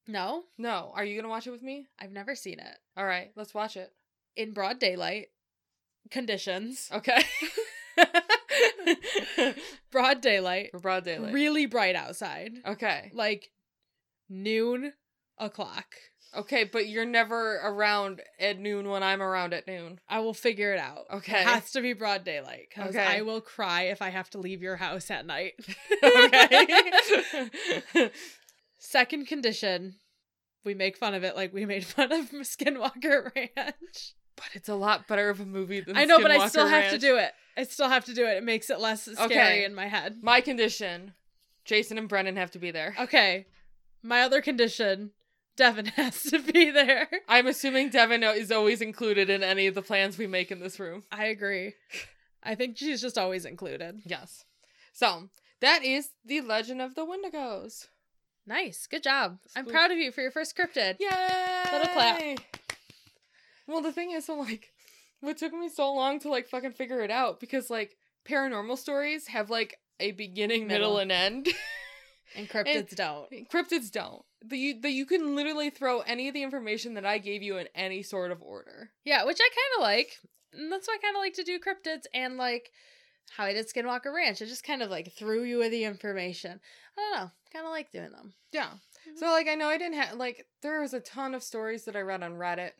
No, 0.07 0.43
No, 0.57 0.93
are 0.95 1.03
you 1.03 1.15
gonna 1.19 1.29
watch 1.29 1.47
it 1.47 1.51
with 1.51 1.61
me? 1.63 1.87
I've 1.99 2.11
never 2.13 2.33
seen 2.33 2.59
it 2.59 2.77
All 2.95 3.05
right, 3.05 3.31
let's 3.35 3.53
watch 3.53 3.75
it. 3.75 3.91
in 4.35 4.53
broad 4.53 4.79
daylight 4.79 5.27
conditions. 6.11 6.89
Okay. 6.93 7.21
Broad 9.91 10.21
daylight, 10.21 10.71
broad 10.81 11.03
daylight. 11.05 11.33
really 11.33 11.65
bright 11.65 11.95
outside, 11.95 12.51
okay. 12.65 13.11
like 13.13 13.49
noon 14.29 14.93
o'clock. 15.37 15.85
Okay, 16.35 16.65
but 16.65 16.87
you're 16.87 17.05
never 17.05 17.55
around 17.63 18.21
at 18.39 18.59
noon 18.59 18.89
when 18.89 19.01
I'm 19.01 19.21
around 19.21 19.53
at 19.53 19.65
noon. 19.65 19.99
I 20.09 20.19
will 20.19 20.33
figure 20.33 20.73
it 20.73 20.79
out. 20.79 21.05
Okay. 21.11 21.39
It 21.39 21.47
has 21.47 21.71
to 21.71 21.81
be 21.81 21.93
broad 21.93 22.25
daylight 22.25 22.67
because 22.69 22.89
Okay. 22.95 23.03
I 23.03 23.21
will 23.21 23.39
cry 23.41 23.83
if 23.83 24.01
I 24.01 24.09
have 24.09 24.29
to 24.31 24.37
leave 24.37 24.61
your 24.61 24.75
house 24.75 25.09
at 25.09 25.25
night. 25.25 25.53
okay. 26.03 26.67
Second 28.77 29.27
condition, 29.27 29.95
we 30.65 30.73
make 30.73 30.97
fun 30.97 31.13
of 31.13 31.23
it 31.23 31.35
like 31.35 31.53
we 31.53 31.65
made 31.65 31.85
fun 31.85 32.11
of 32.11 32.29
Skinwalker 32.31 33.33
Ranch. 33.35 34.13
but 34.35 34.49
it's 34.53 34.69
a 34.69 34.75
lot 34.75 35.07
better 35.07 35.29
of 35.29 35.39
a 35.39 35.45
movie 35.45 35.79
than 35.79 35.97
I 35.97 36.03
know, 36.05 36.19
but 36.19 36.29
I 36.29 36.39
Skinwalker 36.39 36.49
still 36.49 36.67
have 36.67 36.91
to 36.91 36.99
do 36.99 37.15
it. 37.17 37.31
I 37.57 37.63
still 37.63 37.89
have 37.89 38.05
to 38.05 38.13
do 38.13 38.25
it. 38.25 38.37
It 38.37 38.43
makes 38.43 38.69
it 38.69 38.79
less 38.79 39.03
scary 39.03 39.25
Okay. 39.25 39.65
in 39.65 39.73
my 39.75 39.87
head. 39.87 40.17
My 40.21 40.41
condition: 40.41 41.13
Jason 41.65 41.97
and 41.97 42.07
Brendan 42.07 42.35
have 42.37 42.51
to 42.51 42.59
be 42.59 42.71
there. 42.71 42.95
Okay. 42.99 43.47
My 44.03 44.21
other 44.21 44.41
condition, 44.41 45.11
Devin 45.57 45.85
has 45.97 46.21
to 46.23 46.39
be 46.39 46.69
there. 46.69 47.09
I'm 47.27 47.47
assuming 47.47 47.89
Devin 47.89 48.21
is 48.23 48.51
always 48.51 48.81
included 48.81 49.29
in 49.29 49.43
any 49.43 49.65
of 49.67 49.73
the 49.75 49.81
plans 49.81 50.17
we 50.17 50.27
make 50.27 50.51
in 50.51 50.59
this 50.59 50.79
room. 50.79 51.03
I 51.11 51.25
agree. 51.25 51.73
I 52.43 52.53
think 52.55 52.77
she's 52.77 53.01
just 53.01 53.17
always 53.17 53.43
included. 53.43 54.01
Yes. 54.05 54.45
So 54.93 55.29
that 55.59 55.83
is 55.83 56.09
the 56.23 56.41
Legend 56.41 56.81
of 56.81 56.93
the 56.95 57.05
Wendigos. 57.05 57.87
Nice. 58.45 58.87
Good 58.87 59.03
job. 59.03 59.39
I'm 59.55 59.65
proud 59.65 59.91
of 59.91 59.97
you 59.97 60.11
for 60.11 60.21
your 60.21 60.31
first 60.31 60.55
cryptid. 60.55 60.97
Yay! 60.99 61.71
Little 61.73 61.93
clap. 61.93 62.21
Well, 63.67 63.81
the 63.81 63.91
thing 63.91 64.11
is, 64.11 64.25
so 64.25 64.35
like, 64.35 64.71
what 65.21 65.37
took 65.37 65.53
me 65.53 65.69
so 65.69 65.93
long 65.93 66.19
to 66.21 66.29
like 66.29 66.47
fucking 66.47 66.73
figure 66.73 67.01
it 67.01 67.11
out 67.11 67.39
because 67.39 67.69
like 67.69 67.97
paranormal 68.27 68.77
stories 68.77 69.27
have 69.27 69.49
like 69.49 69.77
a 69.99 70.11
beginning, 70.11 70.67
middle, 70.67 70.97
Middle. 70.97 70.99
and 70.99 71.11
end. 71.11 71.47
And 72.35 72.49
cryptids 72.49 72.95
don't. 72.95 73.29
Cryptids 73.49 73.91
don't. 73.91 74.23
That 74.45 74.57
you, 74.57 74.79
the 74.81 74.89
you 74.89 75.05
can 75.05 75.35
literally 75.35 75.69
throw 75.69 76.01
any 76.01 76.27
of 76.27 76.33
the 76.33 76.43
information 76.43 76.93
that 76.95 77.05
I 77.05 77.17
gave 77.17 77.41
you 77.41 77.57
in 77.57 77.67
any 77.73 78.03
sort 78.03 78.31
of 78.31 78.41
order. 78.41 78.91
Yeah, 79.05 79.23
which 79.23 79.39
I 79.39 79.49
kind 79.49 79.77
of 79.77 79.81
like. 79.83 80.17
And 80.53 80.71
that's 80.71 80.87
why 80.87 80.95
I 80.95 81.01
kind 81.01 81.15
of 81.15 81.21
like 81.21 81.33
to 81.35 81.43
do 81.43 81.59
cryptids 81.59 82.03
and 82.13 82.37
like 82.37 82.71
how 83.29 83.45
I 83.45 83.53
did 83.53 83.67
Skinwalker 83.67 84.13
Ranch. 84.13 84.41
I 84.41 84.45
just 84.45 84.63
kind 84.63 84.81
of 84.81 84.89
like 84.89 85.13
threw 85.13 85.43
you 85.43 85.59
with 85.59 85.71
the 85.71 85.85
information. 85.85 86.59
I 86.97 87.01
don't 87.01 87.21
know. 87.21 87.31
Kind 87.51 87.65
of 87.65 87.71
like 87.71 87.91
doing 87.91 88.11
them. 88.11 88.33
Yeah. 88.51 88.67
Mm-hmm. 88.67 89.17
So 89.17 89.27
like 89.27 89.47
I 89.47 89.55
know 89.55 89.67
I 89.67 89.77
didn't 89.77 89.95
have 89.99 90.17
like 90.17 90.45
there 90.61 90.81
was 90.81 90.93
a 90.93 90.99
ton 90.99 91.33
of 91.33 91.43
stories 91.43 91.85
that 91.85 91.95
I 91.95 92.01
read 92.01 92.23
on 92.23 92.33
Reddit, 92.33 92.71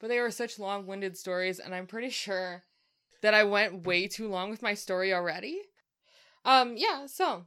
but 0.00 0.08
they 0.08 0.20
were 0.20 0.30
such 0.30 0.58
long-winded 0.58 1.16
stories 1.16 1.58
and 1.58 1.74
I'm 1.74 1.86
pretty 1.86 2.10
sure 2.10 2.64
that 3.22 3.34
I 3.34 3.44
went 3.44 3.86
way 3.86 4.08
too 4.08 4.28
long 4.28 4.50
with 4.50 4.62
my 4.62 4.74
story 4.74 5.12
already. 5.12 5.60
Um 6.44 6.74
yeah, 6.76 7.06
so 7.06 7.44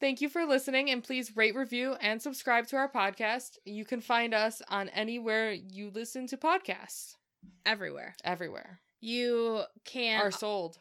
thank 0.00 0.20
you 0.20 0.28
for 0.28 0.44
listening 0.44 0.90
and 0.90 1.02
please 1.02 1.36
rate, 1.36 1.54
review 1.54 1.94
and 2.00 2.20
subscribe 2.20 2.66
to 2.68 2.76
our 2.76 2.90
podcast. 2.90 3.58
You 3.64 3.84
can 3.84 4.00
find 4.00 4.34
us 4.34 4.60
on 4.68 4.88
anywhere 4.90 5.52
you 5.52 5.90
listen 5.90 6.26
to 6.28 6.36
podcasts. 6.36 7.16
Everywhere. 7.64 8.16
Everywhere. 8.24 8.80
You 9.00 9.62
can. 9.84 10.20
Are 10.20 10.30
sold. 10.30 10.78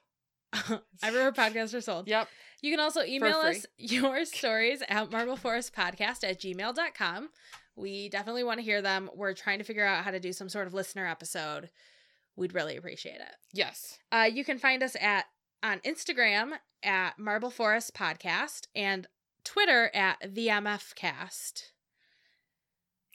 Everywhere 1.04 1.32
podcasts 1.32 1.74
are 1.74 1.82
sold. 1.82 2.08
Yep. 2.08 2.28
You 2.62 2.72
can 2.72 2.80
also 2.80 3.04
email 3.04 3.38
us 3.38 3.66
your 3.78 4.24
stories 4.26 4.82
at 4.88 5.10
marbleforestpodcast 5.10 6.24
at 6.24 6.40
gmail.com. 6.40 7.30
We 7.76 8.10
definitely 8.10 8.44
want 8.44 8.60
to 8.60 8.66
hear 8.66 8.82
them. 8.82 9.10
We're 9.16 9.34
trying 9.34 9.60
to 9.60 9.64
figure 9.66 9.86
out 9.86 10.04
how 10.04 10.12
to 10.12 10.20
do 10.20 10.34
some 10.34 10.50
sort 10.50 10.68
of 10.68 10.74
listener 10.74 11.08
episode. 11.08 11.70
We'd 12.36 12.54
really 12.54 12.78
appreciate 12.78 13.16
it. 13.20 13.36
Yes. 13.52 14.00
Uh, 14.12 14.30
you 14.32 14.44
can 14.44 14.60
find 14.60 14.84
us 14.84 14.96
at 15.00 15.26
on 15.62 15.80
Instagram 15.80 16.52
at 16.84 17.18
Marble 17.18 17.50
Forest 17.50 17.94
Podcast 17.94 18.68
and 18.76 19.08
Twitter 19.44 19.90
at 19.94 20.18
the 20.34 20.48
MF 20.48 20.94
Cast. 20.96 21.72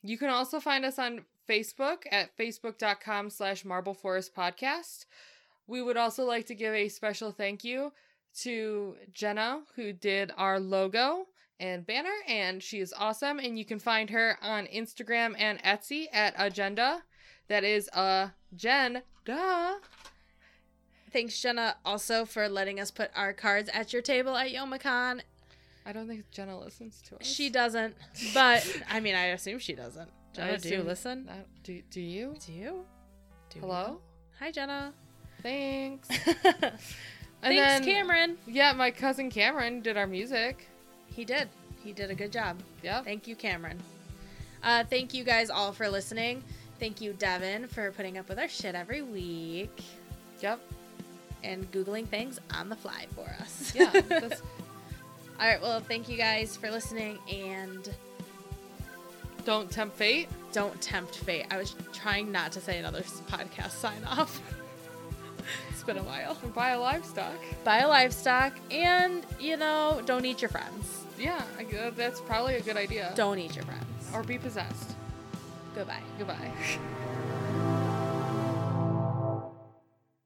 You 0.03 0.17
can 0.17 0.31
also 0.31 0.61
find 0.61 0.85
us 0.85 0.99
on 0.99 1.25
Facebook 1.49 2.05
at 2.11 2.37
facebook.com 2.37 3.31
slash 3.31 3.65
Marble 3.65 3.95
Forest 3.95 4.35
Podcast. 4.35 5.07
We 5.67 5.83
would 5.83 5.97
also 5.97 6.25
like 6.25 6.47
to 6.47 6.55
give 6.55 6.73
a 6.73 6.89
special 6.89 7.33
thank 7.33 7.65
you 7.65 7.93
to 8.41 8.97
Jenna, 9.13 9.63
who 9.77 9.93
did 9.93 10.33
our 10.37 10.61
logo 10.61 11.27
and 11.61 11.87
banner, 11.87 12.15
and 12.27 12.63
she 12.63 12.81
is 12.81 12.95
awesome. 12.97 13.39
And 13.39 13.59
you 13.59 13.65
can 13.65 13.79
find 13.79 14.11
her 14.11 14.39
on 14.43 14.67
Instagram 14.67 15.35
and 15.39 15.63
Etsy 15.63 16.07
at 16.13 16.35
Agenda. 16.39 17.03
That 17.49 17.65
is 17.65 17.89
a 17.93 18.33
Jen. 18.55 19.03
Duh. 19.25 19.75
Thanks, 21.13 21.41
Jenna, 21.41 21.77
also 21.85 22.25
for 22.27 22.49
letting 22.49 22.79
us 22.79 22.91
put 22.91 23.11
our 23.17 23.33
cards 23.33 23.71
at 23.73 23.93
your 23.93 24.03
table 24.03 24.37
at 24.37 24.53
Youmacon. 24.53 25.23
I 25.87 25.93
don't 25.93 26.07
think 26.07 26.31
Jenna 26.31 26.59
listens 26.59 27.01
to 27.09 27.17
us. 27.17 27.27
She 27.27 27.49
doesn't, 27.49 27.95
but 28.35 28.83
I 28.91 29.01
mean, 29.01 29.15
I 29.15 29.27
assume 29.29 29.59
she 29.59 29.73
doesn't. 29.75 30.11
I 30.35 30.41
Jenna, 30.41 30.59
do 30.59 30.69
you 30.69 30.83
listen? 30.83 31.29
I- 31.31 31.45
do, 31.63 31.83
do 31.91 32.01
you? 32.03 32.37
Do 32.47 32.53
you? 32.53 32.85
Do 33.51 33.61
Hello? 33.61 33.87
you? 33.93 34.01
Hi, 34.39 34.51
Jenna. 34.51 34.93
Thanks. 35.43 36.09
Thanks, 36.33 36.83
then, 37.43 37.85
Cameron. 37.85 38.37
Yeah, 38.47 38.73
my 38.73 38.91
cousin 38.91 39.31
Cameron 39.31 39.81
did 39.81 39.97
our 39.97 40.07
music. 40.07 40.69
He 41.19 41.25
did. 41.25 41.49
He 41.83 41.93
did 41.93 42.13
a 42.13 42.15
good 42.15 42.31
job. 42.31 42.59
Yep. 42.85 43.05
Thank 43.05 43.27
you, 43.27 43.35
Cameron. 43.35 43.81
Uh, 44.63 44.85
thank 44.85 45.13
you 45.13 45.25
guys 45.25 45.51
all 45.51 45.73
for 45.73 45.89
listening. 45.89 46.45
Thank 46.79 47.01
you, 47.01 47.13
Devin, 47.13 47.67
for 47.67 47.91
putting 47.91 48.19
up 48.19 48.29
with 48.29 48.39
our 48.39 48.47
shit 48.47 48.77
every 48.77 49.03
week 49.03 49.83
Yep. 50.41 50.61
and 51.43 51.69
Googling 51.73 52.07
things 52.07 52.39
on 52.55 52.69
the 52.69 52.77
fly 52.77 53.07
for 53.17 53.27
us. 53.41 53.73
Yeah. 53.75 53.91
All 55.41 55.47
right. 55.49 55.61
Well, 55.61 55.81
thank 55.81 56.09
you 56.09 56.17
guys 56.17 56.57
for 56.57 56.71
listening 56.71 57.19
and 57.29 57.93
don't 59.45 59.69
tempt 59.69 59.97
fate. 59.97 60.29
don't 60.53 60.81
tempt 60.81 61.17
fate. 61.17 61.47
I 61.51 61.57
was 61.57 61.75
trying 61.93 62.31
not 62.31 62.53
to 62.53 62.61
say 62.61 62.79
another 62.79 63.03
podcast 63.03 63.71
sign 63.73 64.05
off. 64.05 64.41
it's 65.71 65.83
been 65.83 65.99
a 65.99 66.03
while. 66.05 66.39
And 66.45 66.55
buy 66.55 66.71
a 66.71 66.79
livestock. 66.81 67.35
Buy 67.65 67.79
a 67.79 67.89
livestock 67.89 68.53
and, 68.71 69.27
you 69.41 69.57
know, 69.57 70.01
don't 70.07 70.25
eat 70.25 70.41
your 70.43 70.49
friends. 70.51 71.07
Yeah, 71.19 71.43
I, 71.59 71.77
uh, 71.77 71.91
that's 71.91 72.21
probably 72.21 72.57
a 72.57 72.61
good 72.61 72.77
idea. 72.77 73.13
Don't 73.15 73.39
eat 73.39 73.57
your 73.57 73.65
friends. 73.65 74.11
Or 74.15 74.23
be 74.23 74.39
possessed. 74.39 74.95
Goodbye. 75.75 76.03
Goodbye. 76.19 76.53